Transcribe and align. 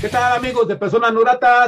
¿Qué 0.00 0.08
tal 0.08 0.32
amigos 0.32 0.66
de 0.66 0.76
Personas 0.76 1.12
No? 1.12 1.20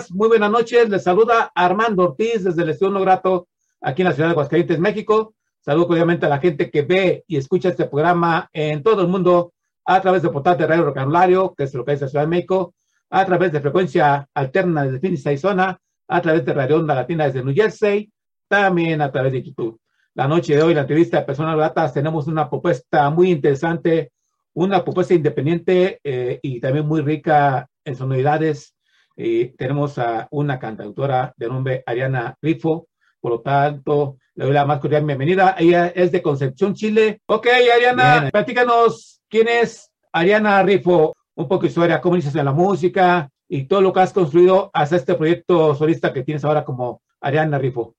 Muy 0.08 0.28
buenas 0.28 0.50
noches. 0.50 0.88
Les 0.88 1.02
saluda 1.02 1.52
Armando 1.54 2.04
Ortiz 2.04 2.42
desde 2.42 2.62
el 2.62 2.70
Estudio 2.70 2.90
No 2.94 3.02
Grato 3.02 3.48
aquí 3.78 4.00
en 4.00 4.08
la 4.08 4.14
ciudad 4.14 4.28
de 4.28 4.32
Aguascalientes, 4.32 4.78
México. 4.78 5.34
Saludo 5.60 5.88
obviamente 5.88 6.24
a 6.24 6.30
la 6.30 6.38
gente 6.38 6.70
que 6.70 6.80
ve 6.80 7.24
y 7.26 7.36
escucha 7.36 7.68
este 7.68 7.84
programa 7.84 8.48
en 8.54 8.82
todo 8.82 9.02
el 9.02 9.08
mundo 9.08 9.52
a 9.84 10.00
través 10.00 10.22
de 10.22 10.30
portal 10.30 10.56
de 10.56 10.66
Radio 10.66 10.86
Recambulario, 10.86 11.54
que 11.54 11.64
es 11.64 11.74
lo 11.74 11.84
que 11.84 11.92
es 11.92 12.00
la 12.00 12.08
Ciudad 12.08 12.24
de 12.24 12.30
México, 12.30 12.74
a 13.10 13.26
través 13.26 13.52
de 13.52 13.60
frecuencia 13.60 14.26
alterna 14.32 14.84
desde 14.84 15.00
Phoenix, 15.00 15.26
Arizona, 15.26 15.78
a 16.08 16.22
través 16.22 16.42
de 16.46 16.54
Radio 16.54 16.78
Onda 16.78 16.94
Latina 16.94 17.26
desde 17.26 17.44
New 17.44 17.54
Jersey, 17.54 18.10
también 18.48 19.02
a 19.02 19.12
través 19.12 19.32
de 19.32 19.42
YouTube. 19.42 19.78
La 20.14 20.26
noche 20.26 20.56
de 20.56 20.62
hoy, 20.62 20.72
la 20.72 20.80
entrevista 20.80 21.18
de 21.18 21.26
Personas 21.26 21.54
Gratas, 21.54 21.92
tenemos 21.92 22.26
una 22.26 22.48
propuesta 22.48 23.10
muy 23.10 23.30
interesante, 23.30 24.10
una 24.54 24.82
propuesta 24.82 25.12
independiente 25.12 26.00
eh, 26.02 26.40
y 26.40 26.60
también 26.60 26.86
muy 26.86 27.02
rica 27.02 27.68
en 27.84 27.96
sonoridades. 27.96 28.74
Eh, 29.16 29.54
tenemos 29.58 29.98
a 29.98 30.28
una 30.30 30.58
cantautora 30.58 31.34
de 31.36 31.48
nombre 31.48 31.82
Ariana 31.86 32.36
Rifo, 32.40 32.88
por 33.20 33.32
lo 33.32 33.40
tanto, 33.40 34.18
le 34.34 34.44
doy 34.46 34.54
la 34.54 34.64
más 34.64 34.80
cordial 34.80 35.04
bienvenida. 35.04 35.54
Ella 35.58 35.88
es 35.88 36.10
de 36.10 36.22
Concepción, 36.22 36.74
Chile. 36.74 37.20
Ok, 37.26 37.46
Ariana, 37.46 38.20
Bien. 38.20 38.30
platícanos 38.30 39.20
quién 39.28 39.48
es 39.48 39.90
Ariana 40.12 40.62
Rifo, 40.62 41.14
un 41.34 41.48
poco 41.48 41.62
de 41.62 41.68
historia, 41.68 42.00
cómo 42.00 42.16
inicias 42.16 42.34
en 42.34 42.44
la 42.44 42.52
música 42.52 43.28
y 43.48 43.64
todo 43.64 43.80
lo 43.80 43.92
que 43.92 44.00
has 44.00 44.12
construido 44.12 44.70
hasta 44.72 44.96
este 44.96 45.14
proyecto 45.14 45.74
solista 45.74 46.12
que 46.12 46.22
tienes 46.22 46.44
ahora 46.44 46.64
como 46.64 47.02
Ariana 47.20 47.58
Rifo. 47.58 47.94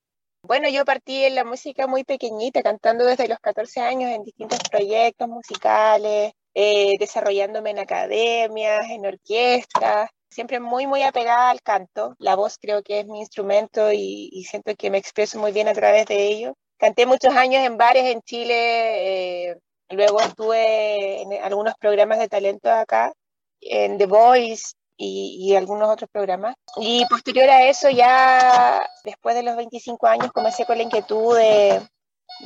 Bueno, 0.46 0.68
yo 0.68 0.84
partí 0.84 1.24
en 1.24 1.36
la 1.36 1.44
música 1.44 1.86
muy 1.86 2.04
pequeñita, 2.04 2.62
cantando 2.62 3.06
desde 3.06 3.28
los 3.28 3.38
14 3.38 3.80
años 3.80 4.10
en 4.10 4.24
distintos 4.24 4.58
proyectos 4.70 5.26
musicales, 5.26 6.32
eh, 6.54 6.94
desarrollándome 6.98 7.70
en 7.70 7.78
academias, 7.80 8.88
en 8.90 9.06
orquestas, 9.06 10.10
siempre 10.30 10.60
muy, 10.60 10.86
muy 10.86 11.02
apegada 11.02 11.50
al 11.50 11.62
canto. 11.62 12.14
La 12.18 12.36
voz 12.36 12.58
creo 12.60 12.82
que 12.82 13.00
es 13.00 13.06
mi 13.06 13.20
instrumento 13.20 13.92
y, 13.92 14.30
y 14.32 14.44
siento 14.44 14.74
que 14.76 14.90
me 14.90 14.98
expreso 14.98 15.38
muy 15.38 15.52
bien 15.52 15.68
a 15.68 15.74
través 15.74 16.06
de 16.06 16.26
ello. 16.26 16.54
Canté 16.78 17.06
muchos 17.06 17.34
años 17.36 17.62
en 17.64 17.76
bares 17.76 18.04
en 18.04 18.20
Chile, 18.22 19.50
eh, 19.50 19.56
luego 19.90 20.20
estuve 20.20 21.22
en 21.22 21.32
algunos 21.42 21.74
programas 21.78 22.18
de 22.18 22.28
talento 22.28 22.70
acá, 22.70 23.12
en 23.60 23.96
The 23.98 24.06
Voice, 24.06 24.74
y, 24.96 25.38
y, 25.40 25.56
algunos 25.56 25.88
otros 25.88 26.10
programas. 26.10 26.54
Y 26.76 27.04
posterior 27.06 27.48
a 27.50 27.66
eso, 27.68 27.90
ya 27.90 28.86
después 29.04 29.34
de 29.34 29.42
los 29.42 29.56
25 29.56 30.06
años, 30.06 30.32
comencé 30.32 30.64
con 30.64 30.76
la 30.76 30.84
inquietud 30.84 31.36
de, 31.36 31.80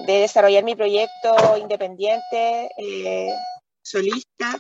de 0.07 0.13
desarrollar 0.21 0.65
mi 0.65 0.75
proyecto 0.75 1.57
independiente, 1.59 2.71
eh, 2.77 3.35
solista. 3.89 4.59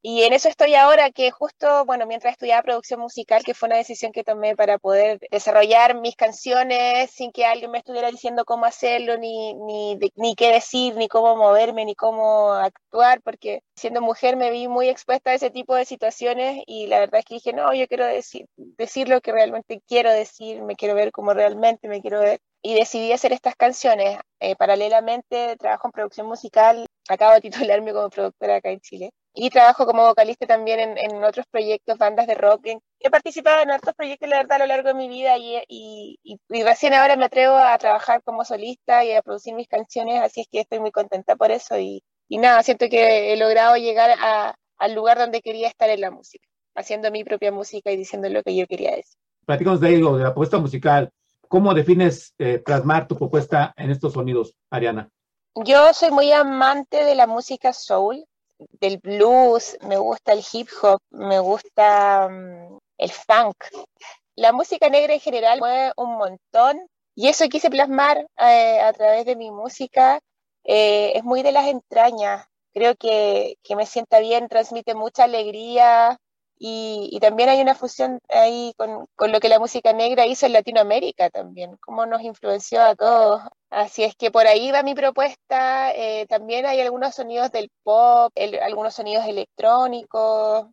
Y 0.00 0.22
en 0.22 0.32
eso 0.32 0.48
estoy 0.48 0.74
ahora, 0.74 1.10
que 1.10 1.32
justo, 1.32 1.84
bueno, 1.84 2.06
mientras 2.06 2.32
estudiaba 2.32 2.62
producción 2.62 3.00
musical, 3.00 3.42
que 3.42 3.52
fue 3.52 3.66
una 3.68 3.78
decisión 3.78 4.12
que 4.12 4.22
tomé 4.22 4.54
para 4.54 4.78
poder 4.78 5.18
desarrollar 5.32 6.00
mis 6.00 6.14
canciones 6.14 7.10
sin 7.10 7.32
que 7.32 7.44
alguien 7.44 7.72
me 7.72 7.78
estuviera 7.78 8.08
diciendo 8.08 8.44
cómo 8.44 8.64
hacerlo, 8.64 9.18
ni, 9.18 9.54
ni, 9.54 9.98
ni 10.14 10.34
qué 10.36 10.52
decir, 10.52 10.94
ni 10.94 11.08
cómo 11.08 11.36
moverme, 11.36 11.84
ni 11.84 11.96
cómo 11.96 12.52
actuar, 12.52 13.20
porque 13.22 13.62
siendo 13.74 14.00
mujer 14.00 14.36
me 14.36 14.52
vi 14.52 14.68
muy 14.68 14.88
expuesta 14.88 15.30
a 15.30 15.34
ese 15.34 15.50
tipo 15.50 15.74
de 15.74 15.84
situaciones 15.84 16.62
y 16.66 16.86
la 16.86 17.00
verdad 17.00 17.18
es 17.18 17.24
que 17.24 17.34
dije, 17.34 17.52
no, 17.52 17.74
yo 17.74 17.88
quiero 17.88 18.06
decir, 18.06 18.46
decir 18.56 19.08
lo 19.08 19.20
que 19.20 19.32
realmente 19.32 19.82
quiero 19.88 20.12
decir, 20.12 20.62
me 20.62 20.76
quiero 20.76 20.94
ver 20.94 21.10
como 21.10 21.34
realmente 21.34 21.88
me 21.88 22.00
quiero 22.00 22.20
ver. 22.20 22.40
Y 22.62 22.74
decidí 22.74 23.12
hacer 23.12 23.32
estas 23.32 23.54
canciones. 23.56 24.18
Eh, 24.40 24.56
paralelamente 24.56 25.56
trabajo 25.56 25.88
en 25.88 25.92
producción 25.92 26.26
musical, 26.26 26.86
acabo 27.08 27.34
de 27.34 27.40
titularme 27.40 27.92
como 27.92 28.10
productora 28.10 28.56
acá 28.56 28.70
en 28.70 28.80
Chile 28.80 29.10
y 29.40 29.50
trabajo 29.50 29.86
como 29.86 30.04
vocalista 30.04 30.46
también 30.46 30.80
en, 30.80 30.98
en, 30.98 31.22
otros 31.22 31.46
proyectos, 31.48 31.96
bandas 31.96 32.26
de 32.26 32.34
rock. 32.34 32.66
He 32.98 33.10
participado 33.10 33.62
en 33.62 33.70
otros 33.70 33.94
proyectos, 33.94 34.28
la 34.28 34.38
verdad, 34.38 34.56
a 34.56 34.58
lo 34.58 34.66
largo 34.66 34.88
de 34.88 34.94
mi 34.94 35.08
vida 35.08 35.36
y, 35.38 35.56
y, 35.68 36.18
y, 36.24 36.40
y, 36.48 36.62
recién 36.64 36.92
ahora 36.92 37.14
me 37.14 37.26
atrevo 37.26 37.54
a 37.56 37.78
trabajar 37.78 38.20
como 38.24 38.44
solista 38.44 39.04
y 39.04 39.12
a 39.12 39.22
producir 39.22 39.54
mis 39.54 39.68
canciones, 39.68 40.20
así 40.20 40.40
es 40.40 40.48
que 40.50 40.60
estoy 40.60 40.80
muy 40.80 40.90
contenta 40.90 41.36
por 41.36 41.52
eso 41.52 41.78
y, 41.78 42.02
nada, 42.30 42.64
siento 42.64 42.88
que 42.88 43.32
he 43.32 43.36
logrado 43.36 43.76
llegar 43.76 44.10
a, 44.18 44.56
al 44.78 44.94
lugar 44.94 45.18
donde 45.18 45.40
quería 45.40 45.68
estar 45.68 45.88
en 45.88 46.00
la 46.00 46.10
música, 46.10 46.46
haciendo 46.74 47.12
mi 47.12 47.22
propia 47.22 47.52
música 47.52 47.92
y 47.92 47.96
diciendo 47.96 48.28
lo 48.28 48.42
que 48.42 48.56
yo 48.56 48.66
quería 48.66 48.96
decir. 48.96 49.20
Platícanos 49.46 49.80
de 49.80 49.94
ello, 49.94 50.16
de 50.16 50.24
la 50.24 50.30
propuesta 50.30 50.58
musical. 50.58 51.10
¿Cómo 51.48 51.72
defines 51.72 52.34
eh, 52.38 52.58
plasmar 52.58 53.08
tu 53.08 53.16
propuesta 53.16 53.72
en 53.76 53.90
estos 53.90 54.12
sonidos, 54.12 54.54
Ariana? 54.70 55.10
Yo 55.54 55.92
soy 55.94 56.10
muy 56.10 56.30
amante 56.30 57.04
de 57.04 57.14
la 57.14 57.26
música 57.26 57.72
soul, 57.72 58.26
del 58.80 58.98
blues, 58.98 59.78
me 59.82 59.96
gusta 59.96 60.32
el 60.32 60.44
hip 60.52 60.68
hop, 60.82 61.00
me 61.10 61.38
gusta 61.38 62.28
um, 62.28 62.78
el 62.98 63.10
funk. 63.10 63.56
La 64.36 64.52
música 64.52 64.88
negra 64.90 65.14
en 65.14 65.20
general 65.20 65.58
mueve 65.58 65.92
un 65.96 66.16
montón 66.16 66.86
y 67.14 67.28
eso 67.28 67.48
quise 67.48 67.70
plasmar 67.70 68.26
eh, 68.38 68.80
a 68.80 68.92
través 68.92 69.24
de 69.24 69.34
mi 69.34 69.50
música. 69.50 70.20
Eh, 70.64 71.12
es 71.14 71.24
muy 71.24 71.42
de 71.42 71.52
las 71.52 71.66
entrañas, 71.66 72.46
creo 72.74 72.94
que, 72.94 73.56
que, 73.62 73.74
me 73.74 73.86
sienta 73.86 74.18
bien, 74.20 74.48
transmite 74.48 74.94
mucha 74.94 75.24
alegría 75.24 76.18
y, 76.58 77.08
y 77.12 77.20
también 77.20 77.48
hay 77.48 77.60
una 77.60 77.74
fusión 77.74 78.20
ahí 78.28 78.72
con, 78.76 79.06
con, 79.16 79.32
lo 79.32 79.40
que 79.40 79.48
la 79.48 79.58
música 79.58 79.92
negra 79.92 80.26
hizo 80.26 80.46
en 80.46 80.52
Latinoamérica 80.54 81.30
también, 81.30 81.76
cómo 81.80 82.06
nos 82.06 82.22
influenció 82.22 82.82
a 82.82 82.94
todos 82.94 83.42
Así 83.70 84.02
es 84.02 84.14
que 84.16 84.30
por 84.30 84.46
ahí 84.46 84.70
va 84.70 84.82
mi 84.82 84.94
propuesta. 84.94 85.92
Eh, 85.94 86.26
también 86.28 86.64
hay 86.66 86.80
algunos 86.80 87.14
sonidos 87.14 87.50
del 87.52 87.70
pop, 87.82 88.32
el, 88.34 88.58
algunos 88.60 88.94
sonidos 88.94 89.26
electrónicos. 89.26 90.66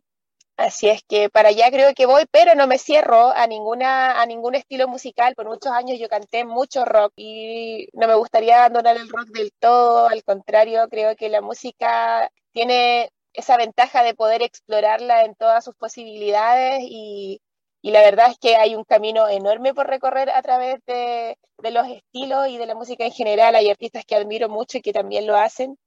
Así 0.56 0.88
es 0.88 1.02
que 1.06 1.28
para 1.28 1.50
allá 1.50 1.70
creo 1.70 1.92
que 1.94 2.06
voy, 2.06 2.24
pero 2.30 2.54
no 2.54 2.66
me 2.66 2.78
cierro 2.78 3.30
a 3.30 3.46
ninguna 3.46 4.20
a 4.22 4.26
ningún 4.26 4.54
estilo 4.54 4.88
musical. 4.88 5.34
Por 5.34 5.46
muchos 5.46 5.72
años 5.72 5.98
yo 5.98 6.08
canté 6.08 6.44
mucho 6.46 6.86
rock 6.86 7.12
y 7.16 7.88
no 7.92 8.06
me 8.08 8.14
gustaría 8.14 8.58
abandonar 8.60 8.96
el 8.96 9.08
rock 9.10 9.26
del 9.28 9.52
todo. 9.58 10.08
Al 10.08 10.24
contrario, 10.24 10.88
creo 10.88 11.14
que 11.16 11.28
la 11.28 11.42
música 11.42 12.30
tiene 12.52 13.10
esa 13.36 13.56
ventaja 13.56 14.02
de 14.02 14.14
poder 14.14 14.42
explorarla 14.42 15.24
en 15.24 15.34
todas 15.34 15.64
sus 15.64 15.74
posibilidades 15.76 16.80
y, 16.82 17.40
y 17.82 17.90
la 17.90 18.00
verdad 18.00 18.30
es 18.30 18.38
que 18.38 18.56
hay 18.56 18.74
un 18.74 18.84
camino 18.84 19.28
enorme 19.28 19.74
por 19.74 19.86
recorrer 19.86 20.30
a 20.30 20.42
través 20.42 20.80
de, 20.86 21.38
de, 21.62 21.70
los 21.70 21.86
estilos 21.86 22.48
y 22.48 22.58
de 22.58 22.66
la 22.66 22.74
música 22.74 23.04
en 23.04 23.12
general. 23.12 23.54
Hay 23.54 23.70
artistas 23.70 24.04
que 24.04 24.16
admiro 24.16 24.48
mucho 24.48 24.78
y 24.78 24.82
que 24.82 24.92
también 24.92 25.26
lo 25.26 25.36
hacen 25.36 25.78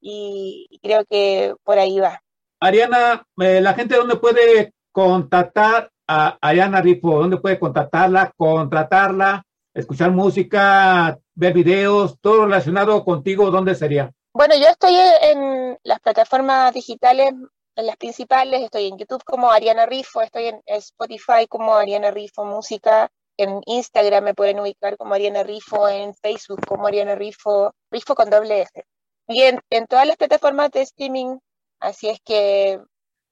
y, 0.00 0.78
creo 0.82 1.04
que 1.04 1.54
por 1.64 1.78
ahí 1.78 1.98
va. 1.98 2.20
Ariana, 2.60 3.24
eh, 3.40 3.60
la 3.60 3.74
gente 3.74 3.96
dónde 3.96 4.16
puede 4.16 4.72
contactar 4.92 5.90
a 6.08 6.38
Ariana 6.40 6.80
Rifo, 6.80 7.18
dónde 7.18 7.38
puede 7.38 7.58
contactarla, 7.58 8.32
contratarla, 8.36 9.44
escuchar 9.74 10.10
música, 10.10 11.18
ver 11.34 11.52
videos, 11.52 12.18
todo 12.20 12.44
relacionado 12.44 13.04
contigo, 13.04 13.50
¿dónde 13.50 13.74
sería? 13.74 14.12
Bueno, 14.36 14.54
yo 14.54 14.68
estoy 14.68 14.94
en 14.94 15.78
las 15.82 15.98
plataformas 16.00 16.74
digitales 16.74 17.32
en 17.74 17.86
las 17.86 17.96
principales, 17.96 18.60
estoy 18.60 18.88
en 18.88 18.98
YouTube 18.98 19.24
como 19.24 19.50
Ariana 19.50 19.86
Rifo, 19.86 20.20
estoy 20.20 20.48
en 20.48 20.60
Spotify 20.66 21.46
como 21.48 21.74
Ariana 21.74 22.10
Rifo 22.10 22.44
Música, 22.44 23.10
en 23.38 23.62
Instagram 23.64 24.24
me 24.24 24.34
pueden 24.34 24.60
ubicar 24.60 24.98
como 24.98 25.14
Ariana 25.14 25.42
Rifo, 25.42 25.88
en 25.88 26.12
Facebook 26.16 26.60
como 26.66 26.86
Ariana 26.86 27.14
Rifo, 27.14 27.72
Rifo 27.90 28.14
con 28.14 28.28
doble 28.28 28.60
F. 28.60 28.84
Y 29.26 29.40
en, 29.40 29.58
en 29.70 29.86
todas 29.86 30.06
las 30.06 30.18
plataformas 30.18 30.70
de 30.70 30.82
streaming, 30.82 31.38
así 31.80 32.10
es 32.10 32.20
que 32.22 32.78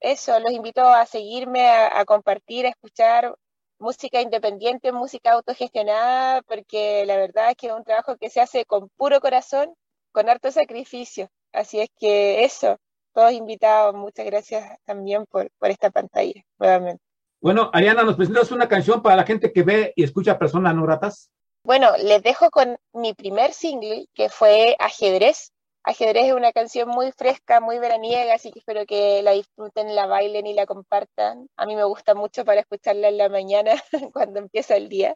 eso, 0.00 0.40
los 0.40 0.52
invito 0.52 0.80
a 0.88 1.04
seguirme, 1.04 1.68
a, 1.68 2.00
a 2.00 2.06
compartir, 2.06 2.64
a 2.64 2.70
escuchar 2.70 3.34
música 3.78 4.22
independiente, 4.22 4.90
música 4.90 5.32
autogestionada, 5.32 6.40
porque 6.44 7.04
la 7.04 7.18
verdad 7.18 7.50
es 7.50 7.56
que 7.56 7.66
es 7.66 7.74
un 7.74 7.84
trabajo 7.84 8.16
que 8.16 8.30
se 8.30 8.40
hace 8.40 8.64
con 8.64 8.88
puro 8.96 9.20
corazón, 9.20 9.74
con 10.14 10.31
harto 10.31 10.50
sacrificio. 10.52 11.28
Así 11.52 11.81
es 11.81 11.90
que 11.99 12.44
eso, 12.44 12.78
todos 13.12 13.32
invitados. 13.32 13.94
Muchas 13.94 14.25
gracias 14.25 14.78
también 14.84 15.26
por, 15.26 15.50
por 15.58 15.70
esta 15.70 15.90
pantalla, 15.90 16.40
nuevamente. 16.58 17.02
Bueno, 17.40 17.69
Ariana, 17.75 18.05
¿nos 18.05 18.16
presentas 18.16 18.52
una 18.52 18.69
canción 18.69 19.02
para 19.02 19.16
la 19.16 19.25
gente 19.25 19.52
que 19.52 19.64
ve 19.64 19.93
y 19.96 20.05
escucha 20.05 20.38
personas 20.38 20.75
no 20.75 20.84
gratas? 20.84 21.31
Bueno, 21.64 21.90
les 21.99 22.22
dejo 22.22 22.50
con 22.50 22.78
mi 22.93 23.12
primer 23.12 23.52
single, 23.52 24.06
que 24.14 24.28
fue 24.28 24.76
Ajedrez. 24.78 25.50
Ajedrez 25.82 26.26
es 26.26 26.32
una 26.32 26.52
canción 26.52 26.88
muy 26.88 27.12
fresca, 27.12 27.60
muy 27.60 27.78
veraniega, 27.78 28.34
así 28.34 28.50
que 28.52 28.60
espero 28.60 28.87
que 28.87 29.20
la 29.22 29.32
disfruten, 29.32 29.94
la 29.94 30.06
bailen 30.06 30.46
y 30.46 30.55
la 30.55 30.64
compartan. 30.64 31.49
A 31.56 31.67
mí 31.67 31.75
me 31.75 31.84
gusta 31.84 32.14
mucho 32.14 32.44
para 32.44 32.60
escucharla 32.60 33.08
en 33.08 33.19
la 33.19 33.28
mañana 33.28 33.72
cuando 34.14 34.38
empieza 34.38 34.76
el 34.76 34.88
día. 34.88 35.14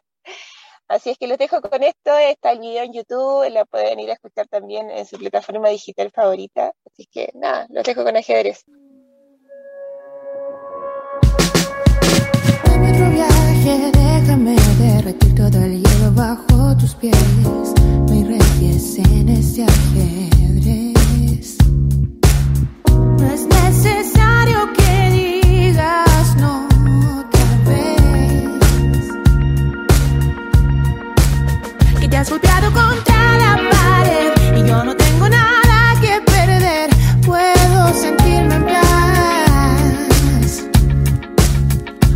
Así 0.89 1.11
es 1.11 1.17
que 1.19 1.27
los 1.27 1.37
dejo 1.37 1.61
con 1.61 1.83
esto. 1.83 2.17
Está 2.17 2.51
el 2.51 2.59
video 2.59 2.83
en 2.83 2.93
YouTube, 2.93 3.47
la 3.51 3.63
pueden 3.65 3.99
ir 3.99 4.09
a 4.09 4.13
escuchar 4.13 4.47
también 4.47 4.89
en 4.89 5.05
su 5.05 5.17
plataforma 5.17 5.69
digital 5.69 6.11
favorita. 6.11 6.73
Así 6.91 7.05
que 7.05 7.29
nada, 7.35 7.67
los 7.69 7.83
dejo 7.83 8.03
con 8.03 8.17
ajedrez. 8.17 8.65
déjame 14.29 14.55
derretir 14.79 15.35
todo 15.35 15.63
el 15.63 15.83
hielo 15.83 16.11
bajo 16.13 16.75
tus 16.77 16.95
pies. 16.95 17.15
Me 18.09 18.23
reyes 18.23 18.97
en 18.97 19.29
este 19.29 19.63
ajedrez. 19.63 21.57
No 22.89 23.33
es 23.33 23.45
necesario 23.45 24.18
has 32.19 32.29
golpeado 32.29 32.69
contra 32.73 33.37
la 33.37 33.55
pared 33.71 34.57
y 34.57 34.67
yo 34.67 34.83
no 34.83 34.93
tengo 34.93 35.29
nada 35.29 35.95
que 36.01 36.19
perder. 36.21 36.89
Puedo 37.25 37.93
sentirme 37.93 38.55
en 38.55 38.65
paz. 38.65 40.63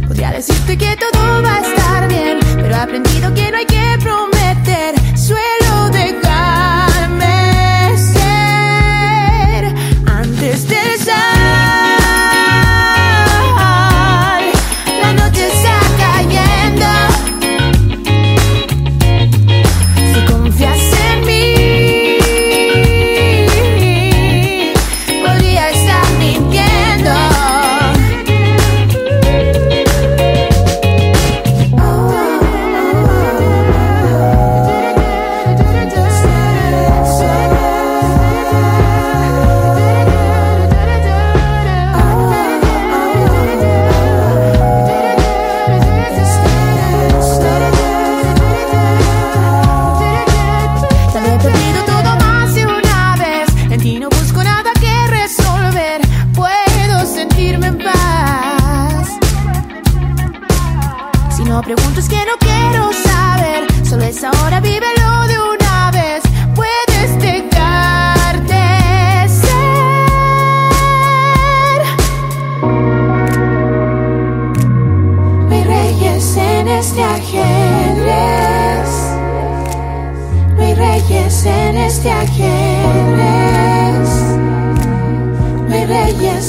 Podría 0.05 0.31
decirte 0.31 0.77
que 0.77 0.97
todo 0.97 1.41
va 1.41 1.55
a 1.55 1.59
estar 1.61 2.07
bien, 2.09 2.39
pero 2.55 2.75
he 2.75 2.79
aprendido 2.79 3.33
que 3.33 3.50
no 3.51 3.57
hay 3.59 3.65
que 3.65 3.97
prometer. 4.01 4.94
Suelo 5.17 5.62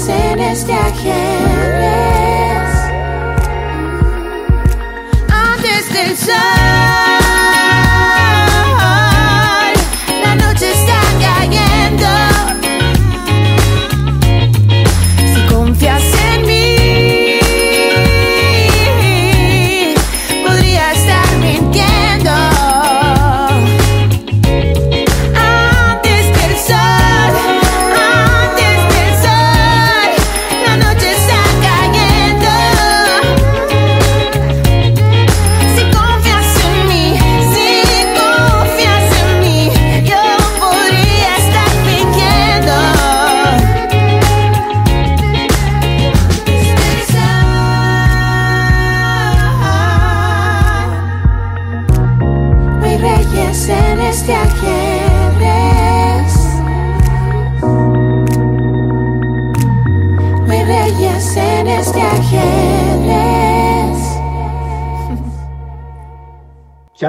reyes 0.09 0.65
en 0.69 0.74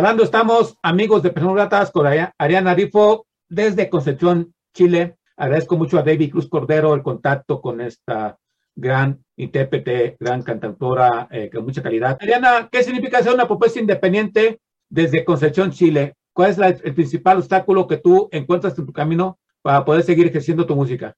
Estamos, 0.05 0.77
amigos 0.83 1.23
de 1.23 1.31
Personas 1.31 1.55
Gratas, 1.55 1.91
con 1.91 2.05
Ari- 2.05 2.31
Ariana 2.37 2.75
Rifo, 2.75 3.25
desde 3.49 3.89
Concepción, 3.89 4.53
Chile. 4.71 5.17
Agradezco 5.35 5.77
mucho 5.77 5.97
a 5.97 6.03
David 6.03 6.31
Cruz 6.31 6.47
Cordero 6.47 6.93
el 6.93 7.01
contacto 7.01 7.59
con 7.59 7.81
esta 7.81 8.37
gran 8.75 9.25
intérprete, 9.35 10.15
gran 10.19 10.43
cantautora 10.43 11.27
eh, 11.31 11.49
con 11.51 11.65
mucha 11.65 11.81
calidad. 11.81 12.19
Ariana, 12.21 12.69
¿qué 12.71 12.83
significa 12.83 13.23
ser 13.23 13.33
una 13.33 13.47
propuesta 13.47 13.79
independiente 13.79 14.59
desde 14.87 15.25
Concepción, 15.25 15.71
Chile? 15.71 16.13
¿Cuál 16.33 16.51
es 16.51 16.59
el 16.83 16.93
principal 16.93 17.39
obstáculo 17.39 17.87
que 17.87 17.97
tú 17.97 18.29
encuentras 18.31 18.77
en 18.77 18.85
tu 18.85 18.93
camino 18.93 19.39
para 19.63 19.83
poder 19.83 20.03
seguir 20.03 20.27
ejerciendo 20.27 20.67
tu 20.67 20.75
música? 20.75 21.15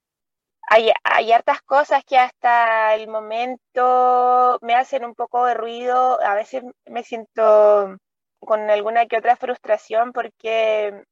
hay, 0.69 0.91
hay 1.03 1.33
hartas 1.33 1.61
cosas 1.61 2.05
que 2.05 2.17
hasta 2.17 2.95
el 2.95 3.09
momento 3.09 4.59
me 4.61 4.75
hacen 4.75 5.03
un 5.03 5.13
poco 5.13 5.45
de 5.45 5.55
ruido. 5.55 6.21
A 6.21 6.35
veces 6.35 6.63
me 6.85 7.03
siento 7.03 7.97
con 8.39 8.69
alguna 8.69 9.05
que 9.05 9.17
otra 9.17 9.35
frustración 9.35 10.11
porque 10.13 11.03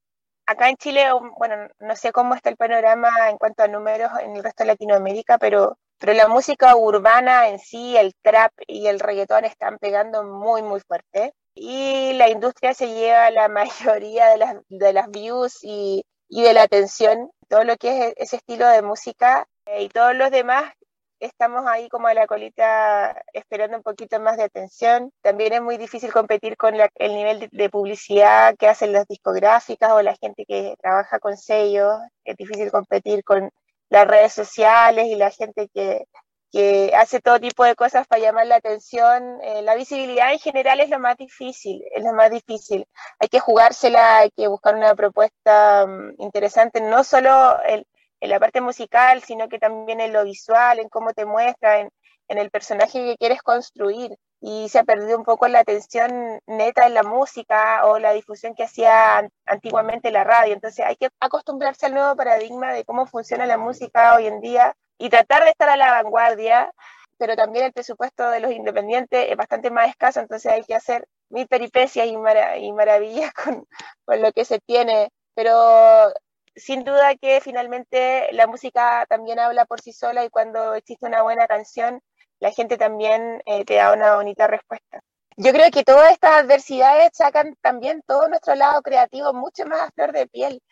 acá 0.46 0.68
en 0.68 0.76
Chile, 0.76 1.06
bueno, 1.38 1.68
no 1.80 1.96
sé 1.96 2.12
cómo 2.12 2.34
está 2.34 2.50
el 2.50 2.56
panorama 2.56 3.10
en 3.28 3.36
cuanto 3.36 3.62
a 3.62 3.68
números 3.68 4.10
en 4.20 4.36
el 4.36 4.44
resto 4.44 4.62
de 4.62 4.68
Latinoamérica, 4.68 5.38
pero, 5.38 5.78
pero 5.98 6.14
la 6.14 6.28
música 6.28 6.76
urbana 6.76 7.48
en 7.48 7.58
sí, 7.58 7.96
el 7.96 8.14
trap 8.22 8.52
y 8.66 8.86
el 8.86 9.00
reggaetón 9.00 9.44
están 9.44 9.78
pegando 9.78 10.24
muy, 10.24 10.62
muy 10.62 10.80
fuerte. 10.80 11.34
Y 11.54 12.12
la 12.14 12.28
industria 12.28 12.74
se 12.74 12.88
lleva 12.88 13.30
la 13.30 13.48
mayoría 13.48 14.28
de 14.28 14.36
las, 14.38 14.56
de 14.68 14.92
las 14.92 15.10
views 15.10 15.58
y, 15.62 16.04
y 16.28 16.42
de 16.42 16.54
la 16.54 16.62
atención, 16.62 17.30
todo 17.48 17.64
lo 17.64 17.76
que 17.76 18.08
es 18.08 18.14
ese 18.16 18.36
estilo 18.36 18.68
de 18.68 18.82
música 18.82 19.46
eh, 19.66 19.84
y 19.84 19.88
todos 19.88 20.14
los 20.14 20.30
demás 20.30 20.72
estamos 21.20 21.66
ahí 21.66 21.88
como 21.88 22.08
a 22.08 22.14
la 22.14 22.26
colita 22.26 23.22
esperando 23.32 23.76
un 23.76 23.82
poquito 23.82 24.20
más 24.20 24.36
de 24.36 24.44
atención. 24.44 25.12
También 25.22 25.52
es 25.54 25.62
muy 25.62 25.76
difícil 25.78 26.12
competir 26.12 26.56
con 26.56 26.76
la- 26.78 26.90
el 26.96 27.14
nivel 27.14 27.48
de, 27.50 27.70
publicidad 27.70 28.54
que 28.56 28.68
hacen 28.68 28.92
las 28.92 29.06
discográficas 29.06 29.92
o 29.92 30.02
la 30.02 30.16
gente 30.16 30.44
que 30.46 30.74
trabaja 30.80 31.18
con 31.18 31.36
sellos. 31.36 31.96
Es 32.24 32.36
difícil 32.36 32.70
competir 32.70 33.24
con 33.24 33.50
las 33.88 34.06
redes 34.06 34.32
sociales 34.32 35.06
y 35.06 35.16
la 35.16 35.30
gente 35.30 35.68
que, 35.74 36.06
que 36.52 36.92
hace 36.96 37.20
todo 37.20 37.40
tipo 37.40 37.64
de 37.64 37.74
cosas 37.74 38.06
para 38.06 38.22
llamar 38.22 38.46
la 38.46 38.56
atención. 38.56 39.38
Eh, 39.42 39.62
la 39.62 39.74
visibilidad 39.74 40.32
en 40.32 40.38
general 40.38 40.80
es 40.80 40.90
lo 40.90 40.98
más 40.98 41.16
difícil, 41.16 41.82
es 41.94 42.04
lo 42.04 42.12
más 42.12 42.30
difícil. 42.30 42.86
Hay 43.18 43.28
que 43.28 43.40
jugársela, 43.40 44.18
hay 44.18 44.30
que 44.30 44.48
buscar 44.48 44.74
una 44.76 44.94
propuesta 44.94 45.86
mm, 45.86 46.14
interesante, 46.22 46.80
no 46.80 47.04
solo 47.04 47.60
el, 47.64 47.86
en 48.20 48.30
la 48.30 48.40
parte 48.40 48.60
musical, 48.60 49.22
sino 49.22 49.48
que 49.48 49.58
también 49.58 50.00
en 50.00 50.12
lo 50.12 50.24
visual, 50.24 50.78
en 50.78 50.88
cómo 50.88 51.12
te 51.12 51.24
muestra, 51.26 51.80
en, 51.80 51.90
en 52.28 52.38
el 52.38 52.50
personaje 52.50 53.04
que 53.04 53.16
quieres 53.16 53.42
construir. 53.42 54.16
Y 54.40 54.68
se 54.68 54.78
ha 54.78 54.84
perdido 54.84 55.16
un 55.16 55.24
poco 55.24 55.48
la 55.48 55.60
atención 55.60 56.40
neta 56.46 56.86
en 56.86 56.94
la 56.94 57.02
música 57.02 57.86
o 57.86 57.98
la 57.98 58.12
difusión 58.12 58.54
que 58.54 58.64
hacía 58.64 59.28
antiguamente 59.46 60.10
la 60.10 60.24
radio. 60.24 60.54
Entonces 60.54 60.84
hay 60.84 60.96
que 60.96 61.08
acostumbrarse 61.20 61.86
al 61.86 61.94
nuevo 61.94 62.14
paradigma 62.16 62.72
de 62.72 62.84
cómo 62.84 63.06
funciona 63.06 63.46
la 63.46 63.58
música 63.58 64.14
hoy 64.14 64.26
en 64.26 64.40
día 64.40 64.76
y 64.98 65.08
tratar 65.10 65.44
de 65.44 65.50
estar 65.50 65.68
a 65.68 65.76
la 65.76 65.90
vanguardia, 65.90 66.72
pero 67.18 67.36
también 67.36 67.66
el 67.66 67.72
presupuesto 67.72 68.28
de 68.30 68.40
los 68.40 68.52
independientes 68.52 69.26
es 69.30 69.36
bastante 69.36 69.70
más 69.70 69.88
escaso, 69.88 70.20
entonces 70.20 70.52
hay 70.52 70.64
que 70.64 70.74
hacer 70.74 71.06
mil 71.30 71.46
peripecias 71.48 72.06
y, 72.06 72.10
y 72.12 72.72
maravillas 72.72 73.32
con, 73.44 73.66
con 74.04 74.22
lo 74.22 74.32
que 74.32 74.44
se 74.44 74.60
tiene. 74.60 75.10
Pero 75.34 76.12
sin 76.56 76.84
duda 76.84 77.14
que 77.16 77.40
finalmente 77.40 78.28
la 78.32 78.46
música 78.46 79.06
también 79.08 79.38
habla 79.38 79.66
por 79.66 79.80
sí 79.80 79.92
sola 79.92 80.24
y 80.24 80.30
cuando 80.30 80.74
existe 80.74 81.06
una 81.06 81.22
buena 81.22 81.46
canción, 81.46 82.00
la 82.40 82.50
gente 82.50 82.76
también 82.78 83.42
eh, 83.46 83.64
te 83.64 83.74
da 83.74 83.92
una 83.92 84.16
bonita 84.16 84.46
respuesta. 84.46 85.00
Yo 85.36 85.52
creo 85.52 85.70
que 85.70 85.84
todas 85.84 86.12
estas 86.12 86.42
adversidades 86.42 87.10
sacan 87.12 87.56
también 87.60 88.02
todo 88.06 88.28
nuestro 88.28 88.54
lado 88.54 88.80
creativo 88.82 89.34
mucho 89.34 89.66
más 89.66 89.82
a 89.82 89.90
flor 89.90 90.12
de 90.12 90.26
piel. 90.26 90.62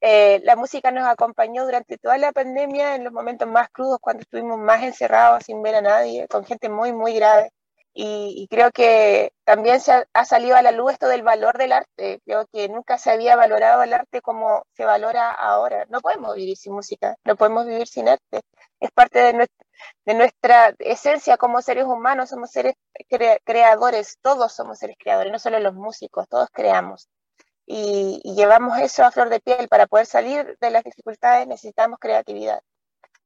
Eh, 0.00 0.40
la 0.44 0.56
música 0.56 0.90
nos 0.90 1.08
acompañó 1.08 1.64
durante 1.64 1.98
toda 1.98 2.18
la 2.18 2.32
pandemia 2.32 2.96
en 2.96 3.04
los 3.04 3.12
momentos 3.12 3.48
más 3.48 3.68
crudos, 3.70 3.98
cuando 4.00 4.22
estuvimos 4.22 4.58
más 4.58 4.82
encerrados 4.82 5.44
sin 5.44 5.62
ver 5.62 5.76
a 5.76 5.82
nadie, 5.82 6.26
con 6.28 6.44
gente 6.44 6.68
muy, 6.68 6.92
muy 6.92 7.14
grave. 7.14 7.50
Y, 8.00 8.46
creo 8.48 8.70
que 8.70 9.32
también 9.42 9.80
se 9.80 10.06
ha, 10.12 10.24
salido 10.24 10.54
a 10.54 10.62
la 10.62 10.70
luz 10.70 10.92
esto 10.92 11.08
del 11.08 11.24
valor 11.24 11.58
del 11.58 11.72
arte. 11.72 12.20
Creo 12.24 12.46
que 12.46 12.68
nunca 12.68 12.96
se 12.96 13.10
había 13.10 13.34
valorado 13.34 13.82
el 13.82 13.92
arte 13.92 14.20
como 14.22 14.62
se 14.74 14.84
valora 14.84 15.32
ahora. 15.32 15.84
No 15.88 16.00
podemos 16.00 16.36
vivir 16.36 16.56
sin 16.56 16.74
música, 16.74 17.16
no 17.24 17.34
podemos 17.34 17.66
vivir 17.66 17.88
sin 17.88 18.08
arte. 18.08 18.42
Es 18.78 18.92
parte 18.92 19.18
de 19.18 19.32
nuestra, 19.32 19.66
de 20.04 20.14
nuestra 20.14 20.74
esencia 20.78 21.36
como 21.38 21.60
seres 21.60 21.86
humanos, 21.86 22.28
somos 22.30 22.52
seres 22.52 22.74
creadores, 23.44 24.18
todos 24.22 24.52
somos 24.54 24.78
seres 24.78 24.96
creadores, 24.96 25.32
no 25.32 25.40
solo 25.40 25.58
los 25.58 25.74
músicos, 25.74 26.28
todos 26.28 26.48
creamos. 26.52 27.08
Y, 27.66 28.20
y, 28.22 28.36
llevamos 28.36 28.78
eso 28.78 29.04
a 29.04 29.10
flor 29.10 29.28
de 29.28 29.40
piel. 29.40 29.68
Para 29.68 29.88
poder 29.88 30.06
salir 30.06 30.56
de 30.60 30.70
las 30.70 30.84
dificultades 30.84 31.48
necesitamos 31.48 31.98
creatividad. 32.00 32.60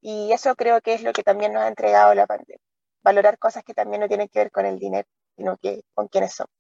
Y 0.01 0.33
eso 0.33 0.57
creo 0.57 0.81
que 0.81 0.95
es 0.95 1.03
lo 1.03 1.13
que 1.13 1.23
también 1.23 1.53
nos 1.53 1.63
ha 1.65 1.69
entregado 1.69 2.15
la 2.15 2.27
pandemia. 2.27 2.72
Valorar 3.03 3.39
cosas 3.39 3.65
que 3.65 3.75
también 3.75 4.01
no 4.01 4.09
tienen 4.09 4.29
que 4.29 4.39
ver 4.39 4.51
con 4.51 4.67
el 4.67 4.79
dinero, 4.79 5.09
sino 5.37 5.57
que 5.57 5.83
con 5.95 6.09
quiénes 6.09 6.35
somos. 6.35 6.51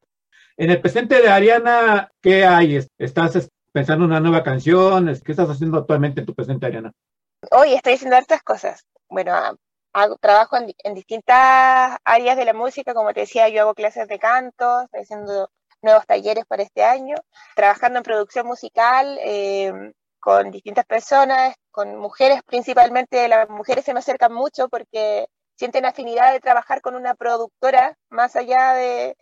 En 0.56 0.70
el 0.70 0.80
presente 0.80 1.20
de 1.20 1.28
Ariana, 1.28 2.11
¿qué 2.20 2.44
hay? 2.44 2.87
¿Estás 2.99 3.49
pensando 3.72 4.04
en 4.04 4.11
una 4.11 4.20
nueva 4.20 4.42
canción? 4.42 5.06
¿Qué 5.25 5.32
estás 5.32 5.49
haciendo 5.49 5.78
actualmente 5.78 6.20
en 6.20 6.26
tu 6.26 6.34
presente, 6.34 6.66
Ariana? 6.66 6.92
Hoy 7.50 7.72
estoy 7.72 7.94
haciendo 7.94 8.16
hartas 8.16 8.42
cosas. 8.42 8.84
Bueno, 9.08 9.34
hago, 9.92 10.16
trabajo 10.18 10.56
en, 10.56 10.94
distintas 10.94 11.96
áreas 12.04 12.37
de 12.37 12.44
la 12.44 12.52
música, 12.52 12.94
como 12.94 13.12
te 13.12 13.20
decía, 13.20 13.49
yo 13.49 13.62
hago 13.62 13.75
clases 13.75 14.08
de 14.08 14.18
canto, 14.18 14.82
estoy 14.82 15.00
haciendo 15.00 15.50
nuevos 15.82 16.06
talleres 16.06 16.44
para 16.46 16.62
este 16.62 16.84
año, 16.84 17.16
trabajando 17.56 17.99
en 17.99 18.04
producción 18.04 18.46
musical 18.46 19.18
eh, 19.22 19.72
con 20.20 20.50
distintas 20.50 20.84
personas, 20.87 21.56
con 21.70 21.96
mujeres 21.96 22.42
principalmente, 22.46 23.26
las 23.28 23.49
mujeres 23.49 23.84
se 23.84 23.92
me 23.92 23.99
acercan 23.99 24.32
mucho 24.32 24.68
porque 24.68 25.26
sienten 25.62 25.85
afinidad 25.85 26.33
de 26.33 26.40
trabajar 26.40 26.81
con 26.81 26.97
una 26.97 27.14
productora, 27.14 27.97
más 28.11 28.35
allá 28.35 28.73
de, 28.75 29.16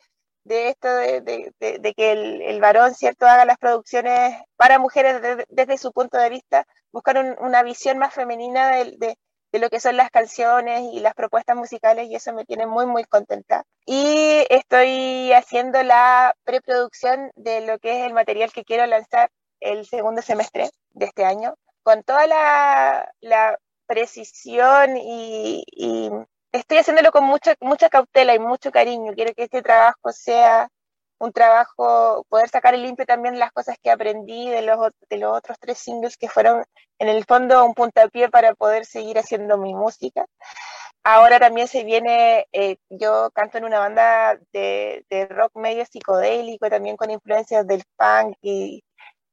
esto 0.46 0.88
de, 0.88 1.52
que 1.94 2.12
el, 2.12 2.60
varón, 2.62 2.94
¿cierto?, 2.94 3.26
haga 3.26 3.44
las 3.44 3.58
producciones 3.58 4.38
para 4.56 4.78
mujeres 4.78 5.20
desde 5.50 5.76
su 5.76 5.92
punto 5.92 6.16
de 6.16 6.30
vista, 6.30 6.66
buscar 6.92 7.36
una 7.40 7.62
visión 7.62 7.98
más 7.98 8.14
femenina 8.14 8.70
de, 8.70 9.18
de 9.52 9.58
lo 9.58 9.68
que 9.68 9.80
son 9.80 9.98
las 9.98 10.10
canciones 10.10 10.80
y 10.94 11.00
las 11.00 11.12
propuestas 11.12 11.56
musicales 11.56 12.08
y 12.08 12.14
eso 12.14 12.32
me 12.32 12.46
tiene 12.46 12.64
muy, 12.66 12.86
muy 12.86 13.04
contenta. 13.04 13.64
Y 13.84 14.46
estoy 14.48 15.34
haciendo 15.34 15.82
la 15.82 16.34
preproducción 16.44 17.32
de 17.34 17.66
lo 17.66 17.78
que 17.78 18.00
es 18.00 18.06
el 18.06 18.14
material 18.14 18.50
que 18.50 18.64
quiero 18.64 18.86
lanzar 18.86 19.30
el 19.60 19.84
segundo 19.84 20.22
semestre 20.22 20.70
de 20.92 21.04
este 21.04 21.26
año, 21.26 21.52
con 21.82 22.02
toda 22.02 22.26
la, 22.26 23.12
la 23.20 23.58
precisión 23.90 24.96
y, 24.96 25.64
y, 25.66 26.08
estoy 26.52 26.78
haciéndolo 26.78 27.12
con 27.12 27.24
mucha, 27.24 27.54
mucha 27.60 27.88
cautela 27.88 28.34
y 28.34 28.38
mucho 28.38 28.70
cariño. 28.70 29.12
Quiero 29.14 29.34
que 29.34 29.44
este 29.44 29.62
trabajo 29.62 30.12
sea 30.12 30.68
un 31.18 31.32
trabajo, 31.32 32.24
poder 32.28 32.48
sacar 32.48 32.74
el 32.74 32.82
limpio 32.82 33.04
también 33.04 33.38
las 33.38 33.52
cosas 33.52 33.76
que 33.82 33.90
aprendí 33.90 34.48
de 34.48 34.62
los, 34.62 34.92
de 35.10 35.18
los 35.18 35.36
otros 35.36 35.58
tres 35.60 35.78
singles 35.78 36.16
que 36.16 36.28
fueron 36.30 36.64
en 36.98 37.08
el 37.08 37.24
fondo 37.26 37.64
un 37.64 37.74
puntapié 37.74 38.30
para 38.30 38.54
poder 38.54 38.86
seguir 38.86 39.18
haciendo 39.18 39.58
mi 39.58 39.74
música. 39.74 40.26
Ahora 41.04 41.38
también 41.38 41.68
se 41.68 41.84
viene, 41.84 42.46
eh, 42.52 42.76
yo 42.90 43.30
canto 43.34 43.58
en 43.58 43.64
una 43.64 43.78
banda 43.78 44.38
de, 44.52 45.04
rock 45.30 45.56
medio 45.56 45.84
psicodélico, 45.86 46.68
también 46.70 46.96
con 46.96 47.10
influencias 47.10 47.66
del 47.66 47.82
punk 47.96 48.36
y 48.42 48.82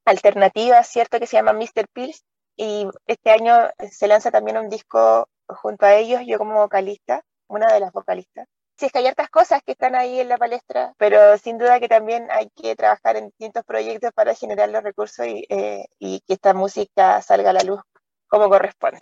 alternativas, 0.05 0.87
¿cierto? 0.87 1.19
Que 1.19 1.27
se 1.27 1.37
llama 1.37 1.53
Mr. 1.53 1.87
Pills. 1.93 2.23
Y 2.57 2.87
este 3.05 3.31
año 3.31 3.69
se 3.91 4.07
lanza 4.07 4.31
también 4.31 4.57
un 4.57 4.69
disco 4.69 5.29
junto 5.47 5.85
a 5.85 5.95
ellos, 5.95 6.21
yo 6.25 6.37
como 6.37 6.55
vocalista, 6.55 7.23
una 7.47 7.73
de 7.73 7.79
las 7.79 7.91
vocalistas 7.91 8.47
si 8.77 8.85
es 8.85 8.91
que 8.91 8.99
hay 8.99 9.07
hartas 9.07 9.29
cosas 9.29 9.61
que 9.65 9.71
están 9.71 9.95
ahí 9.95 10.19
en 10.19 10.29
la 10.29 10.37
palestra, 10.37 10.93
pero 10.97 11.37
sin 11.39 11.57
duda 11.57 11.79
que 11.79 11.87
también 11.87 12.27
hay 12.29 12.49
que 12.55 12.75
trabajar 12.75 13.17
en 13.17 13.25
distintos 13.25 13.63
proyectos 13.65 14.11
para 14.13 14.35
generar 14.35 14.69
los 14.69 14.83
recursos 14.83 15.25
y, 15.25 15.45
eh, 15.49 15.85
y 15.97 16.21
que 16.27 16.33
esta 16.33 16.53
música 16.53 17.21
salga 17.23 17.49
a 17.49 17.53
la 17.53 17.63
luz 17.63 17.81
como 18.27 18.49
corresponde. 18.49 18.99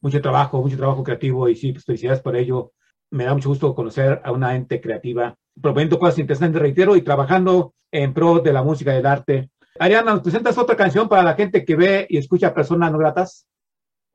Mucho 0.00 0.20
trabajo, 0.20 0.60
mucho 0.60 0.76
trabajo 0.76 1.02
creativo 1.02 1.48
y 1.48 1.56
sí, 1.56 1.72
pues, 1.72 1.84
felicidades 1.84 2.20
por 2.20 2.36
ello. 2.36 2.72
Me 3.10 3.24
da 3.24 3.34
mucho 3.34 3.48
gusto 3.48 3.74
conocer 3.74 4.20
a 4.24 4.30
una 4.30 4.54
ente 4.54 4.80
creativa, 4.80 5.34
proponiendo 5.60 5.98
cosas 5.98 6.18
interesantes, 6.18 6.60
reitero, 6.60 6.94
y 6.94 7.02
trabajando 7.02 7.74
en 7.90 8.14
pro 8.14 8.38
de 8.38 8.52
la 8.52 8.62
música 8.62 8.92
y 8.92 8.96
del 8.96 9.06
arte. 9.06 9.50
Ariana, 9.78 10.12
¿nos 10.12 10.22
presentas 10.22 10.56
otra 10.58 10.76
canción 10.76 11.08
para 11.08 11.22
la 11.22 11.34
gente 11.34 11.64
que 11.64 11.74
ve 11.74 12.06
y 12.08 12.18
escucha 12.18 12.54
personas 12.54 12.92
no 12.92 12.98
gratas? 12.98 13.46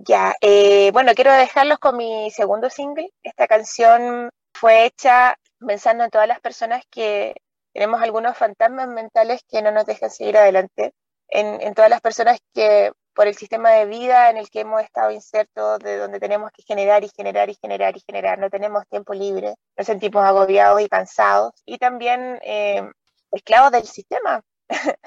Ya, 0.08 0.34
eh, 0.41 0.89
bueno, 0.93 1.13
quiero 1.13 1.31
dejarlos 1.31 1.77
con 1.77 1.96
mi 1.98 2.31
segundo 2.31 2.70
single. 2.72 3.12
Esta 3.22 3.48
canción 3.48 4.31
fue 4.53 4.86
hecha 4.86 5.38
pensando 5.60 6.03
en 6.03 6.10
todas 6.10 6.27
las 6.27 6.39
personas 6.39 6.84
que 6.89 7.36
tenemos 7.74 8.01
algunos 8.01 8.36
fantasmas 8.38 8.88
mentales 8.88 9.41
que 9.48 9.62
no 9.62 9.72
nos 9.72 9.86
dejan 9.86 10.10
seguir 10.10 10.38
adelante, 10.38 10.93
en, 11.29 11.74
todas 11.75 11.89
las 11.89 12.01
personas 12.01 12.39
que 12.53 12.91
por 13.13 13.27
el 13.27 13.36
sistema 13.36 13.72
de 13.72 13.86
vida 13.86 14.29
en 14.31 14.38
el 14.38 14.50
que 14.50 14.62
hemos 14.62 14.81
estado 14.81 15.12
insertos, 15.12 15.79
de 15.79 15.98
donde 15.98 16.20
tenemos 16.20 16.51
que 16.51 16.63
generar 16.63 17.03
y 17.03 17.10
generar 17.10 17.50
y 17.50 17.55
generar 17.62 17.96
y 17.96 18.01
generar, 18.01 18.39
no 18.39 18.50
tenemos 18.50 18.88
tiempo 18.88 19.13
libre, 19.13 19.55
nos 19.77 19.88
sentimos 19.88 20.24
agobiados 20.24 20.81
y 20.81 20.89
cansados 20.89 21.53
y 21.65 21.77
también 21.77 22.39
eh, 22.43 22.81
esclavos 23.31 23.72
del 23.72 23.86
sistema. 23.86 24.41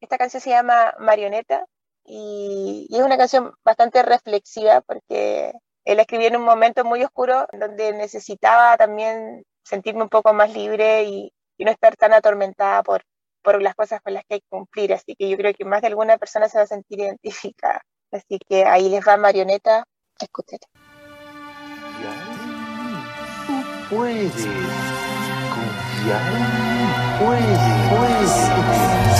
Esta 0.00 0.18
canción 0.18 0.40
se 0.42 0.50
llama 0.50 0.94
Marioneta 0.98 1.64
y, 2.04 2.86
y, 2.90 2.96
es 2.96 3.02
una 3.02 3.16
canción 3.16 3.52
bastante 3.64 4.02
reflexiva 4.02 4.80
porque 4.82 5.52
él 5.84 6.00
escribió 6.00 6.28
en 6.28 6.36
un 6.36 6.44
momento 6.44 6.84
muy 6.84 7.02
oscuro 7.02 7.46
donde 7.52 7.92
necesitaba 7.92 8.76
también 8.76 9.44
sentirme 9.64 10.02
un 10.02 10.08
poco 10.08 10.32
más 10.32 10.52
libre 10.52 11.04
y, 11.04 11.32
no 11.58 11.70
estar 11.70 11.94
tan 11.94 12.12
atormentada 12.12 12.82
por, 12.82 13.04
por 13.40 13.62
las 13.62 13.76
cosas 13.76 14.00
con 14.00 14.14
las 14.14 14.24
que 14.24 14.34
hay 14.34 14.40
que 14.40 14.48
cumplir. 14.48 14.92
Así 14.92 15.14
que 15.14 15.28
yo 15.28 15.36
creo 15.36 15.54
que 15.54 15.64
más 15.64 15.80
de 15.80 15.86
alguna 15.86 16.18
persona 16.18 16.48
se 16.48 16.58
va 16.58 16.64
a 16.64 16.66
sentir 16.66 16.98
identificada. 16.98 17.80
Así 18.10 18.40
que 18.48 18.64
ahí 18.64 18.88
les 18.88 19.06
va 19.06 19.16
Marioneta, 19.16 19.84
escuchen. 20.20 20.58
Puedes 23.88 24.32
confiar, 25.54 26.22
puedes, 27.20 27.58
puedes. 27.90 29.11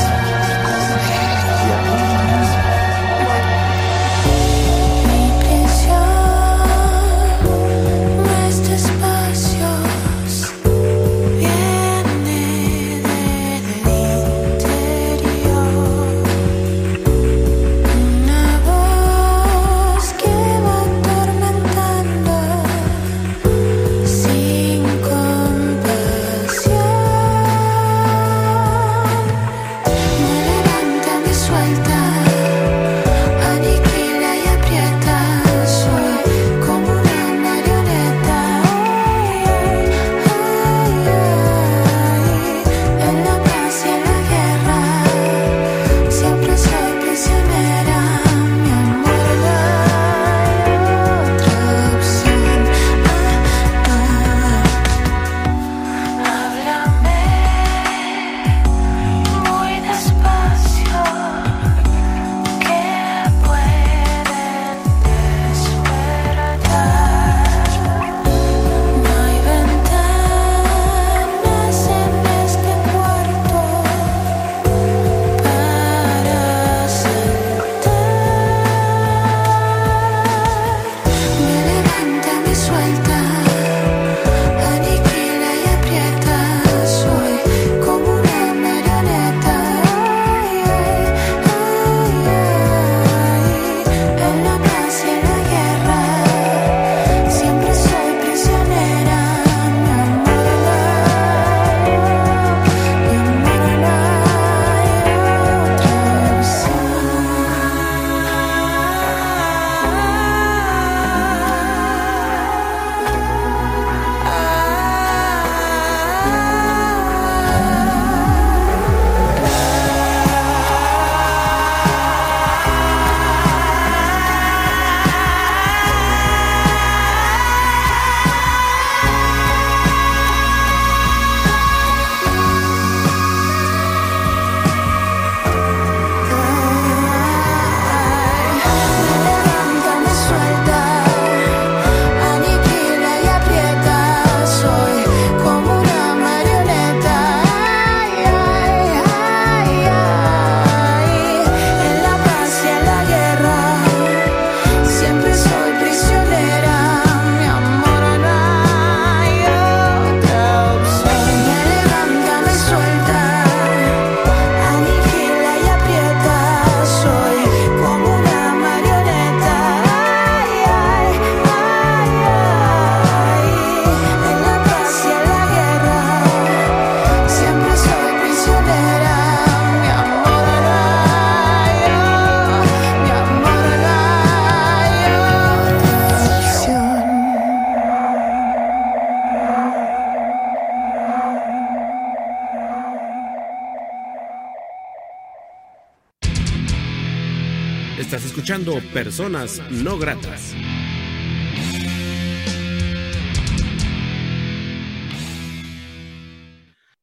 Personas 198.80 199.60
No 199.70 199.98
Gratas. 199.98 200.54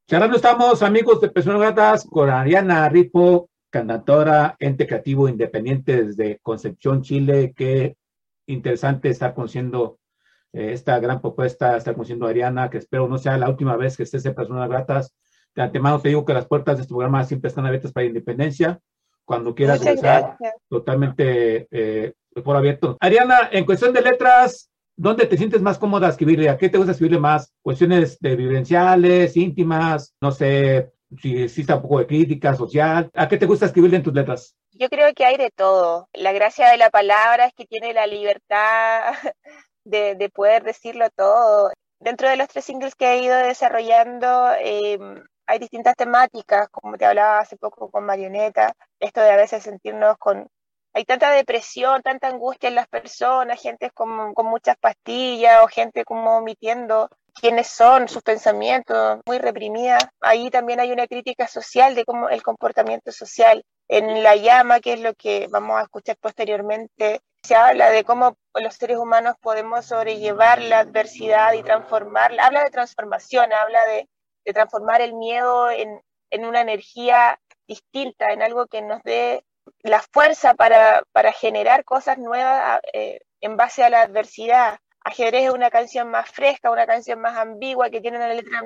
Charlando 0.08 0.38
estamos, 0.38 0.82
amigos 0.82 1.22
de 1.22 1.30
Personas 1.30 1.62
Gratas, 1.62 2.06
con 2.06 2.30
Ariana 2.30 2.90
Ripo, 2.90 3.50
cantautora, 3.70 4.56
ente 4.58 4.88
creativo 4.88 5.30
independiente 5.30 6.06
desde 6.06 6.40
Concepción, 6.40 7.04
Chile. 7.04 7.54
Qué 7.56 7.96
interesante 8.48 9.10
estar 9.10 9.36
conociendo 9.36 10.00
eh, 10.54 10.72
esta 10.74 11.00
gran 11.00 11.22
propuesta, 11.22 11.78
estar 11.78 11.94
conociendo 11.94 12.26
a 12.26 12.30
Ariana, 12.30 12.70
que 12.72 12.80
espero 12.80 13.08
no 13.08 13.20
sea 13.20 13.38
la 13.38 13.50
última 13.50 13.76
vez 13.76 13.96
que 13.96 14.04
estés 14.04 14.26
en 14.26 14.34
Personas 14.34 14.68
Gratas. 14.68 15.14
De 15.54 15.62
antemano 15.62 16.00
te 16.00 16.10
digo 16.10 16.26
que 16.26 16.34
las 16.34 16.48
puertas 16.48 16.78
de 16.78 16.82
este 16.82 16.94
programa 16.94 17.24
siempre 17.26 17.50
están 17.50 17.68
abiertas 17.68 17.92
para 17.92 18.08
Independencia. 18.08 18.80
Cuando 19.30 19.54
quieras 19.54 19.86
regresar, 19.86 20.38
totalmente 20.68 21.68
eh, 21.70 22.14
por 22.44 22.58
abierto. 22.58 22.98
Ariana, 23.00 23.50
en 23.52 23.64
cuestión 23.64 23.94
de 23.94 24.02
letras, 24.02 24.72
¿dónde 24.96 25.28
te 25.28 25.38
sientes 25.38 25.62
más 25.62 25.78
cómoda 25.78 26.10
escribirle? 26.10 26.50
¿A 26.50 26.58
qué 26.58 26.68
te 26.68 26.80
gusta 26.80 26.94
escribirle 26.94 27.20
más? 27.20 27.54
¿Cuestiones 27.62 28.18
de 28.22 28.36
vivenciales, 28.36 29.38
íntimas? 29.38 30.16
No 30.20 30.32
sé 30.32 30.94
si 31.22 31.44
existe 31.44 31.72
un 31.72 31.84
poco 31.84 32.00
de 32.00 32.08
crítica 32.08 32.56
social. 32.56 33.12
¿A 33.14 33.28
qué 33.28 33.38
te 33.38 33.46
gusta 33.46 33.68
escribirle 33.68 33.98
en 33.98 34.04
tus 34.04 34.16
letras? 34.16 34.56
Yo 34.72 34.90
creo 34.90 35.14
que 35.14 35.26
hay 35.26 35.38
de 35.38 35.52
todo. 35.52 36.10
La 36.14 36.32
gracia 36.32 36.72
de 36.72 36.78
la 36.78 36.90
palabra 36.90 37.46
es 37.46 37.54
que 37.54 37.68
tiene 37.68 37.94
la 37.94 38.08
libertad 38.08 39.14
de, 39.84 40.16
de 40.16 40.30
poder 40.30 40.64
decirlo 40.64 41.08
todo. 41.16 41.70
Dentro 42.00 42.28
de 42.28 42.36
los 42.36 42.48
tres 42.48 42.66
singles 42.66 42.96
que 42.96 43.14
he 43.14 43.24
ido 43.24 43.38
desarrollando, 43.38 44.54
eh, 44.60 44.98
hay 45.50 45.58
distintas 45.58 45.96
temáticas, 45.96 46.70
como 46.70 46.96
te 46.96 47.06
hablaba 47.06 47.40
hace 47.40 47.58
poco 47.58 47.90
con 47.90 48.06
Marioneta, 48.06 48.76
esto 49.00 49.20
de 49.22 49.32
a 49.32 49.36
veces 49.36 49.64
sentirnos 49.64 50.16
con... 50.20 50.48
Hay 50.94 51.06
tanta 51.06 51.32
depresión, 51.32 52.04
tanta 52.04 52.28
angustia 52.28 52.70
en 52.70 52.76
las 52.76 52.88
personas, 52.88 53.60
gente 53.60 53.90
con, 53.90 54.36
con 54.36 54.46
muchas 54.46 54.78
pastillas 54.78 55.64
o 55.64 55.68
gente 55.68 56.06
como 56.06 56.38
omitiendo 56.38 57.10
quiénes 57.34 57.68
son, 57.68 58.08
sus 58.08 58.22
pensamientos, 58.22 59.22
muy 59.26 59.40
reprimida. 59.40 59.98
Ahí 60.22 60.52
también 60.52 60.80
hay 60.80 60.92
una 60.92 61.08
crítica 61.08 61.48
social 61.48 61.96
de 61.96 62.06
cómo 62.06 62.30
el 62.30 62.44
comportamiento 62.44 63.12
social. 63.12 63.64
En 63.88 64.22
La 64.22 64.36
Llama, 64.36 64.82
que 64.82 64.94
es 64.94 65.02
lo 65.02 65.16
que 65.16 65.48
vamos 65.50 65.80
a 65.80 65.84
escuchar 65.84 66.18
posteriormente, 66.18 67.22
se 67.42 67.56
habla 67.56 67.90
de 67.90 68.04
cómo 68.04 68.38
los 68.54 68.76
seres 68.76 68.98
humanos 68.98 69.36
podemos 69.42 69.86
sobrellevar 69.86 70.62
la 70.62 70.80
adversidad 70.80 71.54
y 71.54 71.64
transformarla. 71.64 72.46
Habla 72.46 72.64
de 72.66 72.70
transformación, 72.70 73.52
habla 73.52 73.80
de, 73.88 74.08
de 74.46 74.54
transformar 74.54 75.02
el 75.02 75.14
miedo 75.14 75.70
en, 75.70 76.02
en, 76.30 76.46
una 76.46 76.62
energía 76.62 77.40
distinta, 77.68 78.32
en 78.32 78.42
algo 78.42 78.68
que 78.68 78.82
nos 78.82 79.02
dé 79.04 79.44
la 79.84 80.02
fuerza 80.02 80.54
para, 80.54 81.04
para 81.12 81.32
generar 81.32 81.84
cosas 81.84 82.18
nuevas 82.18 82.80
eh, 82.94 83.20
en 83.42 83.58
base 83.58 83.84
a 83.84 83.90
la 83.90 84.02
adversidad. 84.02 84.80
Ajedrez 85.04 85.46
es 85.46 85.52
una 85.52 85.70
canción 85.70 86.10
más 86.10 86.30
fresca, 86.30 86.72
una 86.72 86.86
canción 86.86 87.22
más 87.22 87.38
ambigua, 87.38 87.90
que 87.90 88.02
tiene 88.02 88.18
una 88.18 88.34
letra 88.34 88.62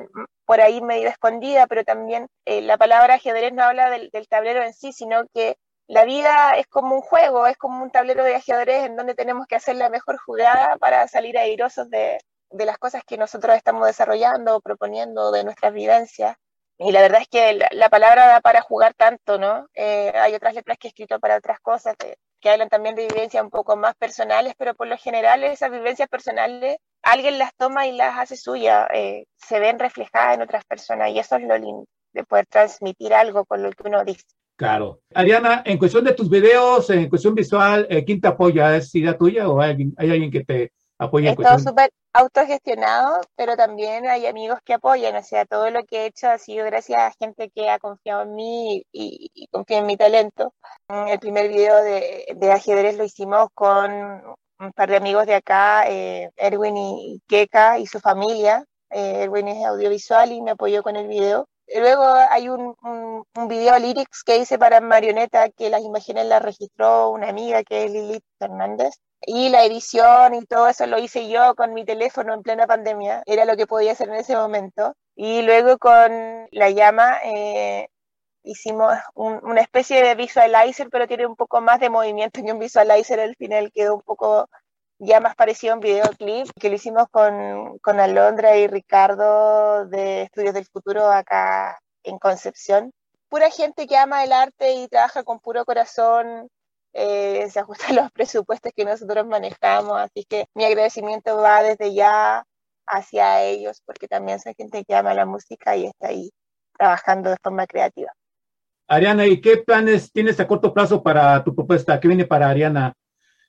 por 0.45 0.61
ahí 0.61 0.81
medio 0.81 1.09
escondida, 1.09 1.67
pero 1.67 1.83
también 1.83 2.27
eh, 2.45 2.61
la 2.61 2.77
palabra 2.77 3.15
ajedrez 3.15 3.53
no 3.53 3.63
habla 3.63 3.89
del, 3.89 4.09
del, 4.11 4.27
tablero 4.27 4.63
en 4.63 4.73
sí, 4.73 4.93
sino 4.93 5.25
que 5.33 5.57
la 5.87 6.05
vida 6.05 6.53
es 6.57 6.67
como 6.67 6.95
un 6.95 7.01
juego, 7.01 7.45
es 7.45 7.57
como 7.57 7.83
un 7.83 7.91
tablero 7.91 8.23
de 8.23 8.35
ajedrez 8.35 8.85
en 8.85 8.95
donde 8.95 9.15
tenemos 9.15 9.45
que 9.47 9.55
hacer 9.55 9.75
la 9.75 9.89
mejor 9.89 10.17
jugada 10.17 10.77
para 10.77 11.07
salir 11.07 11.37
airosos 11.37 11.89
de, 11.89 12.17
de 12.53 12.65
las 12.65 12.77
cosas 12.77 13.03
que 13.05 13.17
nosotros 13.17 13.55
estamos 13.55 13.85
desarrollando, 13.85 14.61
proponiendo, 14.61 15.31
de 15.31 15.43
nuestras 15.43 15.73
vivencias. 15.73 16.37
Y 16.77 16.91
la 16.91 17.01
verdad 17.01 17.21
es 17.21 17.27
que 17.27 17.53
la, 17.53 17.67
la 17.71 17.89
palabra 17.89 18.27
da 18.27 18.41
para 18.41 18.61
jugar 18.61 18.93
tanto, 18.93 19.37
¿no? 19.37 19.67
Eh, 19.73 20.11
hay 20.15 20.33
otras 20.33 20.55
letras 20.55 20.77
que 20.77 20.87
he 20.87 20.89
escrito 20.89 21.19
para 21.19 21.37
otras 21.37 21.59
cosas, 21.59 21.95
que, 21.97 22.17
que 22.39 22.49
hablan 22.49 22.69
también 22.69 22.95
de 22.95 23.07
vivencias 23.07 23.43
un 23.43 23.49
poco 23.49 23.75
más 23.75 23.95
personales, 23.95 24.53
pero 24.57 24.75
por 24.75 24.87
lo 24.87 24.97
general 24.97 25.43
esas 25.43 25.71
vivencias 25.71 26.09
personales 26.09 26.77
alguien 27.01 27.37
las 27.37 27.53
toma 27.55 27.87
y 27.87 27.91
las 27.95 28.17
hace 28.17 28.37
suya, 28.37 28.87
eh, 28.93 29.25
se 29.35 29.59
ven 29.59 29.79
reflejadas 29.79 30.35
en 30.35 30.41
otras 30.41 30.65
personas 30.65 31.09
y 31.11 31.19
eso 31.19 31.35
es 31.35 31.43
lo 31.43 31.57
lindo, 31.57 31.85
de 32.13 32.23
poder 32.23 32.45
transmitir 32.47 33.13
algo 33.13 33.45
con 33.45 33.61
lo 33.61 33.71
que 33.71 33.87
uno 33.87 34.03
dice. 34.03 34.23
Claro. 34.55 35.01
Ariana, 35.13 35.63
en 35.65 35.77
cuestión 35.77 36.03
de 36.03 36.13
tus 36.13 36.29
videos, 36.29 36.89
en 36.89 37.09
cuestión 37.09 37.33
visual, 37.33 37.87
eh, 37.89 38.05
¿quién 38.05 38.21
te 38.21 38.27
apoya? 38.27 38.75
¿Es 38.75 38.93
idea 38.95 39.17
tuya 39.17 39.49
o 39.49 39.59
hay 39.59 39.71
alguien, 39.71 39.93
hay 39.97 40.11
alguien 40.11 40.31
que 40.31 40.43
te 40.43 40.71
apoya? 40.97 41.31
Es 41.31 41.37
todo 41.37 41.59
súper 41.59 41.89
autogestionado, 42.13 43.21
pero 43.35 43.55
también 43.57 44.07
hay 44.07 44.27
amigos 44.27 44.59
que 44.63 44.73
apoyan, 44.75 45.15
o 45.15 45.23
sea, 45.23 45.45
todo 45.45 45.69
lo 45.71 45.83
que 45.83 46.03
he 46.03 46.05
hecho 46.07 46.29
ha 46.29 46.37
sido 46.37 46.65
gracias 46.65 47.01
a 47.01 47.11
gente 47.19 47.49
que 47.49 47.69
ha 47.69 47.79
confiado 47.79 48.23
en 48.23 48.35
mí 48.35 48.85
y, 48.91 49.31
y 49.33 49.47
confía 49.47 49.79
en 49.79 49.87
mi 49.87 49.97
talento. 49.97 50.53
El 50.87 51.19
primer 51.19 51.49
video 51.49 51.83
de, 51.83 52.25
de, 52.35 52.51
ajedrez 52.51 52.97
lo 52.97 53.03
hicimos 53.03 53.49
con 53.53 53.91
un 54.59 54.71
par 54.73 54.89
de 54.89 54.97
amigos 54.97 55.25
de 55.25 55.35
acá, 55.35 55.89
eh, 55.89 56.29
Erwin 56.37 56.77
y 56.77 57.21
Keka 57.27 57.79
y 57.79 57.87
su 57.87 57.99
familia. 57.99 58.63
Eh, 58.91 59.23
Erwin 59.23 59.47
es 59.47 59.65
audiovisual 59.65 60.31
y 60.31 60.41
me 60.41 60.51
apoyó 60.51 60.83
con 60.83 60.95
el 60.95 61.07
video. 61.07 61.47
Luego 61.75 62.03
hay 62.03 62.49
un, 62.49 62.75
un, 62.83 63.25
un, 63.35 63.47
video 63.47 63.77
lyrics 63.79 64.23
que 64.23 64.37
hice 64.37 64.59
para 64.59 64.79
Marioneta 64.79 65.49
que 65.49 65.69
las 65.69 65.81
imágenes 65.81 66.25
las 66.27 66.41
registró 66.41 67.09
una 67.09 67.29
amiga 67.29 67.63
que 67.63 67.85
es 67.85 67.91
Lilith 67.91 68.23
Fernández. 68.37 68.95
Y 69.25 69.49
la 69.49 69.63
edición 69.65 70.35
y 70.35 70.45
todo 70.45 70.67
eso 70.67 70.85
lo 70.85 70.99
hice 70.99 71.29
yo 71.29 71.55
con 71.55 71.73
mi 71.73 71.85
teléfono 71.85 72.33
en 72.33 72.43
plena 72.43 72.67
pandemia. 72.67 73.23
Era 73.25 73.45
lo 73.45 73.55
que 73.55 73.67
podía 73.67 73.93
hacer 73.93 74.09
en 74.09 74.15
ese 74.15 74.35
momento. 74.35 74.95
Y 75.15 75.41
luego 75.43 75.77
con 75.77 76.47
La 76.51 76.69
Llama 76.69 77.19
eh, 77.23 77.87
hicimos 78.43 78.93
un, 79.15 79.39
una 79.43 79.61
especie 79.61 80.03
de 80.03 80.15
visualizer, 80.15 80.89
pero 80.89 81.07
tiene 81.07 81.25
un 81.25 81.35
poco 81.35 81.61
más 81.61 81.79
de 81.79 81.89
movimiento 81.89 82.41
que 82.43 82.51
un 82.51 82.59
visualizer. 82.59 83.19
Al 83.19 83.35
final 83.35 83.71
quedó 83.73 83.95
un 83.95 84.01
poco 84.01 84.49
ya 85.03 85.19
más 85.19 85.35
parecido 85.35 85.73
a 85.73 85.75
un 85.75 85.81
videoclip 85.81 86.47
que 86.59 86.69
lo 86.69 86.75
hicimos 86.75 87.07
con, 87.11 87.77
con 87.79 87.99
Alondra 87.99 88.57
y 88.57 88.67
Ricardo 88.67 89.85
de 89.85 90.23
Estudios 90.23 90.53
del 90.53 90.65
Futuro 90.65 91.09
acá 91.11 91.79
en 92.03 92.17
Concepción. 92.17 92.91
Pura 93.29 93.49
gente 93.49 93.87
que 93.87 93.97
ama 93.97 94.23
el 94.23 94.31
arte 94.31 94.73
y 94.73 94.87
trabaja 94.87 95.23
con 95.23 95.39
puro 95.39 95.65
corazón, 95.65 96.47
eh, 96.93 97.49
se 97.49 97.59
ajusta 97.59 97.87
a 97.89 97.93
los 97.93 98.11
presupuestos 98.13 98.71
que 98.75 98.85
nosotros 98.85 99.25
manejamos, 99.25 99.99
así 99.99 100.25
que 100.25 100.45
mi 100.53 100.65
agradecimiento 100.65 101.37
va 101.37 101.63
desde 101.63 101.93
ya 101.93 102.43
hacia 102.87 103.43
ellos, 103.43 103.81
porque 103.85 104.07
también 104.07 104.39
son 104.39 104.53
gente 104.55 104.83
que 104.85 104.95
ama 104.95 105.13
la 105.13 105.25
música 105.25 105.75
y 105.75 105.85
está 105.85 106.09
ahí 106.09 106.31
trabajando 106.77 107.29
de 107.29 107.37
forma 107.41 107.65
creativa. 107.65 108.11
Ariana, 108.87 109.25
¿y 109.25 109.39
qué 109.41 109.57
planes 109.57 110.11
tienes 110.11 110.39
a 110.39 110.47
corto 110.47 110.73
plazo 110.73 111.01
para 111.01 111.43
tu 111.43 111.55
propuesta? 111.55 111.99
¿Qué 111.99 112.07
viene 112.07 112.25
para 112.25 112.49
Ariana 112.49 112.93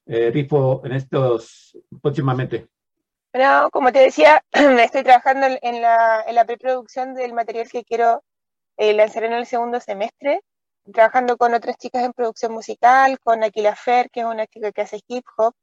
eh, 0.07 0.31
Rifo 0.31 0.83
en 0.85 0.93
estos 0.93 1.79
próximamente? 2.03 2.69
Bueno, 3.33 3.69
como 3.73 3.91
te 3.91 3.99
decía, 3.99 4.45
estoy 4.53 5.03
trabajando 5.03 5.47
en 5.61 5.83
la, 5.83 6.45
preproducción 6.47 7.15
del 7.15 7.33
material 7.33 7.69
que 7.69 7.85
quiero 7.85 8.23
eh, 8.77 8.93
lanzar 8.93 9.25
en 9.25 9.33
el 9.33 9.47
segundo 9.47 9.81
semestre, 9.81 10.41
trabajando 10.93 11.37
con 11.37 11.55
otras 11.55 11.77
chicas 11.77 12.05
en 12.05 12.13
producción 12.13 12.53
musical, 12.53 13.19
con 13.21 13.43
Aquila 13.43 13.75
Fer, 13.75 14.11
que 14.11 14.21
es 14.21 14.27
una 14.27 14.47
chica 14.47 14.71
que 14.73 14.83
hace 14.83 15.01
hip 15.09 15.25
hop. 15.37 15.55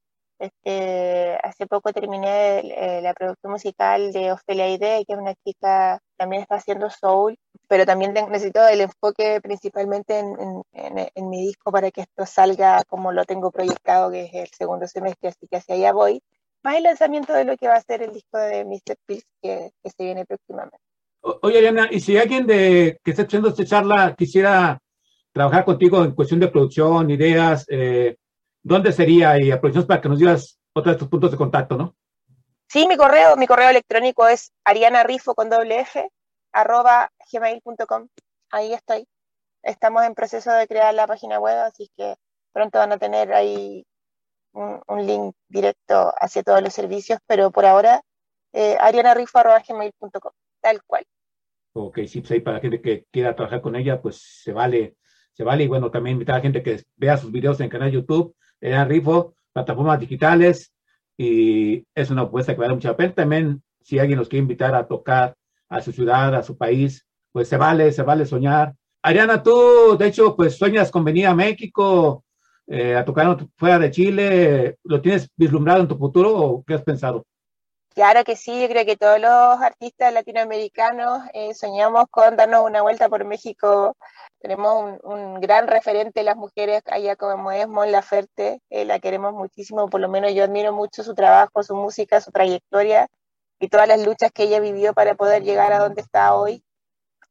Este, 0.42 1.38
hace 1.44 1.68
poco 1.68 1.94
terminé 1.94 2.62
eh, 2.62 3.00
la 3.04 3.14
producción 3.14 3.52
musical 3.52 4.12
de 4.12 4.32
Ofelia 4.32 4.70
Ide, 4.70 5.06
que 5.06 5.14
es 5.14 5.20
una 5.20 5.36
chica 5.46 6.00
también 6.18 6.42
está 6.42 6.56
haciendo 6.56 6.90
soul, 6.90 7.38
pero 7.68 7.86
también 7.86 8.12
necesito 8.12 8.68
el 8.68 8.82
enfoque 8.82 9.40
principalmente 9.40 10.18
en, 10.18 10.36
en, 10.40 10.64
en, 10.98 11.10
en, 11.14 11.30
mi 11.30 11.46
disco 11.46 11.72
para 11.72 11.92
que 11.92 12.02
esto 12.02 12.26
salga 12.26 12.84
como 12.86 13.12
lo 13.12 13.24
tengo 13.26 13.52
proyectado, 13.52 14.10
que 14.10 14.24
es 14.24 14.34
el 14.34 14.48
segundo 14.48 14.88
semestre, 14.88 15.30
así 15.30 15.46
que 15.48 15.58
hacia 15.58 15.76
allá 15.76 15.94
voy. 15.94 16.24
Más 16.64 16.76
el 16.76 16.84
lanzamiento 16.84 17.34
de 17.34 17.46
lo 17.46 17.56
que 17.56 17.68
va 17.68 17.76
a 17.76 17.82
ser 17.82 18.02
el 18.02 18.12
disco 18.12 18.40
de 18.40 18.66
Mr. 18.66 18.96
Pills 19.06 19.28
que, 19.44 19.70
que 19.84 19.90
se 19.92 20.04
viene 20.04 20.26
próximamente. 20.26 20.80
Oye, 21.22 21.60
Ariana, 21.60 21.88
y 21.92 22.00
si 22.00 22.18
alguien 22.18 22.48
de 22.48 23.00
que 23.04 23.12
está 23.12 23.22
escuchando 23.22 23.50
esta 23.50 23.64
charla 23.64 24.16
quisiera 24.18 24.80
trabajar 25.32 25.66
contigo 25.66 26.04
en 26.04 26.16
cuestión 26.16 26.40
de 26.40 26.48
producción, 26.48 27.12
ideas, 27.12 27.64
eh, 27.70 28.18
¿dónde 28.64 28.92
sería? 28.92 29.42
Y 29.42 29.52
aprovechamos 29.52 29.88
para 29.88 30.02
que 30.02 30.10
nos 30.10 30.20
digas 30.20 30.60
otros 30.74 30.96
de 30.96 31.00
tus 31.00 31.08
puntos 31.08 31.32
de 31.32 31.38
contacto, 31.38 31.78
¿no? 31.78 31.96
Sí, 32.68 32.88
mi 32.88 32.96
correo, 32.96 33.36
mi 33.36 33.48
correo 33.48 33.70
electrónico 33.70 34.28
es 34.28 34.52
arianarifo 34.64 35.36
con 35.36 35.50
doble 35.50 35.82
F, 35.82 36.10
arroba 36.54 37.12
gmail.com. 37.32 38.08
Ahí 38.52 38.74
estoy. 38.74 39.06
Estamos 39.64 40.04
en 40.04 40.16
proceso 40.16 40.52
de 40.52 40.68
crear 40.68 40.94
la 40.94 41.06
página 41.08 41.40
web, 41.40 41.58
así 41.58 41.92
que 41.96 42.16
pronto 42.54 42.80
van 42.80 42.94
a 42.94 42.98
tener 42.98 43.34
ahí 43.34 43.86
un, 44.54 44.82
un 44.88 45.06
link 45.06 45.36
directo 45.50 46.14
hacia 46.20 46.44
todos 46.44 46.62
los 46.62 46.74
servicios, 46.74 47.20
pero 47.28 47.52
por 47.52 47.66
ahora, 47.66 48.02
eh, 48.54 48.78
arianarifo 48.80 49.38
arroba 49.38 49.62
gmail.com, 49.68 50.32
tal 50.62 50.82
cual. 50.84 51.06
Ok, 51.74 52.00
sí, 52.08 52.22
pues 52.22 52.32
ahí 52.32 52.40
para 52.40 52.58
la 52.58 52.62
gente 52.62 52.82
que 52.82 53.06
quiera 53.12 53.36
trabajar 53.36 53.62
con 53.62 53.76
ella, 53.76 54.02
pues 54.02 54.42
se 54.44 54.52
vale 54.52 54.96
se 55.34 55.44
vale. 55.44 55.64
Y 55.64 55.68
bueno, 55.68 55.92
también 55.92 56.16
invitar 56.16 56.36
a 56.36 56.38
la 56.40 56.44
gente 56.44 56.64
que 56.64 56.84
vea 56.96 57.18
sus 57.18 57.32
videos 57.32 57.60
en 57.60 57.66
el 57.66 57.72
canal 57.72 57.92
YouTube, 57.92 58.36
en 58.62 58.88
Rifo, 58.88 59.34
plataformas 59.52 60.00
digitales, 60.00 60.72
y 61.18 61.86
es 61.94 62.10
una 62.10 62.24
propuesta 62.24 62.54
que 62.54 62.62
vale 62.62 62.74
mucha 62.74 62.96
pena. 62.96 63.14
También, 63.14 63.62
si 63.82 64.00
alguien 64.00 64.20
nos 64.20 64.30
quiere 64.30 64.44
invitar 64.44 64.74
a 64.76 64.88
tocar 64.88 65.36
a 65.70 65.82
su 65.82 65.92
ciudad, 65.92 66.34
a 66.36 66.44
su 66.44 66.58
país, 66.58 67.06
pues 67.32 67.48
se 67.48 67.58
vale, 67.58 67.92
se 67.92 68.04
vale 68.04 68.26
soñar. 68.26 68.74
Ariana, 69.04 69.42
tú, 69.42 69.98
de 69.98 70.08
hecho, 70.08 70.36
pues 70.36 70.58
sueñas 70.58 70.92
con 70.92 71.04
venir 71.04 71.28
a 71.28 71.36
México, 71.36 72.24
eh, 72.68 72.96
a 72.96 73.04
tocar 73.04 73.38
fuera 73.58 73.80
de 73.80 73.92
Chile? 73.92 74.78
¿Lo 74.84 75.02
tienes 75.02 75.30
vislumbrado 75.36 75.82
en 75.82 75.88
tu 75.88 75.98
futuro 75.98 76.34
o 76.34 76.64
qué 76.64 76.76
has 76.76 76.84
pensado? 76.84 77.26
Claro 77.94 78.24
que 78.24 78.38
sí, 78.38 78.62
yo 78.62 78.70
creo 78.70 78.86
que 78.86 78.96
todos 78.96 79.20
los 79.20 79.62
artistas 79.62 80.14
latinoamericanos 80.14 81.24
eh, 81.34 81.54
soñamos 81.54 82.06
con 82.10 82.38
darnos 82.38 82.64
una 82.66 82.82
vuelta 82.82 83.10
por 83.10 83.26
México. 83.26 83.98
Tenemos 84.42 85.00
un, 85.04 85.40
gran 85.40 85.68
referente, 85.68 86.24
las 86.24 86.36
mujeres 86.36 86.82
allá 86.88 87.16
como 87.16 87.52
es 87.52 87.68
Mon 87.68 87.92
Laferte, 87.92 88.60
eh, 88.72 88.86
la 88.86 89.00
queremos 89.00 89.34
muchísimo, 89.34 89.88
por 89.88 90.02
lo 90.02 90.10
menos 90.10 90.34
yo 90.34 90.44
admiro 90.44 90.74
mucho 90.74 91.04
su 91.04 91.14
trabajo, 91.14 91.62
su 91.62 91.76
música, 91.76 92.22
su 92.22 92.32
trayectoria 92.32 93.08
y 93.60 93.70
todas 93.70 93.88
las 93.88 94.04
luchas 94.04 94.32
que 94.32 94.44
ella 94.44 94.60
vivió 94.60 94.94
para 94.94 95.14
poder 95.16 95.44
llegar 95.44 95.74
a 95.74 95.80
donde 95.80 96.02
está 96.02 96.34
hoy. 96.36 96.64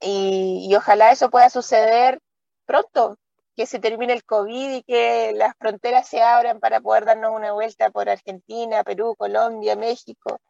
Y, 0.00 0.72
ojalá 0.76 1.10
eso 1.12 1.30
pueda 1.30 1.50
suceder 1.50 2.20
pronto, 2.64 3.16
que 3.56 3.66
se 3.66 3.80
termine 3.80 4.12
el 4.12 4.24
COVID 4.24 4.76
y 4.76 4.82
que 4.84 5.32
las 5.34 5.54
fronteras 5.58 6.08
se 6.08 6.22
abran 6.22 6.60
para 6.60 6.80
poder 6.80 7.04
darnos 7.04 7.32
una 7.34 7.52
vuelta 7.52 7.90
por 7.90 8.08
Argentina, 8.08 8.84
Perú, 8.84 9.16
Colombia, 9.18 9.76
México 9.76 10.40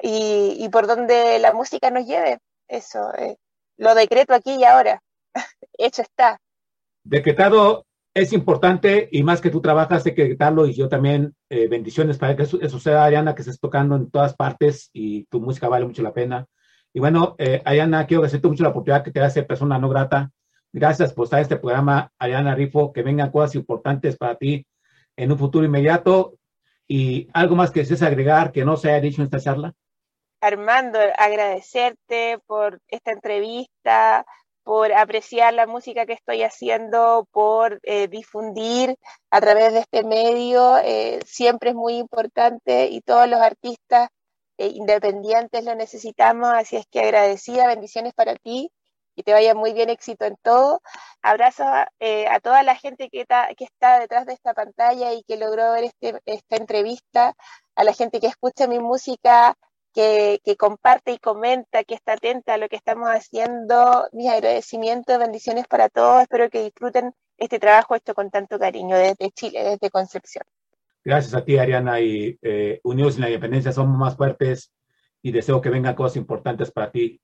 y, 0.00 0.56
y 0.60 0.68
por 0.68 0.86
donde 0.86 1.38
la 1.38 1.52
música 1.52 1.90
nos 1.90 2.06
lleve. 2.06 2.38
Eso, 2.68 3.14
eh, 3.14 3.38
lo 3.78 3.94
decreto 3.94 4.34
aquí 4.34 4.56
y 4.56 4.64
ahora. 4.64 5.02
Hecho 5.78 6.02
está. 6.02 6.40
Decretado 7.04 7.86
es 8.14 8.32
importante 8.32 9.08
y 9.12 9.22
más 9.22 9.40
que 9.40 9.50
tú 9.50 9.60
trabajas, 9.60 10.02
decretarlo 10.02 10.66
y 10.66 10.72
yo 10.72 10.88
también, 10.88 11.34
eh, 11.50 11.68
bendiciones 11.68 12.16
para 12.16 12.34
que 12.34 12.44
eso, 12.44 12.58
eso 12.60 12.70
suceda, 12.70 13.04
Ariana, 13.04 13.34
que 13.34 13.42
estés 13.42 13.60
tocando 13.60 13.94
en 13.94 14.10
todas 14.10 14.34
partes 14.34 14.88
y 14.92 15.24
tu 15.24 15.40
música 15.40 15.68
vale 15.68 15.84
mucho 15.84 16.02
la 16.02 16.14
pena. 16.14 16.46
Y 16.94 16.98
bueno, 16.98 17.36
eh, 17.38 17.60
Ariana, 17.66 18.06
quiero 18.06 18.20
agradecerte 18.20 18.48
mucho 18.48 18.62
la 18.62 18.70
oportunidad 18.70 19.04
que 19.04 19.10
te 19.10 19.30
ser 19.30 19.46
persona 19.46 19.78
no 19.78 19.90
grata. 19.90 20.30
Gracias 20.72 21.12
por 21.12 21.24
estar 21.24 21.40
en 21.40 21.42
este 21.42 21.56
programa, 21.56 22.10
Ariana 22.18 22.54
Rifo, 22.54 22.90
que 22.90 23.02
vengan 23.02 23.30
cosas 23.30 23.54
importantes 23.54 24.16
para 24.16 24.36
ti 24.36 24.66
en 25.14 25.30
un 25.30 25.38
futuro 25.38 25.66
inmediato. 25.66 26.38
Y 26.88 27.28
algo 27.34 27.54
más 27.54 27.70
que 27.70 27.80
desees 27.80 28.02
agregar 28.02 28.50
que 28.50 28.64
no 28.64 28.78
se 28.78 28.88
haya 28.88 29.00
dicho 29.02 29.20
en 29.20 29.26
esta 29.26 29.40
charla. 29.40 29.74
Armando, 30.40 30.98
agradecerte 31.18 32.38
por 32.46 32.80
esta 32.88 33.10
entrevista, 33.10 34.24
por 34.66 34.92
apreciar 34.92 35.54
la 35.54 35.68
música 35.68 36.06
que 36.06 36.14
estoy 36.14 36.42
haciendo, 36.42 37.28
por 37.30 37.78
eh, 37.84 38.08
difundir 38.08 38.96
a 39.30 39.40
través 39.40 39.72
de 39.72 39.78
este 39.78 40.02
medio. 40.02 40.78
Eh, 40.78 41.20
siempre 41.24 41.70
es 41.70 41.76
muy 41.76 41.98
importante 41.98 42.88
y 42.88 43.00
todos 43.00 43.28
los 43.28 43.40
artistas 43.40 44.08
eh, 44.58 44.66
independientes 44.74 45.64
lo 45.64 45.76
necesitamos, 45.76 46.48
así 46.52 46.74
es 46.74 46.86
que 46.90 46.98
agradecida, 46.98 47.68
bendiciones 47.68 48.12
para 48.12 48.34
ti 48.34 48.72
y 49.14 49.22
te 49.22 49.32
vaya 49.32 49.54
muy 49.54 49.72
bien, 49.72 49.88
éxito 49.88 50.24
en 50.24 50.34
todo. 50.42 50.82
Abrazos 51.22 51.68
a, 51.68 51.88
toda 52.42 52.64
la 52.64 52.74
gente 52.74 53.08
que 53.08 53.20
está 53.20 54.00
detrás 54.00 54.26
de 54.26 54.32
esta 54.32 54.52
pantalla 54.52 55.12
y 55.12 55.22
que 55.22 55.36
logró 55.36 55.74
ver 55.74 55.84
este, 55.84 56.20
esta 56.26 56.56
entrevista, 56.56 57.34
a 57.76 57.84
la 57.84 57.92
gente 57.92 58.18
que 58.18 58.26
escucha 58.26 58.66
mi 58.66 58.80
música, 58.80 59.56
que, 59.96 60.42
que 60.44 60.56
comparte 60.56 61.12
y 61.12 61.18
comenta, 61.18 61.82
que 61.82 61.94
está 61.94 62.12
atenta 62.12 62.52
a 62.52 62.58
lo 62.58 62.68
que 62.68 62.76
estamos 62.76 63.08
haciendo. 63.08 64.06
Mis 64.12 64.28
agradecimientos, 64.28 65.18
bendiciones 65.18 65.66
para 65.66 65.88
todos. 65.88 66.20
Espero 66.20 66.50
que 66.50 66.62
disfruten 66.62 67.14
este 67.38 67.58
trabajo 67.58 67.94
hecho 67.96 68.12
con 68.12 68.30
tanto 68.30 68.58
cariño 68.58 68.94
desde 68.94 69.30
Chile, 69.30 69.64
desde 69.64 69.88
Concepción. 69.88 70.44
Gracias 71.02 71.32
a 71.32 71.42
ti, 71.42 71.56
Ariana, 71.56 71.98
y 72.00 72.38
eh, 72.42 72.78
unidos 72.84 73.14
en 73.14 73.22
la 73.22 73.28
independencia 73.30 73.72
somos 73.72 73.96
más 73.96 74.16
fuertes 74.16 74.70
y 75.22 75.32
deseo 75.32 75.62
que 75.62 75.70
vengan 75.70 75.94
cosas 75.94 76.18
importantes 76.18 76.70
para 76.70 76.90
ti 76.90 77.18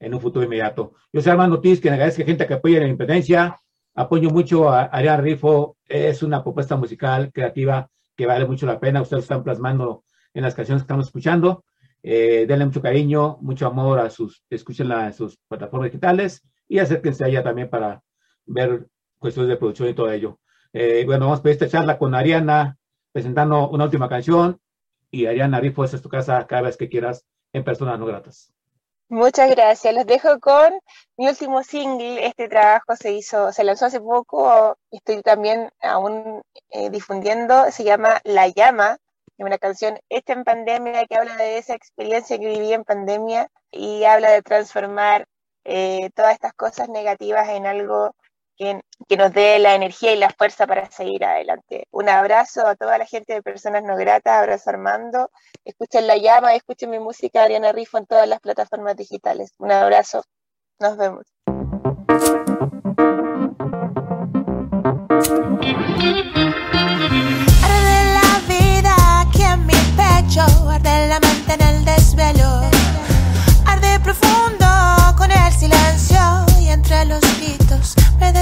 en 0.00 0.14
un 0.14 0.20
futuro 0.20 0.46
inmediato. 0.46 0.94
Yo 1.12 1.20
soy 1.20 1.32
Armando 1.32 1.56
Ortiz, 1.56 1.78
que 1.78 1.90
agradezco 1.90 2.22
a 2.22 2.26
gente 2.26 2.46
que 2.46 2.54
apoya 2.54 2.78
la 2.78 2.86
independencia. 2.86 3.60
Apoyo 3.94 4.30
mucho 4.30 4.70
a 4.70 4.84
Ariana 4.84 5.18
Rifo. 5.18 5.76
Es 5.84 6.22
una 6.22 6.42
propuesta 6.42 6.74
musical 6.76 7.30
creativa 7.32 7.90
que 8.16 8.24
vale 8.24 8.46
mucho 8.46 8.64
la 8.64 8.80
pena. 8.80 9.02
Ustedes 9.02 9.18
lo 9.18 9.24
están 9.24 9.44
plasmando 9.44 10.04
en 10.32 10.42
las 10.42 10.54
canciones 10.54 10.82
que 10.82 10.84
estamos 10.84 11.06
escuchando. 11.06 11.64
Eh, 12.06 12.44
denle 12.46 12.66
mucho 12.66 12.82
cariño, 12.82 13.38
mucho 13.40 13.66
amor 13.66 13.98
a 13.98 14.10
sus, 14.10 14.44
escúchenla 14.50 15.06
en 15.06 15.14
sus 15.14 15.38
plataformas 15.48 15.90
digitales 15.90 16.42
y 16.68 16.78
acérquense 16.78 17.24
allá 17.24 17.42
también 17.42 17.70
para 17.70 18.02
ver 18.44 18.86
cuestiones 19.18 19.48
de 19.48 19.56
producción 19.56 19.88
y 19.88 19.94
todo 19.94 20.12
ello. 20.12 20.38
Eh, 20.74 21.04
bueno, 21.06 21.24
vamos 21.24 21.40
a 21.40 21.42
pedir 21.42 21.54
esta 21.54 21.78
charla 21.78 21.96
con 21.96 22.14
Ariana, 22.14 22.76
presentando 23.10 23.70
una 23.70 23.84
última 23.84 24.08
canción. 24.10 24.60
Y 25.10 25.24
Ariana 25.24 25.60
Rifo, 25.60 25.82
esta 25.82 25.96
es 25.96 26.02
tu 26.02 26.10
casa 26.10 26.46
cada 26.46 26.62
vez 26.62 26.76
que 26.76 26.90
quieras 26.90 27.24
en 27.54 27.64
Personas 27.64 27.98
No 27.98 28.04
Gratas. 28.04 28.52
Muchas 29.08 29.48
gracias. 29.50 29.94
Los 29.94 30.04
dejo 30.04 30.40
con 30.40 30.74
mi 31.16 31.28
último 31.28 31.62
single. 31.62 32.26
Este 32.26 32.48
trabajo 32.48 32.96
se 32.96 33.12
hizo, 33.12 33.50
se 33.52 33.64
lanzó 33.64 33.86
hace 33.86 34.00
poco. 34.00 34.76
Estoy 34.90 35.22
también 35.22 35.70
aún 35.80 36.42
eh, 36.68 36.90
difundiendo. 36.90 37.70
Se 37.70 37.84
llama 37.84 38.20
La 38.24 38.48
Llama. 38.48 38.98
Es 39.36 39.44
una 39.44 39.58
canción 39.58 39.98
hecha 40.08 40.32
en 40.32 40.44
pandemia 40.44 41.06
que 41.06 41.16
habla 41.16 41.36
de 41.36 41.58
esa 41.58 41.74
experiencia 41.74 42.38
que 42.38 42.46
viví 42.46 42.72
en 42.72 42.84
pandemia 42.84 43.48
y 43.70 44.04
habla 44.04 44.30
de 44.30 44.42
transformar 44.42 45.26
eh, 45.64 46.10
todas 46.14 46.34
estas 46.34 46.52
cosas 46.54 46.88
negativas 46.88 47.48
en 47.48 47.66
algo 47.66 48.14
que, 48.56 48.80
que 49.08 49.16
nos 49.16 49.32
dé 49.32 49.58
la 49.58 49.74
energía 49.74 50.12
y 50.12 50.16
la 50.16 50.30
fuerza 50.30 50.66
para 50.66 50.90
seguir 50.90 51.24
adelante. 51.24 51.86
Un 51.90 52.08
abrazo 52.08 52.66
a 52.66 52.76
toda 52.76 52.98
la 52.98 53.06
gente 53.06 53.34
de 53.34 53.42
Personas 53.42 53.82
No 53.82 53.96
Gratas. 53.96 54.38
Abrazo 54.38 54.70
Armando. 54.70 55.30
Escuchen 55.64 56.06
La 56.06 56.16
Llama, 56.16 56.54
escuchen 56.54 56.90
mi 56.90 57.00
música 57.00 57.42
Ariana 57.42 57.72
Rifo 57.72 57.98
en 57.98 58.06
todas 58.06 58.28
las 58.28 58.40
plataformas 58.40 58.96
digitales. 58.96 59.52
Un 59.58 59.72
abrazo. 59.72 60.22
Nos 60.78 60.96
vemos. 60.96 61.43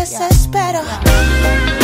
less 0.03 0.47
Yeah. 0.47 1.82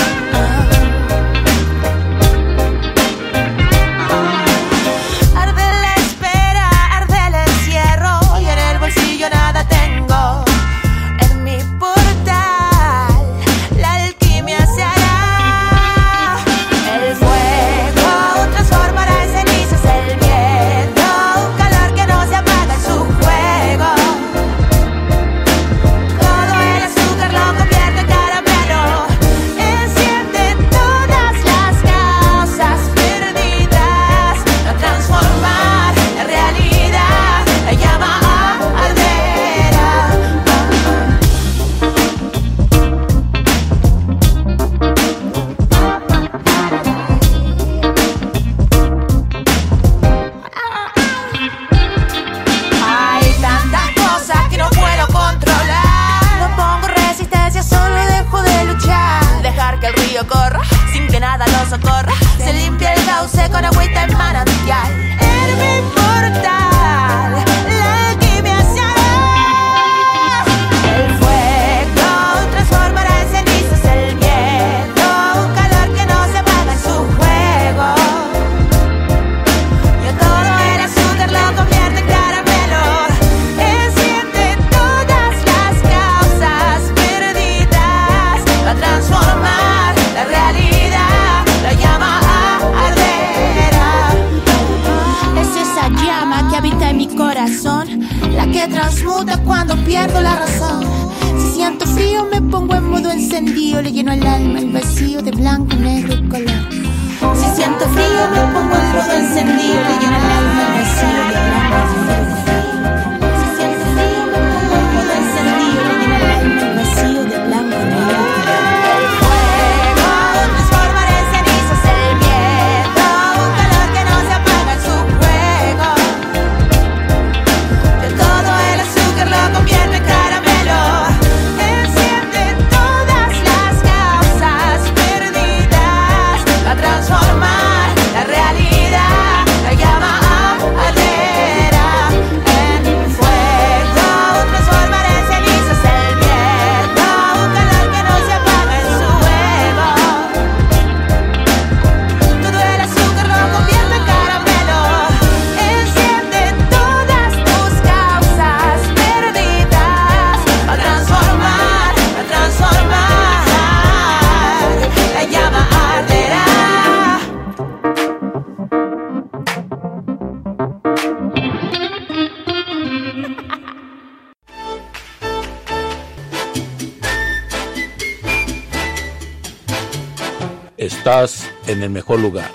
Estás 180.79 181.51
en 181.67 181.83
el 181.83 181.91
mejor 181.91 182.21
lugar. 182.21 182.53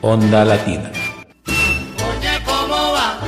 Onda 0.00 0.44
Latina. 0.44 0.92
Oye, 1.44 2.40
¿cómo 2.44 2.92
va? 2.92 3.18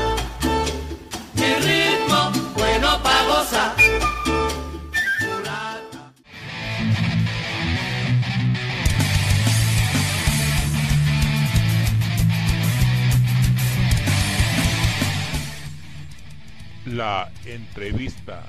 Mi 1.35 1.53
ritmo, 1.55 2.31
bueno 2.55 3.03
pa' 3.03 3.25
gozar. 3.27 3.75
La 16.87 17.33
entrevista. 17.45 18.45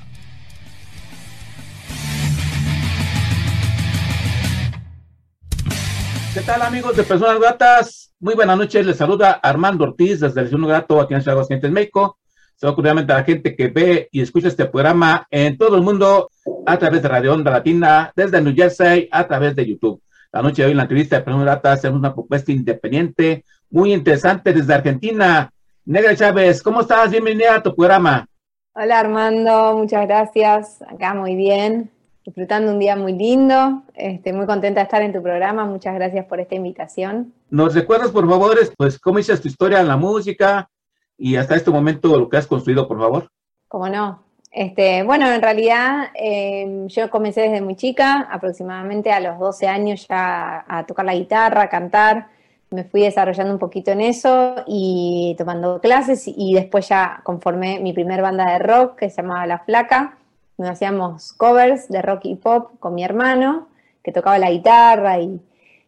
¿Qué 6.42 6.48
tal 6.48 6.64
amigos 6.64 6.98
de 6.98 7.04
Personas 7.04 7.40
Gratas? 7.40 8.16
Muy 8.20 8.34
buenas 8.34 8.58
noches, 8.58 8.84
les 8.84 8.98
saluda 8.98 9.34
Armando 9.44 9.84
Ortiz 9.84 10.22
desde 10.22 10.42
el 10.42 10.50
Ciudad 10.50 10.68
Grato 10.68 11.00
aquí 11.00 11.14
en 11.14 11.22
Aguascalientes, 11.30 11.70
México. 11.70 12.18
Saludo 12.56 12.78
cordialmente 12.78 13.14
a 13.14 13.18
la 13.18 13.24
gente 13.24 13.56
que 13.56 13.68
ve 13.68 14.10
y 14.12 14.22
escucha 14.22 14.48
este 14.48 14.66
programa 14.66 15.28
en 15.30 15.56
todo 15.56 15.76
el 15.76 15.84
mundo 15.84 16.32
a 16.66 16.80
través 16.80 17.04
de 17.04 17.10
Radio 17.10 17.36
Onda 17.36 17.52
Latina, 17.52 18.12
desde 18.16 18.42
New 18.42 18.56
Jersey, 18.56 19.08
a 19.12 19.28
través 19.28 19.56
de 19.56 19.68
YouTube. 19.68 20.02
La 20.32 20.42
noche 20.42 20.64
de 20.64 20.66
hoy 20.66 20.72
en 20.72 20.78
la 20.78 20.84
entrevista 20.84 21.18
de 21.18 21.22
Personas 21.22 21.46
Gratas 21.46 21.78
hacemos 21.78 22.00
una 22.00 22.16
propuesta 22.16 22.52
independiente, 22.52 23.46
muy 23.70 23.94
interesante 23.94 24.52
desde 24.52 24.74
Argentina. 24.74 25.54
Negra 25.86 26.16
Chávez, 26.16 26.64
¿cómo 26.64 26.82
estás? 26.82 27.12
Bienvenida 27.12 27.54
a 27.54 27.62
tu 27.62 27.76
programa. 27.76 28.26
Hola 28.74 29.00
Armando, 29.00 29.78
muchas 29.78 30.08
gracias. 30.08 30.82
Acá 30.92 31.14
muy 31.14 31.36
bien, 31.36 31.92
disfrutando 32.26 32.72
un 32.72 32.80
día 32.80 32.96
muy 32.96 33.14
lindo. 33.14 33.84
Este, 33.94 34.34
muy 34.34 34.46
contenta 34.46 34.80
de 34.80 34.84
estar 34.86 35.02
en 35.02 35.14
tu 35.14 35.22
programa. 35.22 35.66
Muchas 35.66 35.96
gracias 35.96 36.26
por 36.26 36.40
esta 36.40 36.56
invitación. 36.56 37.34
¿Nos 37.50 37.74
recuerdas, 37.74 38.12
por 38.12 38.30
favor, 38.30 38.58
pues 38.78 39.00
cómo 39.00 39.20
hiciste 39.20 39.42
tu 39.42 39.48
historia 39.48 39.80
en 39.82 39.88
la 39.88 39.98
música 39.98 40.70
y 41.18 41.36
hasta 41.36 41.56
este 41.56 41.72
momento 41.72 42.18
lo 42.18 42.30
que 42.30 42.38
has 42.38 42.48
construido, 42.48 42.88
por 42.88 43.00
favor? 43.00 43.30
¿Cómo 43.68 43.90
no? 43.90 44.24
Este, 44.52 45.04
bueno, 45.04 45.32
en 45.32 45.42
realidad 45.42 46.10
eh, 46.14 46.86
yo 46.88 47.10
comencé 47.10 47.42
desde 47.42 47.62
muy 47.62 47.78
chica, 47.78 48.28
aproximadamente 48.30 49.12
a 49.12 49.22
los 49.22 49.40
12 49.40 49.68
años 49.68 50.06
ya 50.10 50.66
a 50.68 50.86
tocar 50.86 51.06
la 51.06 51.16
guitarra, 51.16 51.64
a 51.64 51.70
cantar. 51.70 52.28
Me 52.70 52.84
fui 52.84 53.02
desarrollando 53.02 53.54
un 53.54 53.60
poquito 53.60 53.92
en 53.92 54.02
eso 54.02 54.56
y 54.68 55.36
tomando 55.38 55.80
clases 55.80 56.26
y 56.28 56.54
después 56.54 56.88
ya 56.88 57.22
conformé 57.24 57.80
mi 57.80 57.94
primer 57.94 58.22
banda 58.22 58.52
de 58.52 58.60
rock 58.60 58.98
que 59.00 59.10
se 59.10 59.22
llamaba 59.22 59.46
La 59.46 59.60
Flaca. 59.60 60.18
Nos 60.58 60.70
hacíamos 60.70 61.34
covers 61.34 61.88
de 61.90 62.02
rock 62.02 62.22
y 62.26 62.36
pop 62.36 62.72
con 62.80 62.94
mi 62.96 63.04
hermano 63.04 63.68
que 64.04 64.12
tocaba 64.12 64.38
la 64.40 64.52
guitarra 64.52 65.20
y, 65.20 65.40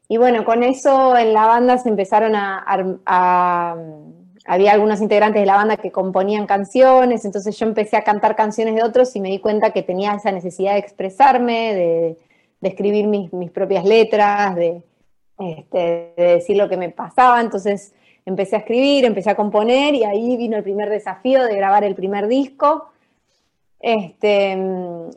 y 0.07 0.17
bueno, 0.17 0.45
con 0.45 0.63
eso 0.63 1.17
en 1.17 1.33
la 1.33 1.45
banda 1.47 1.77
se 1.77 1.89
empezaron 1.89 2.35
a, 2.35 2.59
a- 2.59 2.95
a- 3.05 3.77
había 4.45 4.73
algunos 4.73 4.99
integrantes 5.01 5.41
de 5.41 5.45
la 5.45 5.55
banda 5.55 5.77
que 5.77 5.91
componían 5.91 6.45
canciones, 6.47 7.23
entonces 7.23 7.57
yo 7.57 7.65
empecé 7.65 7.95
a 7.95 8.03
cantar 8.03 8.35
canciones 8.35 8.75
de 8.75 8.83
otros 8.83 9.15
y 9.15 9.21
me 9.21 9.29
di 9.29 9.39
cuenta 9.39 9.71
que 9.71 9.83
tenía 9.83 10.13
esa 10.15 10.31
necesidad 10.31 10.73
de 10.73 10.79
expresarme, 10.79 11.73
de, 11.73 12.17
de 12.59 12.69
escribir 12.69 13.07
mis, 13.07 13.31
mis 13.31 13.51
propias 13.51 13.85
letras, 13.85 14.55
de, 14.55 14.83
este, 15.39 16.13
de 16.17 16.23
decir 16.35 16.57
lo 16.57 16.67
que 16.67 16.77
me 16.77 16.89
pasaba, 16.89 17.39
entonces 17.39 17.93
empecé 18.25 18.55
a 18.57 18.59
escribir, 18.59 19.05
empecé 19.05 19.29
a 19.29 19.35
componer 19.35 19.95
y 19.95 20.03
ahí 20.03 20.35
vino 20.37 20.57
el 20.57 20.63
primer 20.63 20.89
desafío 20.89 21.43
de 21.43 21.55
grabar 21.55 21.83
el 21.85 21.95
primer 21.95 22.27
disco. 22.27 22.89
Este, 23.85 24.55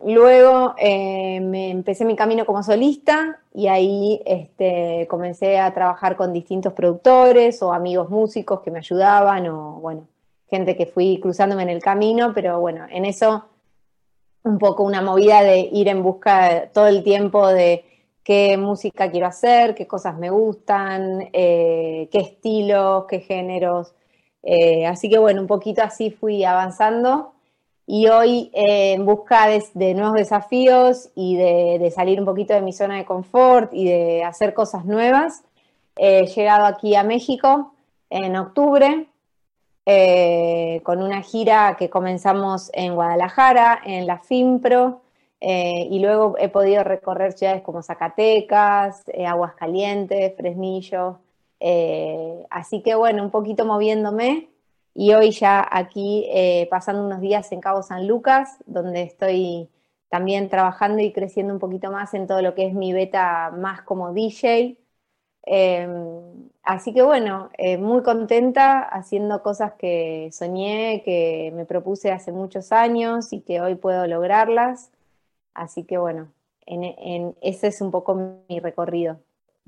luego 0.05 0.75
eh, 0.77 1.39
me 1.41 1.71
empecé 1.71 2.05
mi 2.05 2.17
camino 2.17 2.45
como 2.45 2.65
solista 2.65 3.39
y 3.55 3.69
ahí 3.69 4.21
este, 4.27 5.07
comencé 5.09 5.61
a 5.61 5.73
trabajar 5.73 6.17
con 6.17 6.33
distintos 6.33 6.73
productores 6.73 7.63
o 7.63 7.73
amigos 7.73 8.11
músicos 8.11 8.63
que 8.63 8.73
me 8.73 8.81
ayudaban 8.81 9.47
o 9.47 9.75
bueno, 9.75 10.09
gente 10.51 10.77
que 10.77 10.87
fui 10.87 11.21
cruzándome 11.21 11.63
en 11.63 11.69
el 11.69 11.81
camino, 11.81 12.33
pero 12.35 12.59
bueno, 12.59 12.87
en 12.91 13.05
eso 13.05 13.45
un 14.43 14.59
poco 14.59 14.83
una 14.83 15.01
movida 15.01 15.45
de 15.45 15.61
ir 15.61 15.87
en 15.87 16.03
busca 16.03 16.69
todo 16.73 16.89
el 16.89 17.05
tiempo 17.05 17.47
de 17.47 17.85
qué 18.25 18.57
música 18.57 19.13
quiero 19.13 19.29
hacer, 19.29 19.77
qué 19.77 19.87
cosas 19.87 20.19
me 20.19 20.31
gustan, 20.31 21.29
eh, 21.33 22.09
qué 22.11 22.19
estilos, 22.19 23.05
qué 23.09 23.21
géneros. 23.21 23.95
Eh, 24.43 24.87
así 24.87 25.09
que 25.09 25.19
bueno, 25.19 25.41
un 25.41 25.47
poquito 25.47 25.83
así 25.83 26.11
fui 26.11 26.43
avanzando 26.43 27.36
y 27.87 28.09
hoy 28.09 28.51
eh, 28.53 28.95
en 28.95 29.07
busca 29.07 29.47
de, 29.47 29.95
nuevos 29.95 30.15
desafíos 30.15 31.11
y 31.15 31.37
de, 31.37 31.91
salir 31.95 32.19
un 32.19 32.27
poquito 32.27 32.53
de 32.53 32.61
mi 32.61 32.73
zona 32.73 32.97
de 32.97 33.05
confort 33.05 33.73
y 33.73 33.85
de 33.85 34.25
hacer 34.25 34.55
cosas 34.55 34.85
nuevas, 34.85 35.45
he 35.97 36.27
llegado 36.27 36.67
aquí 36.67 36.97
a 36.97 37.05
México 37.05 37.75
en 38.11 38.37
octubre 38.37 39.07
eh, 39.87 40.81
con 40.83 41.01
una 41.01 41.23
gira 41.23 41.77
que 41.79 41.89
comenzamos 41.89 42.71
en 42.75 42.97
Guadalajara, 42.97 43.81
en 43.85 44.07
la 44.07 44.19
FIMPRO, 44.19 45.03
eh, 45.41 45.87
y 45.89 46.01
luego 46.01 46.35
he 46.39 46.49
podido 46.49 46.83
recorrer 46.83 47.35
ciudades 47.35 47.63
como 47.63 47.83
Zacatecas, 47.83 49.05
Aguascalientes, 49.27 50.35
Fresnillo, 50.37 51.21
así 52.51 52.83
que 52.83 52.95
bueno, 52.97 53.23
un 53.23 53.31
poquito 53.31 53.65
moviéndome 53.65 54.49
y 54.97 55.15
hoy 55.15 55.31
ya 55.33 55.67
aquí 55.71 56.27
eh, 56.33 56.69
pasando 56.71 57.05
unos 57.07 57.21
días 57.21 57.53
en 57.53 57.61
Cabo 57.61 57.83
San 57.83 58.07
Lucas, 58.09 58.59
donde 58.67 59.03
estoy 59.03 59.69
también 60.11 60.49
trabajando 60.51 61.03
y 61.03 61.13
creciendo 61.13 61.53
un 61.55 61.61
poquito 61.61 61.91
más 61.93 62.15
en 62.15 62.27
todo 62.27 62.43
lo 62.43 62.55
que 62.55 62.67
es 62.67 62.75
mi 62.75 62.93
beta 62.95 63.51
más 63.53 63.83
como 63.83 64.13
DJ. 64.15 64.79
Eh, 65.49 65.89
así 66.63 66.93
que 66.95 67.03
bueno, 67.03 67.51
eh, 67.59 67.79
muy 67.79 68.03
contenta 68.03 68.81
haciendo 68.83 69.43
cosas 69.43 69.75
que 69.75 70.31
soñé, 70.33 71.03
que 71.05 71.53
me 71.55 71.65
propuse 71.67 72.13
hace 72.13 72.33
muchos 72.33 72.73
años 72.73 73.33
y 73.33 73.41
que 73.43 73.61
hoy 73.61 73.75
puedo 73.77 74.07
lograrlas. 74.07 74.91
Así 75.55 75.85
que 75.85 75.99
bueno, 75.99 76.33
en, 76.67 76.85
en- 76.85 77.37
ese 77.43 77.69
es 77.69 77.81
un 77.83 77.91
poco 77.93 78.15
mi 78.49 78.61
recorrido. 78.61 79.21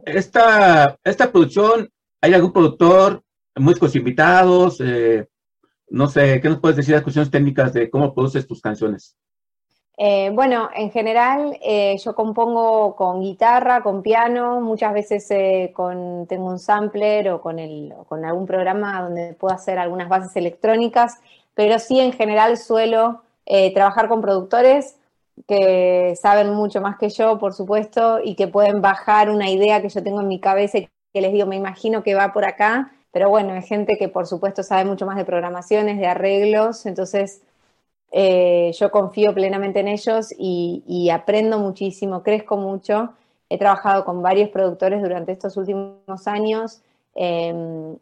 Esta, 0.04 0.98
esta 1.04 1.30
producción, 1.30 1.88
¿hay 2.20 2.34
algún 2.34 2.52
productor, 2.52 3.22
músicos 3.58 3.94
invitados? 3.96 4.80
Eh, 4.80 5.26
no 5.90 6.08
sé, 6.08 6.40
¿qué 6.40 6.48
nos 6.48 6.60
puedes 6.60 6.76
decir 6.76 6.92
de 6.92 6.96
las 6.96 7.02
cuestiones 7.02 7.30
técnicas 7.30 7.72
de 7.72 7.90
cómo 7.90 8.14
produces 8.14 8.46
tus 8.46 8.60
canciones? 8.60 9.16
Eh, 9.96 10.30
bueno, 10.32 10.68
en 10.74 10.90
general 10.92 11.58
eh, 11.60 11.96
yo 12.04 12.14
compongo 12.14 12.94
con 12.94 13.20
guitarra, 13.20 13.82
con 13.82 14.02
piano, 14.02 14.60
muchas 14.60 14.92
veces 14.92 15.26
tengo 15.26 16.46
un 16.46 16.58
sampler 16.58 17.30
o 17.30 17.40
con, 17.40 17.58
el, 17.58 17.92
o 17.96 18.04
con 18.04 18.24
algún 18.24 18.46
programa 18.46 19.02
donde 19.02 19.34
puedo 19.34 19.54
hacer 19.54 19.78
algunas 19.78 20.08
bases 20.08 20.36
electrónicas, 20.36 21.18
pero 21.54 21.78
sí 21.78 21.98
en 21.98 22.12
general 22.12 22.56
suelo 22.58 23.22
trabajar 23.74 24.08
con 24.08 24.20
productores 24.20 24.98
que 25.46 26.14
saben 26.20 26.50
mucho 26.50 26.80
más 26.80 26.96
que 26.98 27.10
yo, 27.10 27.38
por 27.38 27.54
supuesto, 27.54 28.20
y 28.22 28.34
que 28.34 28.48
pueden 28.48 28.80
bajar 28.80 29.30
una 29.30 29.50
idea 29.50 29.82
que 29.82 29.88
yo 29.88 30.02
tengo 30.02 30.20
en 30.20 30.28
mi 30.28 30.40
cabeza 30.40 30.78
y 30.78 30.88
que 31.12 31.20
les 31.20 31.32
digo, 31.32 31.46
me 31.46 31.56
imagino 31.56 32.02
que 32.02 32.14
va 32.14 32.32
por 32.32 32.44
acá, 32.44 32.92
pero 33.12 33.30
bueno, 33.30 33.54
es 33.54 33.66
gente 33.66 33.96
que 33.96 34.08
por 34.08 34.26
supuesto 34.26 34.62
sabe 34.62 34.84
mucho 34.84 35.06
más 35.06 35.16
de 35.16 35.24
programaciones, 35.24 35.98
de 35.98 36.06
arreglos, 36.06 36.86
entonces 36.86 37.42
eh, 38.12 38.72
yo 38.78 38.90
confío 38.90 39.34
plenamente 39.34 39.80
en 39.80 39.88
ellos 39.88 40.32
y, 40.38 40.82
y, 40.86 41.10
aprendo 41.10 41.58
muchísimo, 41.58 42.22
crezco 42.22 42.56
mucho. 42.56 43.10
He 43.50 43.58
trabajado 43.58 44.04
con 44.04 44.22
varios 44.22 44.50
productores 44.50 45.02
durante 45.02 45.32
estos 45.32 45.56
últimos 45.56 46.26
años 46.26 46.80
eh, 47.14 47.52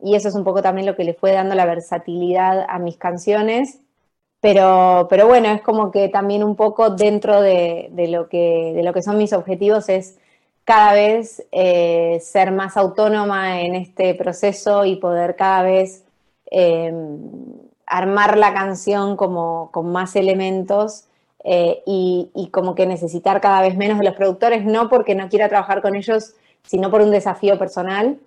y 0.03 0.15
eso 0.15 0.29
es 0.29 0.35
un 0.35 0.45
poco 0.45 0.61
también 0.63 0.87
lo 0.87 0.95
que 0.95 1.05
le 1.05 1.15
fue 1.15 1.33
dando 1.33 1.55
la 1.55 1.67
versatilidad 1.67 2.67
a 2.69 2.79
mis 2.79 2.97
canciones. 2.97 3.81
Pero, 4.41 5.07
pero 5.11 5.27
bueno, 5.27 5.49
es 5.49 5.63
como 5.63 5.91
que 5.91 6.09
también 6.09 6.45
un 6.45 6.57
poco 6.57 6.91
dentro 6.91 7.41
de, 7.41 7.89
de 7.93 8.09
lo, 8.09 8.29
que, 8.29 8.73
de 8.77 8.83
lo 8.83 8.93
que 8.93 9.03
son 9.03 9.17
mis 9.17 9.33
objetivos 9.33 9.89
es 9.89 10.19
cada 10.67 10.95
vez 10.95 11.47
eh, 11.53 12.19
ser 12.21 12.51
más 12.51 12.77
autónoma 12.77 13.63
en 13.63 13.77
este 13.77 14.15
proceso 14.15 14.85
y 14.85 14.97
poder 14.97 15.37
cada 15.37 15.63
vez 15.63 16.05
eh, 16.51 16.93
armar 17.87 18.37
la 18.37 18.53
canción 18.53 19.17
como 19.17 19.71
con 19.71 19.93
más 19.93 20.17
elementos 20.17 21.05
eh, 21.45 21.83
y, 21.87 22.51
como 22.51 22.75
que 22.75 22.87
necesitar 22.87 23.41
cada 23.41 23.63
vez 23.63 23.77
menos 23.77 23.99
de 23.99 24.05
los 24.05 24.17
productores, 24.17 24.65
no 24.65 24.89
porque 24.89 25.15
no 25.15 25.29
quiera 25.29 25.49
trabajar 25.49 25.81
con 25.81 25.95
ellos, 25.95 26.35
sino 26.65 26.91
por 26.91 27.01
un 27.01 27.13
desafío 27.13 27.57
personal. 27.57 28.19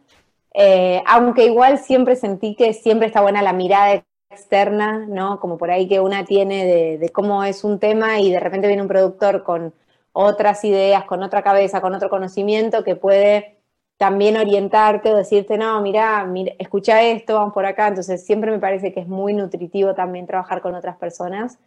Eh, 0.53 1.03
aunque 1.05 1.45
igual 1.45 1.79
siempre 1.79 2.15
sentí 2.15 2.55
que 2.55 2.73
siempre 2.73 3.07
está 3.07 3.19
buena 3.21 3.41
la 3.41 3.51
mirada 3.51 4.01
externa, 4.31 5.05
¿no? 5.09 5.41
Como 5.41 5.57
por 5.57 5.71
ahí 5.71 5.89
que 5.89 5.99
una 5.99 6.23
tiene 6.23 6.97
de 6.97 7.09
cómo 7.09 7.43
es 7.43 7.65
un 7.65 7.79
tema 7.79 8.21
y 8.21 8.31
de 8.31 8.39
repente 8.39 8.67
viene 8.67 8.81
un 8.81 8.87
productor 8.87 9.43
con 9.43 9.73
otras 10.21 10.65
ideas, 10.65 11.05
con 11.05 11.23
otra 11.23 11.43
cabeza, 11.43 11.79
con 11.79 11.95
otro 11.95 12.09
conocimiento 12.09 12.83
que 12.83 12.97
puede 12.97 13.55
también 13.95 14.35
orientarte 14.35 15.13
o 15.13 15.15
decirte, 15.15 15.57
no, 15.57 15.81
mira, 15.81 16.29
escucha 16.57 17.01
esto, 17.01 17.35
vamos 17.35 17.53
por 17.53 17.65
acá. 17.65 17.87
Entonces 17.87 18.25
siempre 18.25 18.51
me 18.51 18.59
parece 18.59 18.91
que 18.91 18.99
es 18.99 19.07
muy 19.07 19.33
nutritivo 19.33 19.95
también 19.95 20.27
trabajar 20.27 20.59
con 20.61 20.75
otras 20.75 20.97
personas. 20.97 21.57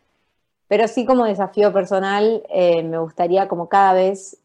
Pero 0.69 0.87
sí 0.87 1.07
como 1.07 1.25
desafío 1.25 1.73
personal, 1.73 2.43
eh, 2.51 2.83
me 2.83 2.99
gustaría 2.99 3.49
como 3.49 3.71
cada 3.71 3.95
vez 3.95 4.37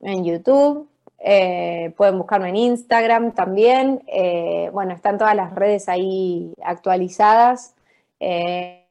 en 0.00 0.24
YouTube, 0.24 0.88
eh, 1.20 1.94
pueden 1.96 2.18
buscarme 2.18 2.48
en 2.48 2.56
Instagram 2.56 3.34
también. 3.34 4.02
Eh, 4.08 4.68
bueno, 4.72 4.94
están 4.94 5.16
todas 5.16 5.36
las 5.36 5.54
redes 5.54 5.88
ahí 5.88 6.52
actualizadas. 6.64 7.76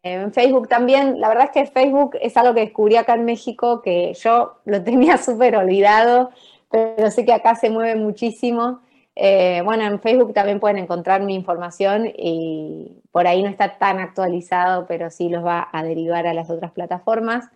En 0.03 0.31
Facebook 0.33 0.67
también, 0.67 1.19
la 1.19 1.27
verdad 1.27 1.45
es 1.45 1.51
que 1.51 1.71
Facebook 1.71 2.17
es 2.21 2.37
algo 2.37 2.53
que 2.53 2.61
descubrí 2.61 2.95
acá 2.95 3.15
en 3.15 3.25
México, 3.25 3.81
que 3.81 4.13
yo 4.13 4.59
lo 4.65 4.83
tenía 4.83 5.17
súper 5.17 5.55
olvidado, 5.55 6.31
pero 6.71 7.11
sé 7.11 7.25
que 7.25 7.33
acá 7.33 7.55
se 7.55 7.69
mueve 7.69 7.95
muchísimo. 7.95 8.81
Eh, 9.15 9.61
bueno, 9.65 9.83
en 9.85 9.99
Facebook 9.99 10.33
también 10.33 10.61
pueden 10.61 10.77
encontrar 10.77 11.21
mi 11.21 11.35
información 11.35 12.09
y 12.15 13.01
por 13.11 13.27
ahí 13.27 13.43
no 13.43 13.49
está 13.49 13.77
tan 13.77 13.99
actualizado, 13.99 14.85
pero 14.87 15.09
sí 15.09 15.27
los 15.27 15.45
va 15.45 15.67
a 15.73 15.83
derivar 15.83 16.25
a 16.27 16.33
las 16.33 16.49
otras 16.49 16.71
plataformas. 16.71 17.49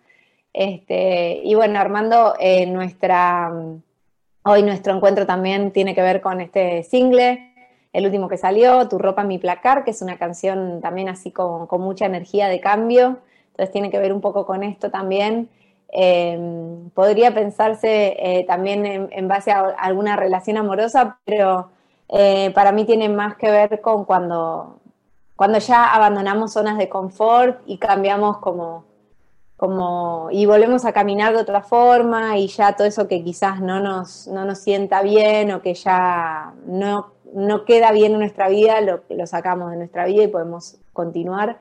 Este, 0.52 1.40
y 1.42 1.54
bueno, 1.54 1.80
Armando, 1.80 2.34
eh, 2.38 2.66
nuestra, 2.66 3.50
hoy 4.44 4.62
nuestro 4.62 4.94
encuentro 4.94 5.26
también 5.26 5.72
tiene 5.72 5.94
que 5.94 6.02
ver 6.02 6.20
con 6.20 6.40
este 6.40 6.82
single 6.82 7.53
el 7.94 8.04
último 8.04 8.28
que 8.28 8.36
salió, 8.36 8.88
Tu 8.88 8.98
ropa, 8.98 9.22
mi 9.24 9.38
placar, 9.38 9.84
que 9.84 9.92
es 9.92 10.02
una 10.02 10.18
canción 10.18 10.80
también 10.82 11.08
así 11.08 11.30
con, 11.30 11.68
mucha 11.80 12.06
energía 12.06 12.48
de 12.48 12.60
cambio, 12.60 13.20
entonces 13.52 13.72
tiene 13.72 13.90
que 13.90 14.00
ver 14.00 14.12
un 14.12 14.20
poco 14.20 14.44
con 14.44 14.62
esto 14.64 14.90
también. 14.90 15.48
Eh, 15.92 16.36
podría 16.92 17.32
pensarse 17.32 18.16
eh, 18.18 18.44
también 18.48 18.84
en, 18.84 19.08
en, 19.12 19.28
base 19.28 19.52
a 19.52 19.60
alguna 19.78 20.16
relación 20.16 20.56
amorosa, 20.56 21.18
pero 21.24 21.70
eh, 22.08 22.50
para 22.52 22.72
mí 22.72 22.84
tiene 22.84 23.08
más 23.08 23.36
que 23.36 23.48
ver 23.48 23.80
con 23.80 24.04
cuando, 24.04 24.80
cuando 25.36 25.58
ya 25.58 25.94
abandonamos 25.94 26.52
zonas 26.52 26.76
de 26.78 26.88
confort 26.88 27.60
y 27.64 27.78
cambiamos 27.78 28.38
como, 28.38 28.86
como, 29.56 30.28
y 30.32 30.46
volvemos 30.46 30.84
a 30.84 30.92
caminar 30.92 31.32
de 31.32 31.42
otra 31.42 31.62
forma 31.62 32.38
y 32.38 32.48
ya 32.48 32.74
todo 32.74 32.88
eso 32.88 33.06
que 33.06 33.22
quizás 33.22 33.60
no 33.60 33.78
nos, 33.78 34.26
no 34.26 34.44
nos 34.44 34.58
sienta 34.58 35.00
bien 35.02 35.52
o 35.52 35.62
que 35.62 35.74
ya 35.74 36.54
no 36.66 37.13
no 37.34 37.64
queda 37.64 37.92
bien 37.92 38.12
en 38.12 38.20
nuestra 38.20 38.48
vida, 38.48 38.80
lo, 38.80 39.02
lo 39.08 39.26
sacamos 39.26 39.70
de 39.70 39.76
nuestra 39.76 40.06
vida 40.06 40.22
y 40.22 40.28
podemos 40.28 40.78
continuar. 40.92 41.58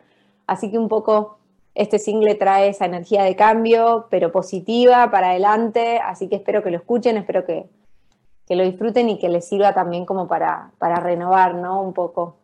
Así 0.47 0.69
que 0.71 0.77
un 0.77 0.87
poco 0.87 1.37
este 1.75 1.97
single 1.97 2.35
trae 2.35 2.69
esa 2.69 2.85
energía 2.85 3.23
de 3.23 3.35
cambio, 3.35 4.07
pero 4.09 4.31
positiva 4.31 5.09
para 5.09 5.31
adelante, 5.31 5.99
así 5.99 6.29
que 6.29 6.35
espero 6.35 6.61
que 6.61 6.71
lo 6.71 6.77
escuchen, 6.77 7.17
espero 7.17 7.45
que, 7.45 7.65
que 8.45 8.55
lo 8.55 8.63
disfruten 8.63 9.09
y 9.09 9.17
que 9.17 9.29
les 9.29 9.47
sirva 9.47 9.73
también 9.73 10.05
como 10.05 10.27
para, 10.27 10.71
para 10.77 10.97
renovar, 10.97 11.55
¿no? 11.55 11.81
Un 11.81 11.93
poco. 11.93 12.37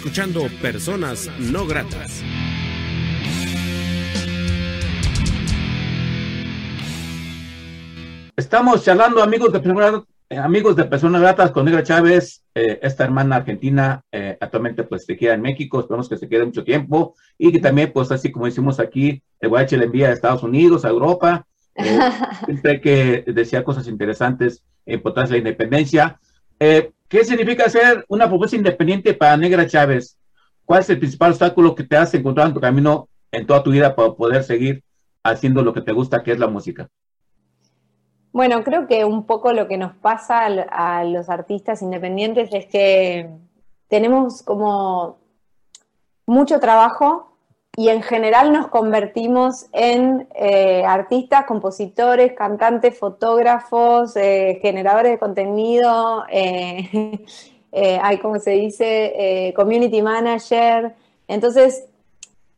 Escuchando 0.00 0.48
Personas 0.62 1.28
No 1.38 1.66
Gratas. 1.66 2.24
Estamos 8.34 8.82
charlando, 8.82 9.22
amigos 9.22 9.52
de 9.52 9.60
personas, 9.60 10.02
eh, 10.30 10.38
amigos 10.38 10.76
de 10.76 10.84
personas 10.84 11.20
gratas 11.20 11.50
con 11.50 11.66
Negra 11.66 11.82
Chávez, 11.82 12.42
eh, 12.54 12.78
esta 12.80 13.04
hermana 13.04 13.36
argentina, 13.36 14.02
eh, 14.10 14.38
actualmente 14.40 14.84
pues 14.84 15.04
se 15.04 15.18
queda 15.18 15.34
en 15.34 15.42
México, 15.42 15.80
esperamos 15.80 16.08
que 16.08 16.16
se 16.16 16.30
quede 16.30 16.46
mucho 16.46 16.64
tiempo 16.64 17.14
y 17.36 17.52
que 17.52 17.58
también 17.58 17.92
pues 17.92 18.10
así 18.10 18.32
como 18.32 18.46
decimos 18.46 18.80
aquí, 18.80 19.22
el 19.38 19.50
Guache 19.50 19.76
le 19.76 19.84
envía 19.84 20.08
a 20.08 20.12
Estados 20.12 20.42
Unidos, 20.42 20.86
a 20.86 20.88
Europa, 20.88 21.46
eh, 21.74 21.98
siempre 22.46 22.80
que 22.80 23.22
decía 23.26 23.64
cosas 23.64 23.86
interesantes 23.86 24.64
en 24.86 25.02
de 25.02 25.28
la 25.28 25.36
independencia. 25.36 26.18
Eh, 26.58 26.90
¿Qué 27.10 27.24
significa 27.24 27.68
ser 27.68 28.04
una 28.06 28.28
propuesta 28.28 28.54
independiente 28.54 29.12
para 29.14 29.36
Negra 29.36 29.66
Chávez? 29.66 30.16
¿Cuál 30.64 30.82
es 30.82 30.90
el 30.90 31.00
principal 31.00 31.32
obstáculo 31.32 31.74
que 31.74 31.82
te 31.82 31.96
has 31.96 32.14
encontrado 32.14 32.48
en 32.48 32.54
tu 32.54 32.60
camino 32.60 33.08
en 33.32 33.48
toda 33.48 33.64
tu 33.64 33.72
vida 33.72 33.96
para 33.96 34.12
poder 34.12 34.44
seguir 34.44 34.84
haciendo 35.24 35.60
lo 35.64 35.74
que 35.74 35.80
te 35.80 35.90
gusta, 35.90 36.22
que 36.22 36.30
es 36.30 36.38
la 36.38 36.46
música? 36.46 36.88
Bueno, 38.30 38.62
creo 38.62 38.86
que 38.86 39.04
un 39.04 39.26
poco 39.26 39.52
lo 39.52 39.66
que 39.66 39.76
nos 39.76 39.96
pasa 39.96 40.46
a 40.46 41.02
los 41.02 41.28
artistas 41.28 41.82
independientes 41.82 42.48
es 42.52 42.66
que 42.66 43.28
tenemos 43.88 44.44
como 44.44 45.18
mucho 46.26 46.60
trabajo 46.60 47.29
y 47.76 47.88
en 47.88 48.02
general 48.02 48.52
nos 48.52 48.68
convertimos 48.68 49.66
en 49.72 50.28
eh, 50.34 50.84
artistas, 50.84 51.44
compositores, 51.46 52.32
cantantes, 52.32 52.98
fotógrafos, 52.98 54.16
eh, 54.16 54.58
generadores 54.60 55.12
de 55.12 55.18
contenido, 55.18 56.24
eh, 56.30 57.24
hay 58.02 58.18
como 58.18 58.40
se 58.40 58.50
dice, 58.50 59.52
community 59.54 60.02
manager. 60.02 60.94
Entonces, 61.28 61.84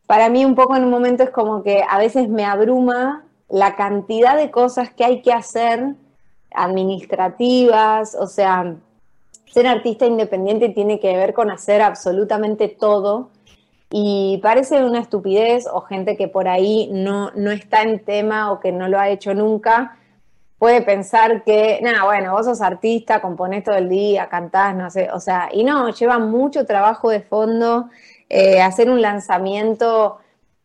para 0.07 0.29
mí 0.29 0.43
un 0.43 0.55
poco 0.55 0.75
en 0.75 0.83
un 0.83 0.89
momento 0.89 1.23
es 1.23 1.29
como 1.29 1.61
que 1.61 1.83
a 1.87 1.99
veces 1.99 2.27
me 2.27 2.45
abruma 2.45 3.23
la 3.49 3.75
cantidad 3.75 4.35
de 4.35 4.49
cosas 4.49 4.91
que 4.91 5.05
hay 5.05 5.21
que 5.21 5.31
hacer 5.31 5.93
administrativas, 6.55 8.15
o 8.15 8.25
sea, 8.25 8.75
ser 9.45 9.67
artista 9.67 10.07
independiente 10.07 10.69
tiene 10.69 10.99
que 10.99 11.15
ver 11.15 11.33
con 11.33 11.51
hacer 11.51 11.83
absolutamente 11.83 12.67
todo 12.67 13.29
y 13.95 14.39
parece 14.41 14.83
una 14.83 14.97
estupidez 14.97 15.67
o 15.71 15.81
gente 15.81 16.17
que 16.17 16.27
por 16.27 16.47
ahí 16.47 16.89
no, 16.91 17.29
no 17.35 17.51
está 17.51 17.83
en 17.83 18.03
tema 18.03 18.51
o 18.51 18.59
que 18.59 18.71
no 18.71 18.87
lo 18.87 18.97
ha 18.99 19.09
hecho 19.09 19.35
nunca, 19.35 19.99
puede 20.57 20.81
pensar 20.81 21.43
que, 21.43 21.79
nada, 21.83 22.03
bueno, 22.03 22.31
vos 22.31 22.47
sos 22.47 22.61
artista, 22.61 23.21
componés 23.21 23.63
todo 23.63 23.75
el 23.75 23.89
día, 23.89 24.29
cantás, 24.29 24.75
no 24.75 24.89
sé, 24.89 25.11
o 25.11 25.19
sea, 25.19 25.49
y 25.53 25.63
no, 25.63 25.89
lleva 25.89 26.17
mucho 26.17 26.65
trabajo 26.65 27.11
de 27.11 27.21
fondo, 27.21 27.87
eh, 28.29 28.63
hacer 28.63 28.89
un 28.89 28.99
lanzamiento 28.99 30.17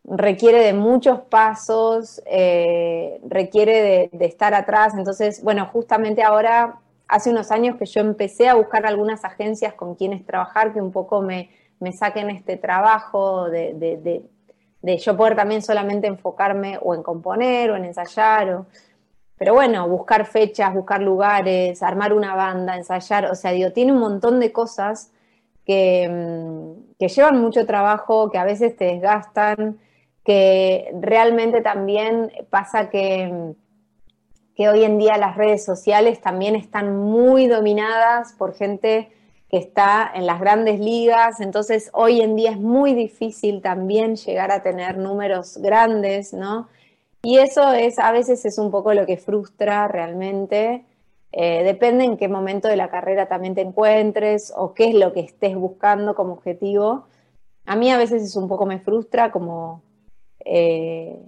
requiere 0.05 0.64
de 0.64 0.72
muchos 0.72 1.20
pasos, 1.20 2.22
eh, 2.24 3.20
requiere 3.29 4.09
de, 4.11 4.11
de 4.11 4.24
estar 4.24 4.55
atrás, 4.55 4.95
entonces, 4.97 5.43
bueno, 5.43 5.66
justamente 5.66 6.22
ahora, 6.22 6.76
hace 7.09 7.29
unos 7.29 7.51
años 7.51 7.76
que 7.76 7.85
yo 7.85 8.01
empecé 8.01 8.49
a 8.49 8.55
buscar 8.55 8.87
algunas 8.87 9.22
agencias 9.26 9.74
con 9.74 9.97
quienes 9.97 10.24
trabajar 10.24 10.72
que 10.72 10.81
un 10.81 10.93
poco 10.93 11.20
me, 11.20 11.51
me 11.81 11.93
saquen 11.93 12.31
este 12.31 12.57
trabajo 12.57 13.49
de, 13.51 13.74
de- 13.74 13.97
de- 13.99 14.22
de 14.83 14.97
yo 14.99 15.16
poder 15.16 15.35
también 15.37 15.61
solamente 15.62 16.07
enfocarme 16.07 16.79
o 16.83 16.95
en 16.95 17.03
componer 17.03 17.70
o 17.72 17.76
en 17.76 17.85
ensayar 17.87 18.51
o, 18.55 18.66
pero 19.37 19.55
bueno, 19.55 19.89
buscar 19.89 20.26
fechas, 20.26 20.74
buscar 20.74 21.01
lugares, 21.01 21.83
armar 21.83 22.12
una 22.12 22.35
banda, 22.35 22.76
ensayar, 22.76 23.26
o 23.26 23.35
sea, 23.37 23.53
digo, 23.53 23.72
tiene 23.72 23.93
un 23.93 23.99
montón 24.01 24.41
de 24.41 24.53
cosas 24.53 25.12
que, 25.64 26.09
mm, 26.09 26.95
que 26.99 27.09
llevan 27.09 27.41
mucho 27.41 27.64
trabajo, 27.66 28.31
que 28.31 28.39
a 28.39 28.45
veces 28.45 28.76
te 28.76 28.87
desgastan, 28.87 29.79
que 30.24 30.91
realmente 31.01 31.61
también 31.61 32.33
pasa 32.51 32.91
que, 32.91 33.29
mm, 33.29 33.53
que 34.57 34.68
hoy 34.68 34.83
en 34.85 34.99
día 34.99 35.16
las 35.18 35.37
redes 35.37 35.64
sociales 35.64 36.20
también 36.20 36.57
están 36.57 36.97
muy 36.97 37.47
dominadas 37.47 38.33
por 38.33 38.55
gente 38.55 39.09
que 39.49 39.57
está 39.57 40.11
en 40.14 40.26
las 40.26 40.40
grandes 40.40 40.78
ligas, 40.78 41.40
entonces 41.40 41.90
hoy 41.94 42.20
en 42.20 42.36
día 42.36 42.51
es 42.51 42.59
muy 42.59 42.94
difícil 42.94 43.62
también 43.62 44.16
llegar 44.16 44.51
a 44.51 44.62
tener 44.62 44.99
números 44.99 45.59
grandes, 45.59 46.34
¿no? 46.34 46.68
Y 47.22 47.38
eso 47.38 47.72
es, 47.72 47.99
a 47.99 48.12
veces 48.12 48.44
es 48.44 48.59
un 48.59 48.70
poco 48.70 48.92
lo 48.94 49.07
que 49.07 49.16
frustra 49.16 49.88
realmente. 49.88 50.84
Eh, 51.32 51.62
depende 51.64 52.05
en 52.05 52.16
qué 52.16 52.28
momento 52.28 52.68
de 52.68 52.76
la 52.76 52.90
carrera 52.90 53.26
también 53.26 53.55
te 53.55 53.61
encuentres 53.62 54.53
o 54.57 54.74
qué 54.74 54.88
es 54.88 54.94
lo 54.94 55.12
que 55.12 55.20
estés 55.20 55.57
buscando 55.57 56.14
como 56.14 56.34
objetivo. 56.34 57.07
A 57.66 57.76
mí 57.76 57.90
a 57.90 57.99
veces 57.99 58.22
es 58.22 58.36
un 58.36 58.49
poco 58.49 58.66
me 58.66 58.78
frustra 58.80 59.32
como 59.32 59.82
eh, 60.44 61.18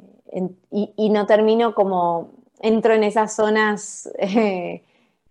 y 0.71 1.11
no 1.11 1.27
termino 1.27 1.75
como, 1.75 2.31
entro 2.61 2.95
en 2.95 3.05
esas 3.05 3.35
zonas 3.35 4.09
eh, 4.18 4.83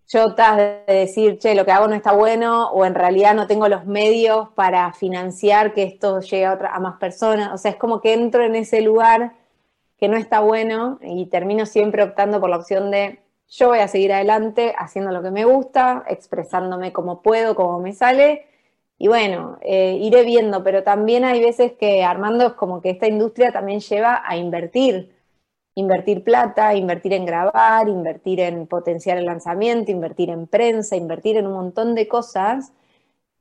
chotas 0.09 0.57
de 0.57 0.83
decir, 0.87 1.39
che, 1.39 1.55
lo 1.55 1.65
que 1.65 1.71
hago 1.71 1.87
no 1.87 1.95
está 1.95 2.13
bueno, 2.13 2.71
o 2.71 2.85
en 2.85 2.95
realidad 2.95 3.35
no 3.35 3.47
tengo 3.47 3.69
los 3.69 3.85
medios 3.87 4.49
para 4.55 4.93
financiar 4.93 5.73
que 5.73 5.83
esto 5.83 6.21
llegue 6.21 6.47
a, 6.47 6.55
otra- 6.55 6.75
a 6.75 6.81
más 6.81 6.97
personas. 6.99 7.53
O 7.53 7.57
sea, 7.59 7.71
es 7.71 7.77
como 7.77 8.01
que 8.01 8.13
entro 8.13 8.43
en 8.45 8.55
ese 8.57 8.81
lugar 8.81 9.33
que 9.97 10.07
no 10.07 10.17
está 10.17 10.39
bueno 10.39 10.99
y 11.01 11.25
termino 11.27 11.65
siempre 11.65 12.03
optando 12.03 12.39
por 12.39 12.49
la 12.49 12.57
opción 12.57 12.91
de 12.91 13.19
yo 13.49 13.69
voy 13.69 13.79
a 13.79 13.87
seguir 13.87 14.13
adelante 14.13 14.75
haciendo 14.77 15.11
lo 15.11 15.23
que 15.23 15.31
me 15.31 15.45
gusta, 15.45 16.03
expresándome 16.07 16.93
como 16.93 17.21
puedo, 17.23 17.55
como 17.55 17.79
me 17.79 17.93
sale. 17.93 18.45
Y 18.99 19.07
bueno, 19.07 19.57
eh, 19.61 19.97
iré 20.01 20.23
viendo, 20.23 20.63
pero 20.63 20.83
también 20.83 21.25
hay 21.25 21.41
veces 21.41 21.73
que 21.73 22.03
Armando 22.03 22.47
es 22.47 22.53
como 22.53 22.81
que 22.81 22.91
esta 22.91 23.07
industria 23.07 23.51
también 23.51 23.79
lleva 23.79 24.21
a 24.25 24.37
invertir, 24.37 25.15
invertir 25.79 26.23
plata, 26.23 26.75
invertir 26.75 27.13
en 27.13 27.25
grabar, 27.25 27.87
invertir 27.87 28.41
en 28.41 28.67
potenciar 28.67 29.17
el 29.17 29.25
lanzamiento, 29.25 29.91
invertir 29.91 30.29
en 30.29 30.45
prensa, 30.47 30.95
invertir 30.95 31.37
en 31.37 31.47
un 31.47 31.53
montón 31.53 31.95
de 31.95 32.07
cosas 32.07 32.73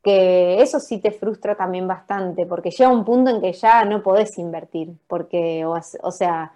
que 0.03 0.63
eso 0.63 0.79
sí 0.79 0.99
te 0.99 1.11
frustra 1.11 1.57
también 1.57 1.89
bastante, 1.89 2.47
porque 2.47 2.71
llega 2.71 2.91
un 2.91 3.05
punto 3.05 3.31
en 3.31 3.41
que 3.41 3.53
ya 3.53 3.85
no 3.85 4.03
podés 4.03 4.39
invertir, 4.39 4.93
porque, 5.09 5.65
o, 5.65 5.77
o 6.03 6.11
sea, 6.13 6.53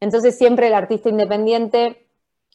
entonces 0.00 0.38
siempre 0.38 0.68
el 0.68 0.74
artista 0.74 1.08
independiente, 1.08 2.06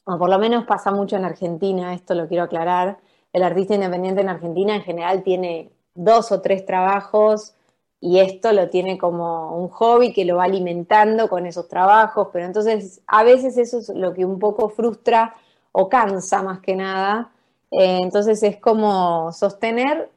o 0.05 0.17
por 0.17 0.29
lo 0.29 0.39
menos 0.39 0.65
pasa 0.65 0.91
mucho 0.91 1.17
en 1.17 1.25
Argentina, 1.25 1.93
esto 1.93 2.13
lo 2.15 2.27
quiero 2.27 2.43
aclarar, 2.43 2.97
el 3.33 3.43
artista 3.43 3.75
independiente 3.75 4.21
en 4.21 4.29
Argentina 4.29 4.75
en 4.75 4.83
general 4.83 5.23
tiene 5.23 5.71
dos 5.93 6.31
o 6.31 6.41
tres 6.41 6.65
trabajos 6.65 7.53
y 8.01 8.19
esto 8.19 8.53
lo 8.53 8.69
tiene 8.69 8.97
como 8.97 9.57
un 9.57 9.69
hobby 9.69 10.13
que 10.13 10.25
lo 10.25 10.37
va 10.37 10.45
alimentando 10.45 11.27
con 11.29 11.45
esos 11.45 11.67
trabajos, 11.67 12.29
pero 12.31 12.45
entonces 12.45 13.01
a 13.07 13.23
veces 13.23 13.57
eso 13.57 13.79
es 13.79 13.89
lo 13.89 14.13
que 14.13 14.25
un 14.25 14.39
poco 14.39 14.69
frustra 14.69 15.35
o 15.71 15.89
cansa 15.89 16.41
más 16.41 16.59
que 16.59 16.75
nada. 16.75 17.31
Eh, 17.71 17.99
entonces 18.01 18.41
es 18.43 18.57
como 18.57 19.31
sostener 19.33 20.09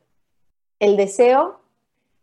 el 0.79 0.97
deseo 0.97 1.61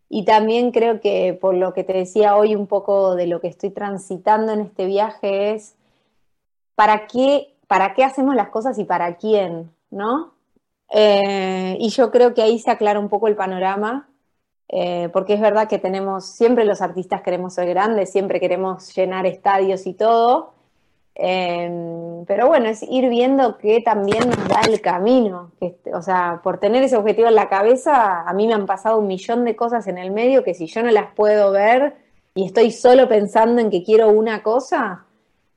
y 0.09 0.25
también 0.25 0.71
creo 0.71 1.01
que 1.01 1.37
por 1.39 1.55
lo 1.55 1.73
que 1.73 1.83
te 1.83 1.93
decía 1.93 2.35
hoy 2.35 2.55
un 2.55 2.67
poco 2.67 3.15
de 3.15 3.27
lo 3.27 3.41
que 3.41 3.47
estoy 3.47 3.69
transitando 3.69 4.53
en 4.53 4.61
este 4.61 4.85
viaje 4.85 5.53
es 5.53 5.75
para 6.75 7.05
qué, 7.07 7.53
para 7.67 7.93
qué 7.93 8.03
hacemos 8.03 8.35
las 8.35 8.49
cosas 8.49 8.79
y 8.79 8.85
para 8.85 9.17
quién, 9.17 9.71
¿no? 9.91 10.33
Eh, 10.91 11.77
y 11.79 11.89
yo 11.89 12.09
creo 12.09 12.33
que 12.33 12.41
ahí 12.41 12.57
se 12.57 12.71
aclara 12.71 12.99
un 12.99 13.09
poco 13.09 13.27
el 13.27 13.35
panorama, 13.35 14.08
eh, 14.69 15.09
porque 15.11 15.33
es 15.33 15.41
verdad 15.41 15.67
que 15.67 15.79
tenemos, 15.79 16.25
siempre 16.25 16.63
los 16.63 16.81
artistas 16.81 17.23
queremos 17.23 17.55
ser 17.55 17.67
grandes, 17.69 18.11
siempre 18.11 18.39
queremos 18.39 18.95
llenar 18.95 19.25
estadios 19.25 19.87
y 19.87 19.95
todo, 19.95 20.53
eh, 21.15 22.23
pero 22.27 22.47
bueno, 22.47 22.69
es 22.69 22.83
ir 22.83 23.09
viendo 23.09 23.57
que 23.57 23.81
también 23.81 24.29
nos 24.29 24.47
da 24.47 24.61
el 24.67 24.79
camino, 24.79 25.51
o 25.91 26.01
sea, 26.03 26.39
por 26.43 26.59
tener 26.59 26.83
ese 26.83 26.97
objetivo 26.97 27.27
en 27.27 27.35
la 27.35 27.49
cabeza, 27.49 28.21
a 28.21 28.33
mí 28.33 28.45
me 28.45 28.53
han 28.53 28.67
pasado 28.67 28.99
un 28.99 29.07
millón 29.07 29.43
de 29.43 29.55
cosas 29.55 29.87
en 29.87 29.97
el 29.97 30.11
medio 30.11 30.43
que 30.43 30.53
si 30.53 30.67
yo 30.67 30.83
no 30.83 30.91
las 30.91 31.13
puedo 31.15 31.51
ver 31.51 31.95
y 32.35 32.45
estoy 32.45 32.71
solo 32.71 33.09
pensando 33.09 33.59
en 33.61 33.71
que 33.71 33.83
quiero 33.83 34.09
una 34.09 34.43
cosa, 34.43 35.05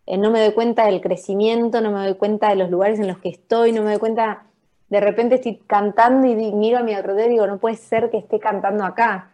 eh, 0.06 0.16
no 0.16 0.30
me 0.30 0.40
doy 0.40 0.54
cuenta 0.54 0.86
del 0.86 1.02
crecimiento, 1.02 1.80
no 1.82 1.92
me 1.92 2.00
doy 2.00 2.14
cuenta 2.14 2.48
de 2.48 2.56
los 2.56 2.70
lugares 2.70 2.98
en 2.98 3.08
los 3.08 3.18
que 3.18 3.28
estoy, 3.28 3.72
no 3.72 3.82
me 3.82 3.90
doy 3.90 4.00
cuenta 4.00 4.46
de 4.93 5.01
repente 5.01 5.36
estoy 5.36 5.57
cantando 5.66 6.26
y 6.26 6.53
miro 6.53 6.76
a 6.76 6.82
mi 6.82 6.93
alrededor 6.93 7.28
y 7.28 7.32
digo, 7.32 7.47
no 7.47 7.57
puede 7.57 7.76
ser 7.76 8.11
que 8.11 8.18
esté 8.18 8.38
cantando 8.38 8.84
acá. 8.84 9.30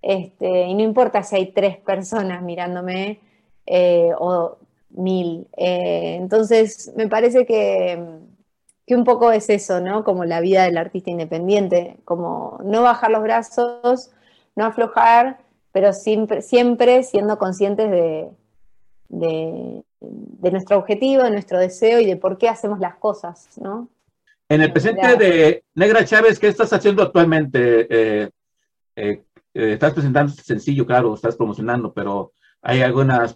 Este, 0.00 0.62
y 0.62 0.74
no 0.74 0.80
importa 0.80 1.22
si 1.22 1.36
hay 1.36 1.52
tres 1.52 1.76
personas 1.76 2.40
mirándome 2.40 3.20
eh, 3.66 4.12
o 4.18 4.56
mil. 4.88 5.48
Eh, 5.58 6.16
entonces, 6.18 6.94
me 6.96 7.08
parece 7.08 7.44
que, 7.44 8.02
que 8.86 8.94
un 8.94 9.04
poco 9.04 9.30
es 9.32 9.50
eso, 9.50 9.82
¿no? 9.82 10.02
Como 10.02 10.24
la 10.24 10.40
vida 10.40 10.64
del 10.64 10.78
artista 10.78 11.10
independiente, 11.10 11.98
como 12.06 12.58
no 12.64 12.80
bajar 12.80 13.10
los 13.10 13.22
brazos, 13.22 14.12
no 14.56 14.64
aflojar, 14.64 15.40
pero 15.72 15.92
siempre, 15.92 16.40
siempre 16.40 17.02
siendo 17.02 17.36
conscientes 17.36 17.90
de, 17.90 18.30
de 19.10 20.50
nuestro 20.50 20.78
objetivo, 20.78 21.22
de 21.22 21.32
nuestro 21.32 21.58
deseo 21.58 22.00
y 22.00 22.06
de 22.06 22.16
por 22.16 22.38
qué 22.38 22.48
hacemos 22.48 22.80
las 22.80 22.94
cosas, 22.94 23.58
¿no? 23.58 23.90
En 24.52 24.60
el 24.60 24.70
presente 24.70 25.16
de 25.16 25.64
Negra 25.74 26.04
Chávez, 26.04 26.38
¿qué 26.38 26.46
estás 26.46 26.70
haciendo 26.74 27.02
actualmente? 27.02 27.86
Eh, 27.88 28.30
eh, 28.94 29.22
eh, 29.54 29.72
estás 29.72 29.94
presentando 29.94 30.30
este 30.30 30.42
sencillo, 30.42 30.84
claro, 30.84 31.14
estás 31.14 31.36
promocionando, 31.36 31.94
pero 31.94 32.32
hay 32.60 32.82
algunos 32.82 33.34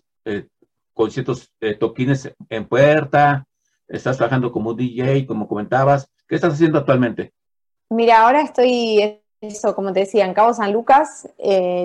conciertos, 0.93 1.51
toquines 1.81 2.35
en 2.51 2.69
puerta, 2.69 3.47
estás 3.89 4.19
trabajando 4.19 4.53
como 4.53 4.75
DJ, 4.75 5.25
como 5.25 5.49
comentabas. 5.49 6.07
¿Qué 6.29 6.35
estás 6.35 6.53
haciendo 6.53 6.81
actualmente? 6.81 7.33
Mira, 7.89 8.21
ahora 8.21 8.43
estoy, 8.43 9.23
eso, 9.41 9.75
como 9.75 9.95
te 9.95 10.01
decía, 10.01 10.27
en 10.27 10.35
Cabo 10.35 10.53
San 10.53 10.71
Lucas. 10.71 11.31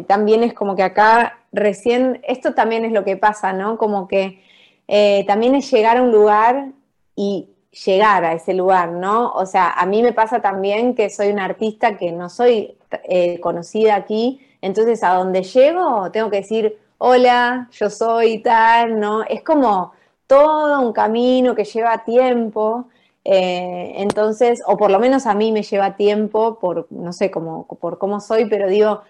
también 0.07 0.43
es 0.43 0.53
como 0.53 0.75
que 0.75 0.83
acá 0.83 1.39
recién, 1.53 2.19
esto 2.27 2.53
también 2.53 2.83
es 2.83 2.91
lo 2.91 3.05
que 3.05 3.15
pasa, 3.15 3.53
¿no? 3.53 3.77
Como 3.77 4.09
que 4.09 4.43
también 5.25 5.55
es 5.55 5.71
llegar 5.71 5.95
a 5.95 6.01
un 6.01 6.11
lugar 6.11 6.73
y 7.15 7.50
llegar 7.71 8.23
a 8.25 8.33
ese 8.33 8.53
lugar, 8.53 8.91
¿no? 8.91 9.31
O 9.31 9.45
sea, 9.45 9.71
a 9.71 9.85
mí 9.85 10.03
me 10.03 10.13
pasa 10.13 10.41
también 10.41 10.93
que 10.95 11.09
soy 11.09 11.29
una 11.29 11.45
artista 11.45 11.97
que 11.97 12.11
no 12.11 12.29
soy 12.29 12.77
eh, 13.03 13.39
conocida 13.39 13.95
aquí, 13.95 14.41
entonces 14.61 15.03
a 15.03 15.13
donde 15.15 15.43
llego 15.43 16.11
tengo 16.11 16.29
que 16.29 16.37
decir, 16.37 16.77
hola, 16.97 17.69
yo 17.71 17.89
soy 17.89 18.39
tal, 18.39 18.99
¿no? 18.99 19.23
Es 19.23 19.43
como 19.43 19.93
todo 20.27 20.81
un 20.81 20.93
camino 20.93 21.55
que 21.55 21.63
lleva 21.65 22.03
tiempo. 22.03 22.89
eh, 23.23 23.93
entonces, 23.97 24.61
o 24.65 24.77
por 24.77 24.89
lo 24.91 24.99
menos 24.99 25.27
a 25.27 25.33
mí 25.35 25.51
me 25.51 25.63
lleva 25.63 25.95
tiempo 25.95 26.57
por, 26.59 26.87
no 26.91 27.13
sé, 27.13 27.29
como, 27.31 27.67
por 27.67 27.97
cómo 27.99 28.19
soy, 28.19 28.45
pero 28.49 28.67
digo, 28.67 29.01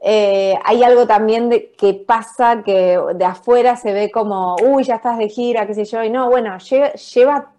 eh, 0.00 0.58
hay 0.64 0.82
algo 0.82 1.06
también 1.06 1.48
de, 1.50 1.72
que 1.72 1.94
pasa 1.94 2.62
que 2.64 2.98
de 3.14 3.24
afuera 3.24 3.76
se 3.76 3.92
ve 3.92 4.10
como, 4.10 4.56
uy, 4.62 4.84
ya 4.84 4.96
estás 4.96 5.18
de 5.18 5.28
gira, 5.28 5.66
qué 5.66 5.74
sé 5.74 5.84
yo, 5.84 6.02
y 6.04 6.10
no, 6.10 6.30
bueno, 6.30 6.56
lleva, 6.58 6.92
lleva 6.94 7.52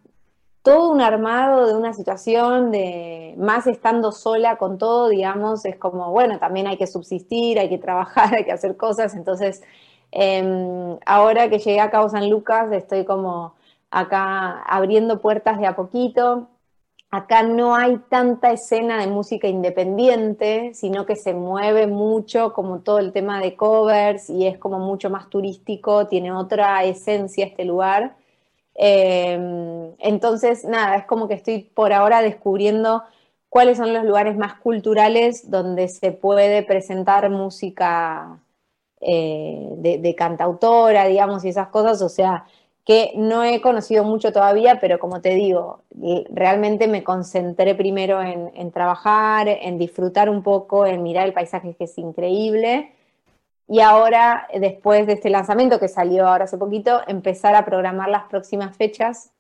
todo 0.64 0.92
un 0.92 1.02
armado 1.02 1.68
de 1.68 1.76
una 1.76 1.94
situación 1.94 2.72
de 2.72 3.36
más 3.38 3.68
estando 3.68 4.12
sola 4.12 4.58
con 4.58 4.78
todo, 4.78 5.10
digamos, 5.10 5.66
es 5.66 5.78
como, 5.78 6.12
bueno, 6.12 6.40
también 6.40 6.68
hay 6.68 6.78
que 6.78 6.88
subsistir, 6.88 7.60
hay 7.60 7.70
que 7.70 7.78
trabajar, 7.78 8.36
hay 8.38 8.46
que 8.46 8.52
hacer 8.52 8.78
cosas, 8.78 9.16
entonces 9.16 9.62
eh, 10.12 10.98
ahora 11.06 11.50
que 11.50 11.60
llegué 11.60 11.80
a 11.80 11.90
Cabo 11.92 12.10
San 12.10 12.30
Lucas 12.30 12.72
estoy 12.72 13.06
como 13.06 13.56
acá 13.92 14.62
abriendo 14.64 15.22
puertas 15.22 15.60
de 15.60 15.68
a 15.68 15.76
poquito. 15.76 16.48
Acá 17.12 17.44
no 17.44 17.76
hay 17.76 17.98
tanta 18.10 18.52
escena 18.54 19.00
de 19.02 19.08
música 19.08 19.48
independiente, 19.48 20.74
sino 20.74 21.06
que 21.06 21.18
se 21.18 21.34
mueve 21.34 21.88
mucho 21.88 22.54
como 22.54 22.80
todo 22.82 23.00
el 23.00 23.12
tema 23.12 23.42
de 23.42 23.56
covers 23.58 24.30
y 24.30 24.48
es 24.48 24.58
como 24.58 24.80
mucho 24.80 25.10
más 25.10 25.30
turístico, 25.30 26.08
tiene 26.08 26.32
otra 26.32 26.84
esencia 26.86 27.46
este 27.46 27.66
lugar. 27.66 28.16
Eh, 28.76 29.94
entonces, 30.00 30.66
nada, 30.66 30.96
es 30.96 31.06
como 31.06 31.28
que 31.28 31.36
estoy 31.36 31.60
por 31.60 31.94
ahora 31.94 32.22
descubriendo 32.22 33.04
cuáles 33.50 33.78
son 33.78 33.94
los 33.94 34.06
lugares 34.06 34.38
más 34.38 34.56
culturales 34.56 35.52
donde 35.52 35.88
se 35.90 36.12
puede 36.14 36.64
presentar 36.64 37.30
música 37.30 38.40
eh, 39.02 39.68
de, 39.78 40.16
cantautora, 40.16 41.06
digamos, 41.08 41.44
y 41.46 41.50
esas 41.50 41.68
cosas, 41.70 42.02
o 42.02 42.10
sea, 42.10 42.46
que 42.86 43.14
no 43.16 43.44
he 43.44 43.62
conocido 43.62 44.04
mucho 44.04 44.32
todavía, 44.32 44.80
pero 44.80 45.00
como 45.00 45.22
te 45.22 45.36
digo, 45.36 45.84
realmente 46.30 46.88
me 46.88 47.04
concentré 47.04 47.76
primero 47.76 48.22
en 48.22 48.72
trabajar, 48.72 49.48
en 49.50 49.78
disfrutar 49.78 50.30
un 50.30 50.44
poco, 50.44 50.86
en 50.86 51.04
mirar 51.04 51.28
el 51.28 51.34
paisaje 51.34 51.76
que 51.76 51.86
es 51.86 51.98
increíble. 51.98 52.92
Y 53.72 53.80
ahora, 53.80 54.50
después 54.54 55.08
de 55.08 55.14
este 55.14 55.30
lanzamiento 55.30 55.80
que 55.80 55.88
salió 55.88 56.28
ahora 56.28 56.44
hace 56.44 56.58
poquito, 56.58 57.00
empezar 57.08 57.56
a 57.56 57.64
programar 57.64 58.10
las 58.10 58.26
próximas 58.26 58.76
fechas. 58.76 59.32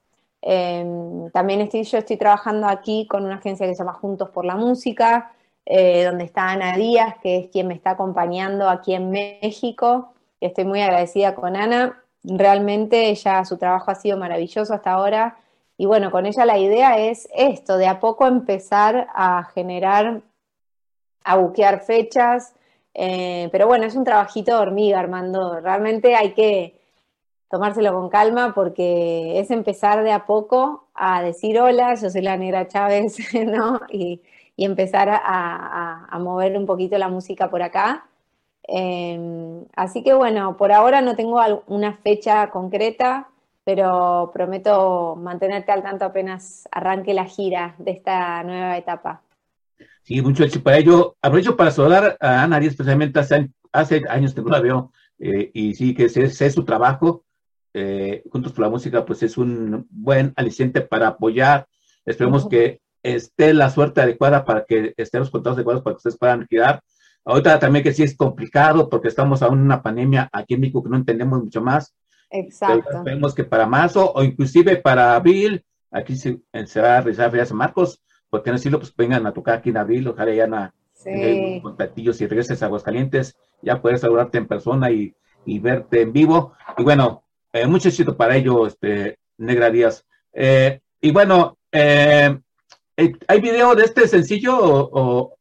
Eh, 0.42 0.86
también 1.34 1.60
estoy, 1.60 1.84
yo 1.84 1.98
estoy 1.98 2.16
trabajando 2.16 2.66
aquí 2.70 3.08
con 3.08 3.26
una 3.26 3.36
agencia 3.36 3.68
que 3.68 3.76
se 3.76 3.80
llama 3.80 3.92
Juntos 3.92 4.30
por 4.30 4.46
la 4.46 4.56
Música, 4.56 5.34
eh, 5.66 6.06
donde 6.06 6.24
está 6.24 6.50
Ana 6.50 6.78
Díaz, 6.78 7.16
que 7.22 7.40
es 7.40 7.48
quien 7.50 7.68
me 7.68 7.74
está 7.74 7.90
acompañando 7.90 8.70
aquí 8.70 8.94
en 8.94 9.12
México. 9.12 10.14
Estoy 10.40 10.64
muy 10.64 10.80
agradecida 10.80 11.36
con 11.36 11.58
Ana. 11.58 12.02
Realmente 12.24 13.10
ella, 13.10 13.44
su 13.44 13.58
trabajo 13.58 13.92
ha 13.92 13.96
sido 13.96 14.18
maravilloso 14.18 14.74
hasta 14.74 14.94
ahora. 14.94 15.36
Y 15.76 15.88
bueno, 15.88 16.10
con 16.10 16.26
ella 16.26 16.46
la 16.46 16.58
idea 16.58 16.98
es 16.98 17.28
esto, 17.36 17.76
de 17.76 17.88
a 17.88 18.00
poco 18.00 18.28
empezar 18.28 19.10
a 19.14 19.44
generar, 19.54 20.22
a 21.26 21.36
buquear 21.36 21.82
fechas. 21.82 22.54
Eh, 22.94 23.50
pero 23.52 23.68
bueno, 23.68 23.86
es 23.86 23.96
un 23.96 24.04
trabajito 24.04 24.56
de 24.56 24.62
hormiga, 24.62 25.00
Armando. 25.00 25.60
Realmente 25.60 26.16
hay 26.16 26.34
que 26.34 26.80
tomárselo 27.50 27.94
con 27.94 28.10
calma 28.10 28.54
porque 28.56 29.40
es 29.40 29.52
empezar 29.52 30.04
de 30.04 30.12
a 30.12 30.26
poco 30.26 30.88
a 30.96 31.22
decir 31.22 31.60
hola, 31.60 31.96
yo 31.96 32.10
soy 32.10 32.22
la 32.22 32.38
negra 32.38 32.68
Chávez, 32.68 33.18
¿no? 33.46 33.82
Y, 33.90 34.22
empezar 34.58 35.10
a, 35.10 36.18
mover 36.20 36.56
un 36.56 36.68
poquito 36.68 36.96
la 37.00 37.08
música 37.10 37.50
por 37.50 37.64
acá. 37.64 38.06
Eh, 38.68 39.66
así 39.76 40.04
que 40.04 40.14
bueno, 40.14 40.56
por 40.56 40.72
ahora 40.72 41.02
no 41.02 41.16
tengo 41.16 41.42
una 41.68 41.94
fecha 41.98 42.52
concreta, 42.52 43.28
pero 43.64 44.30
prometo 44.34 45.16
mantenerte 45.16 45.72
al 45.72 45.82
tanto 45.82 46.06
apenas 46.06 46.68
arranque 46.72 47.14
la 47.14 47.26
gira 47.26 47.76
de 47.80 47.92
esta 47.92 48.44
nueva 48.44 48.78
etapa. 48.78 49.22
Sí, 50.04 50.22
mucho 50.22 50.44
éxito 50.44 50.64
para 50.64 50.78
ello. 50.78 51.16
Aprovecho 51.22 51.56
para 51.56 51.72
saludar 51.72 52.18
a 52.20 52.44
Ana 52.44 52.56
Arias, 52.58 52.72
especialmente 52.74 53.20
hace, 53.20 53.50
hace 53.72 54.02
años 54.10 54.34
que 54.34 54.42
no 54.42 54.50
la 54.50 54.60
veo, 54.60 54.92
eh, 55.20 55.52
y 55.54 55.74
sí 55.76 55.94
que 55.94 56.10
sé, 56.10 56.30
sé 56.30 56.50
su 56.52 56.66
trabajo. 56.66 57.24
eh, 57.74 58.24
Juntos 58.30 58.52
por 58.52 58.64
la 58.66 58.70
Música, 58.70 59.06
pues 59.06 59.24
es 59.24 59.38
un 59.38 59.88
buen 59.90 60.34
aliciente 60.36 60.82
para 60.82 61.08
apoyar. 61.08 61.68
Esperemos 62.06 62.42
Ujú. 62.42 62.50
que 62.50 62.82
esté 63.02 63.54
la 63.54 63.70
suerte 63.70 64.02
adecuada 64.02 64.44
para 64.44 64.66
que 64.66 64.94
estén 64.98 65.22
los 65.22 65.30
contados 65.30 65.58
adecuados 65.58 65.82
para 65.82 65.94
que 65.94 65.98
ustedes 65.98 66.18
puedan 66.18 66.46
girar. 66.48 66.82
Ahorita 67.24 67.60
también 67.60 67.84
que 67.84 67.94
sí 67.94 68.04
es 68.04 68.18
complicado 68.18 68.90
porque 68.90 69.08
estamos 69.08 69.42
aún 69.42 69.60
en 69.60 69.66
una 69.66 69.82
pandemia 69.82 70.28
aquí 70.34 70.56
en 70.56 70.62
México 70.62 70.84
que 70.84 70.90
no 70.90 70.98
entendemos 70.98 71.42
mucho 71.42 71.62
más. 71.62 71.94
Pero 72.30 72.44
Exacto. 72.44 72.90
esperemos 72.98 73.34
que 73.36 73.44
para 73.44 73.66
marzo 73.68 74.12
o 74.14 74.24
inclusive 74.24 74.78
para 74.78 75.16
abril, 75.16 75.64
aquí 75.92 76.16
se, 76.18 76.42
se 76.66 76.82
va 76.82 76.98
a 76.98 77.02
realizar 77.02 77.46
San 77.48 77.58
Marcos, 78.32 78.40
porque 78.40 78.50
no 78.50 78.56
decirlo, 78.58 78.80
pues 78.80 78.96
vengan 78.96 79.28
a 79.28 79.34
tocar 79.34 79.56
aquí 79.60 79.70
en 79.70 79.78
abril, 79.78 80.08
ojalá 80.08 80.34
ya 80.34 80.48
na- 80.48 80.74
Sí. 80.94 81.60
contactillos 81.64 82.22
y 82.22 82.28
regreses 82.28 82.62
a 82.62 82.68
Aguascalientes, 82.68 83.36
ya 83.64 83.82
puedes 83.82 84.02
saludarte 84.02 84.38
en 84.38 84.48
persona 84.48 84.92
y, 84.92 85.16
y 85.46 85.58
verte 85.60 86.02
en 86.02 86.14
vivo. 86.14 86.54
Y 86.78 86.84
bueno, 86.84 87.24
eh, 87.54 87.66
mucho 87.66 87.90
éxito 87.90 88.16
para 88.16 88.36
ello, 88.36 88.68
este, 88.68 89.18
Negra 89.40 89.72
Díaz. 89.72 90.06
Eh, 90.32 90.80
y 91.02 91.12
bueno, 91.12 91.58
eh, 91.72 92.38
eh, 92.98 93.14
¿hay 93.28 93.42
video 93.42 93.74
de 93.74 93.84
este 93.86 94.08
sencillo 94.08 94.56
o, 94.60 94.90
o, 94.94 95.38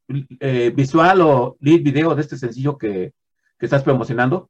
visual 0.74 1.20
o 1.20 1.56
lead 1.60 1.82
video 1.82 2.14
de 2.14 2.22
este 2.22 2.38
sencillo 2.38 2.78
que, 2.78 3.12
que 3.58 3.66
estás 3.66 3.82
promocionando? 3.82 4.48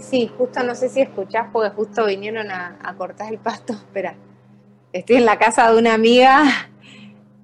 Sí, 0.00 0.26
justo 0.38 0.62
no 0.62 0.74
sé 0.74 0.88
si 0.88 1.02
escuchás 1.02 1.48
porque 1.52 1.68
justo 1.70 2.06
vinieron 2.06 2.50
a, 2.50 2.78
a 2.82 2.94
cortar 2.94 3.30
el 3.30 3.38
pasto. 3.38 3.72
Espera, 3.86 4.16
estoy 4.98 5.16
en 5.16 5.24
la 5.24 5.38
casa 5.38 5.70
de 5.70 5.78
una 5.78 5.94
amiga. 5.94 6.42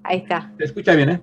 Ahí 0.02 0.18
está. 0.18 0.52
¿Te 0.58 0.64
escucha 0.64 0.94
bien, 0.94 1.10
eh? 1.10 1.20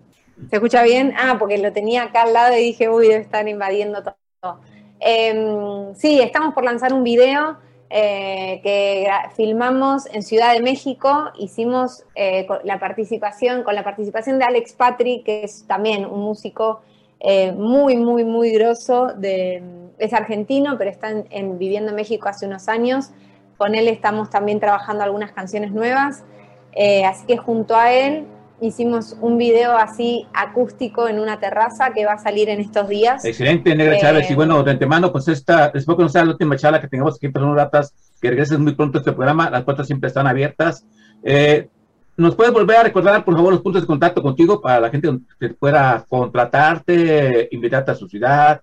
¿Se 0.50 0.56
escucha 0.56 0.84
bien? 0.84 1.14
Ah, 1.18 1.36
porque 1.38 1.58
lo 1.58 1.74
tenía 1.74 2.04
acá 2.04 2.24
al 2.24 2.34
lado 2.34 2.56
y 2.58 2.62
dije, 2.62 2.90
uy, 2.90 3.08
debe 3.08 3.22
estar 3.22 3.48
invadiendo 3.48 4.04
todo. 4.04 4.60
Eh, 5.02 5.92
sí, 5.96 6.22
estamos 6.22 6.54
por 6.54 6.64
lanzar 6.64 6.94
un 6.94 7.04
video 7.04 7.58
eh, 7.90 8.62
que 8.64 9.08
filmamos 9.36 10.06
en 10.14 10.24
Ciudad 10.24 10.54
de 10.54 10.62
México. 10.62 11.32
Hicimos 11.38 12.06
eh, 12.16 12.46
con 12.46 12.60
la 12.64 12.80
participación, 12.80 13.64
con 13.64 13.76
la 13.76 13.84
participación 13.84 14.40
de 14.40 14.46
Alex 14.46 14.74
Patri, 14.74 15.24
que 15.24 15.44
es 15.44 15.66
también 15.68 16.06
un 16.06 16.22
músico 16.22 16.82
eh, 17.20 17.52
muy, 17.52 17.98
muy, 17.98 18.24
muy 18.24 18.52
grosso. 18.52 19.08
De, 19.08 19.62
es 19.98 20.14
argentino, 20.14 20.78
pero 20.78 20.90
está 20.90 21.10
en- 21.10 21.26
en- 21.32 21.60
viviendo 21.60 21.90
en 21.90 21.96
México 21.98 22.30
hace 22.30 22.46
unos 22.46 22.70
años. 22.70 23.12
Con 23.60 23.76
él 23.76 23.90
estamos 23.90 24.30
también 24.30 24.62
trabajando 24.62 25.04
algunas 25.04 25.34
canciones 25.34 25.74
nuevas. 25.74 26.24
Eh, 26.72 27.04
así 27.04 27.26
que 27.28 27.36
junto 27.36 27.76
a 27.76 27.92
él 27.92 28.26
hicimos 28.62 29.18
un 29.20 29.38
video 29.38 29.76
así 29.76 30.28
acústico 30.34 31.10
en 31.10 31.20
una 31.20 31.42
terraza 31.42 31.92
que 31.94 32.06
va 32.06 32.14
a 32.14 32.20
salir 32.20 32.48
en 32.48 32.62
estos 32.62 32.88
días. 32.88 33.26
Excelente, 33.26 33.76
Negra 33.76 33.98
Eh, 33.98 34.00
Chávez. 34.00 34.32
Y 34.32 34.36
bueno, 34.36 34.64
de 34.64 34.72
antemano, 34.72 35.12
pues 35.12 35.28
esta, 35.28 35.74
que 35.74 35.82
no 35.86 36.08
sea 36.08 36.24
la 36.24 36.32
última 36.32 36.56
charla 36.56 36.80
que 36.80 36.88
tengamos 36.88 37.18
aquí 37.18 37.26
en 37.26 37.34
Personas 37.34 37.58
Ratas, 37.58 37.94
que 38.22 38.30
regreses 38.30 38.60
muy 38.60 38.76
pronto 38.76 38.98
a 38.98 39.02
este 39.02 39.12
programa. 39.12 39.50
Las 39.50 39.64
puertas 39.66 39.88
siempre 39.88 40.08
están 40.08 40.26
abiertas. 40.26 40.86
Eh, 41.22 41.68
¿Nos 42.16 42.38
puedes 42.38 42.54
volver 42.54 42.78
a 42.78 42.84
recordar, 42.84 43.26
por 43.26 43.36
favor, 43.36 43.52
los 43.52 43.62
puntos 43.62 43.82
de 43.82 43.88
contacto 43.88 44.22
contigo 44.22 44.62
para 44.62 44.80
la 44.80 44.90
gente 44.90 45.20
que 45.38 45.50
pueda 45.50 46.06
contratarte, 46.08 47.50
invitarte 47.52 47.92
a 47.92 47.96
su 47.96 48.08
ciudad 48.08 48.62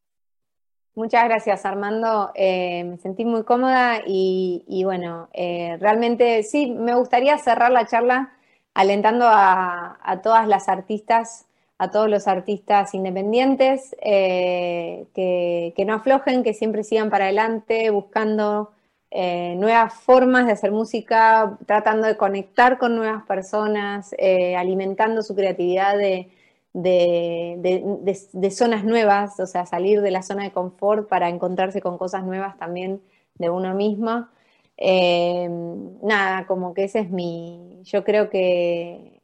Muchas 0.95 1.25
gracias, 1.25 1.67
Armando. 1.67 2.31
Eh, 2.37 2.85
me 2.85 2.97
sentí 2.99 3.25
muy 3.25 3.43
cómoda 3.43 4.03
y, 4.07 4.65
y 4.69 4.85
bueno, 4.85 5.31
eh, 5.33 5.79
realmente 5.81 6.45
sí, 6.45 6.71
me 6.71 6.95
gustaría 6.95 7.37
cerrar 7.39 7.73
la 7.73 7.87
charla 7.87 8.35
alentando 8.75 9.27
a, 9.29 10.21
todas 10.23 10.47
las 10.49 10.69
artistas, 10.69 11.47
a 11.79 11.91
todos 11.91 12.09
los 12.09 12.29
artistas 12.29 12.95
independientes, 12.95 13.97
eh, 14.03 15.07
que, 15.15 15.85
no 15.87 15.95
aflojen, 15.95 16.43
que 16.43 16.55
siempre 16.55 16.85
sigan 16.85 17.11
para 17.11 17.25
adelante, 17.25 17.91
buscando 17.91 18.71
eh, 19.11 19.55
nuevas 19.59 19.95
formas 19.95 20.47
de 20.47 20.53
hacer 20.53 20.73
música, 20.73 21.59
tratando 21.67 22.07
de 22.07 22.17
conectar 22.17 22.79
con 22.79 22.97
nuevas 22.97 23.25
personas, 23.25 24.15
eh, 24.19 24.57
alimentando 24.57 25.23
su 25.23 25.35
creatividad 25.35 25.99
de, 25.99 26.31
de, 26.73 28.51
zonas 28.51 28.85
nuevas, 28.85 29.39
o 29.39 29.47
sea, 29.47 29.67
salir 29.67 30.01
de 30.01 30.11
la 30.11 30.23
zona 30.23 30.45
de 30.45 30.53
confort 30.53 31.09
para 31.09 31.29
encontrarse 31.29 31.83
con 31.83 31.99
cosas 31.99 32.25
nuevas 32.25 32.57
también 32.57 33.03
de 33.35 33.51
uno 33.51 33.75
mismo. 33.75 34.29
Eh, 34.85 35.49
nada, 36.03 36.47
como 36.47 36.75
que 36.75 36.85
ese 36.85 37.01
es 37.01 37.11
mi, 37.11 37.81
yo 37.85 38.03
creo 38.03 38.31
que 38.31 39.21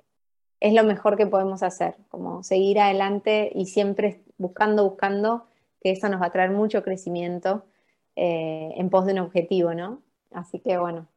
es 0.61 0.73
lo 0.73 0.85
mejor 0.85 1.17
que 1.17 1.27
podemos 1.27 1.63
hacer, 1.63 1.97
como 2.09 2.45
seguir 2.45 2.79
adelante 2.79 3.51
y 3.55 3.67
siempre 3.67 4.23
buscando, 4.37 4.85
buscando, 4.85 5.47
que 5.81 5.91
eso 5.91 6.09
nos 6.09 6.21
va 6.23 6.27
a 6.27 6.33
traer 6.33 6.51
mucho 6.51 6.85
crecimiento 6.85 7.65
eh, 8.15 8.71
en 8.77 8.89
pos 8.89 9.07
de 9.07 9.13
un 9.13 9.19
objetivo, 9.19 9.75
¿no? 9.75 10.03
Así 10.31 10.61
que 10.61 10.79
bueno. 10.79 11.09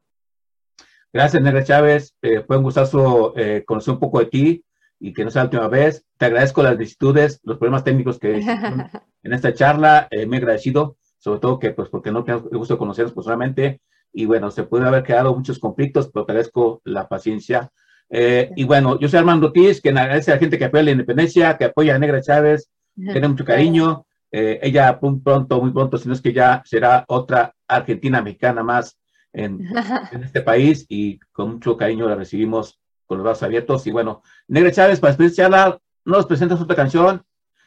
Gracias, 1.12 1.42
Negra 1.42 1.62
Chávez. 1.62 2.16
Eh, 2.22 2.42
fue 2.46 2.56
un 2.56 2.62
gustazo 2.62 3.36
eh, 3.36 3.64
conocer 3.66 3.94
un 3.94 4.00
poco 4.00 4.18
de 4.20 4.26
ti 4.26 4.64
y 4.98 5.12
que 5.12 5.24
no 5.24 5.30
sea 5.30 5.42
la 5.42 5.46
última 5.46 5.68
vez. 5.68 6.06
Te 6.16 6.26
agradezco 6.26 6.62
las 6.62 6.78
vicisitudes, 6.78 7.38
los 7.44 7.58
problemas 7.58 7.84
técnicos 7.84 8.18
que 8.18 8.36
en 9.22 9.32
esta 9.32 9.52
charla. 9.52 10.08
Eh, 10.10 10.26
me 10.26 10.36
he 10.36 10.40
agradecido, 10.40 10.96
sobre 11.18 11.40
todo 11.40 11.58
que, 11.58 11.72
pues, 11.72 11.90
porque 11.90 12.10
no 12.10 12.24
tengo 12.24 12.48
el 12.50 12.56
gusto 12.56 12.74
de 12.74 12.78
conocernos 12.78 13.12
personalmente. 13.12 13.82
Y 14.12 14.26
bueno, 14.26 14.50
se 14.50 14.64
puede 14.64 14.86
haber 14.86 15.02
quedado 15.02 15.34
muchos 15.34 15.58
conflictos, 15.58 16.10
pero 16.12 16.24
agradezco 16.24 16.80
la 16.84 17.08
paciencia. 17.08 17.70
Eh, 18.10 18.50
y 18.56 18.64
bueno, 18.64 18.98
yo 19.00 19.08
soy 19.08 19.18
Armando 19.18 19.46
Ortiz, 19.46 19.80
que 19.80 19.88
agradece 19.88 20.30
a 20.30 20.34
la 20.34 20.40
gente 20.40 20.58
que 20.58 20.66
apoya 20.66 20.82
la 20.82 20.90
independencia, 20.90 21.56
que 21.56 21.64
apoya 21.64 21.94
a 21.94 21.98
Negra 21.98 22.20
Chávez, 22.20 22.70
tiene 22.94 23.28
mucho 23.28 23.44
cariño. 23.44 24.04
Eh, 24.30 24.60
ella 24.62 24.98
pronto, 24.98 25.60
muy 25.60 25.72
pronto, 25.72 25.98
si 25.98 26.08
no 26.08 26.14
es 26.14 26.20
que 26.20 26.32
ya 26.32 26.62
será 26.64 27.04
otra 27.08 27.54
argentina 27.68 28.22
mexicana 28.22 28.62
más 28.62 28.98
en, 29.32 29.60
en, 30.12 30.22
este 30.22 30.42
país 30.42 30.86
y 30.88 31.18
con 31.32 31.52
mucho 31.52 31.76
cariño 31.76 32.08
la 32.08 32.14
recibimos 32.14 32.78
con 33.06 33.18
los 33.18 33.24
brazos 33.24 33.44
abiertos. 33.44 33.86
Y 33.86 33.90
bueno, 33.92 34.22
Negra 34.48 34.72
Chávez, 34.72 35.00
para 35.00 35.14
despedirla, 35.14 35.78
nos 36.04 36.26
presentas 36.26 36.60
otra 36.60 36.76
canción 36.76 37.22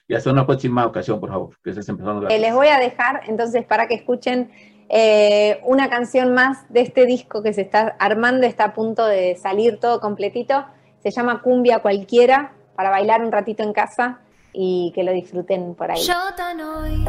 y 0.08 0.14
hasta 0.14 0.32
una 0.32 0.46
próxima 0.46 0.86
ocasión, 0.86 1.20
por 1.20 1.30
favor, 1.30 1.56
que 1.64 1.72
estés 1.72 1.90
empezando. 1.90 2.28
Eh, 2.30 2.40
les 2.40 2.54
voy 2.54 2.68
a 2.68 2.80
dejar 2.80 3.22
entonces 3.28 3.66
para 3.66 3.88
que 3.88 3.96
escuchen 3.96 4.52
eh, 4.90 5.62
una 5.64 5.90
canción 5.90 6.34
más 6.34 6.72
de 6.72 6.82
este 6.82 7.06
disco 7.06 7.42
que 7.42 7.54
se 7.54 7.62
está 7.62 7.96
armando, 8.00 8.46
está 8.46 8.66
a 8.66 8.74
punto 8.74 9.06
de 9.06 9.36
salir 9.36 9.80
todo 9.80 10.00
completito. 10.00 10.66
Se 11.02 11.12
llama 11.12 11.42
Cumbia 11.42 11.80
Cualquiera, 11.80 12.54
para 12.76 12.90
bailar 12.90 13.22
un 13.24 13.32
ratito 13.32 13.64
en 13.64 13.74
casa 13.74 14.20
y 14.54 14.92
que 14.94 15.04
lo 15.04 15.12
disfruten 15.12 15.76
por 15.76 15.92
ahí. 15.92 16.02
Yo 16.02 16.34
tan 16.36 16.62
hoy, 16.62 17.06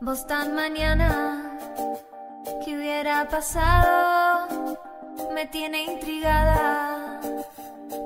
vos 0.00 0.26
tan 0.26 0.54
mañana, 0.54 1.58
¿qué 2.64 2.76
hubiera 2.76 3.28
pasado? 3.28 4.78
Me 5.34 5.46
tiene 5.46 5.84
intrigada. 5.84 7.20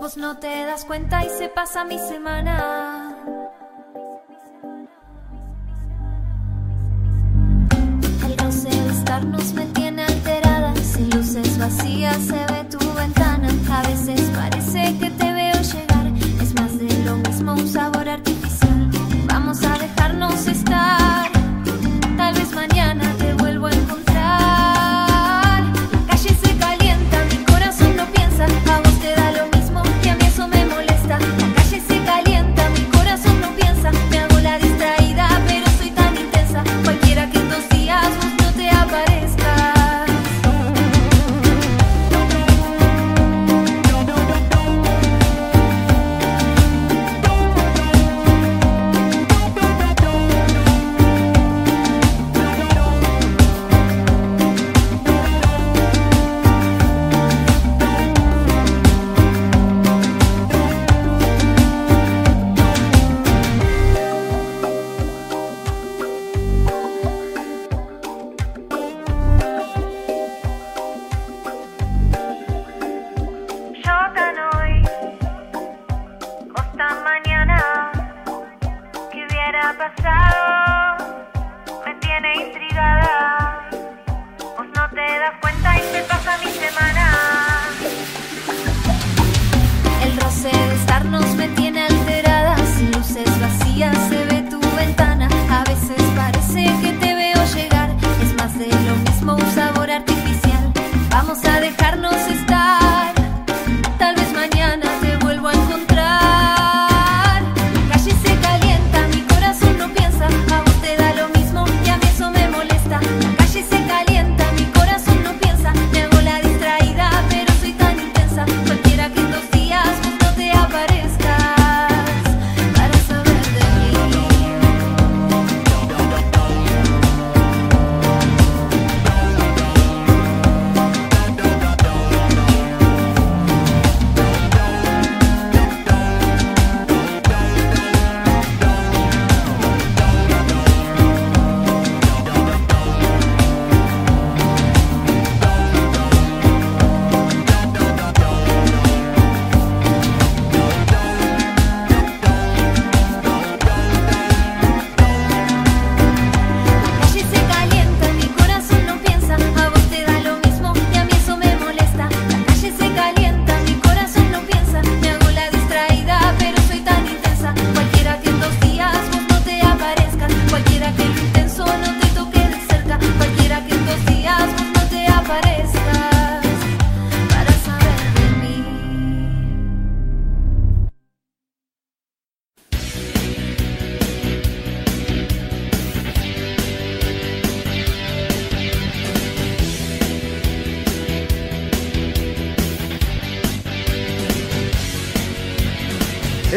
Vos 0.00 0.16
no 0.16 0.38
te 0.38 0.64
das 0.64 0.84
cuenta 0.84 1.24
y 1.24 1.28
se 1.28 1.48
pasa 1.48 1.84
mi 1.84 1.98
semana. 1.98 2.89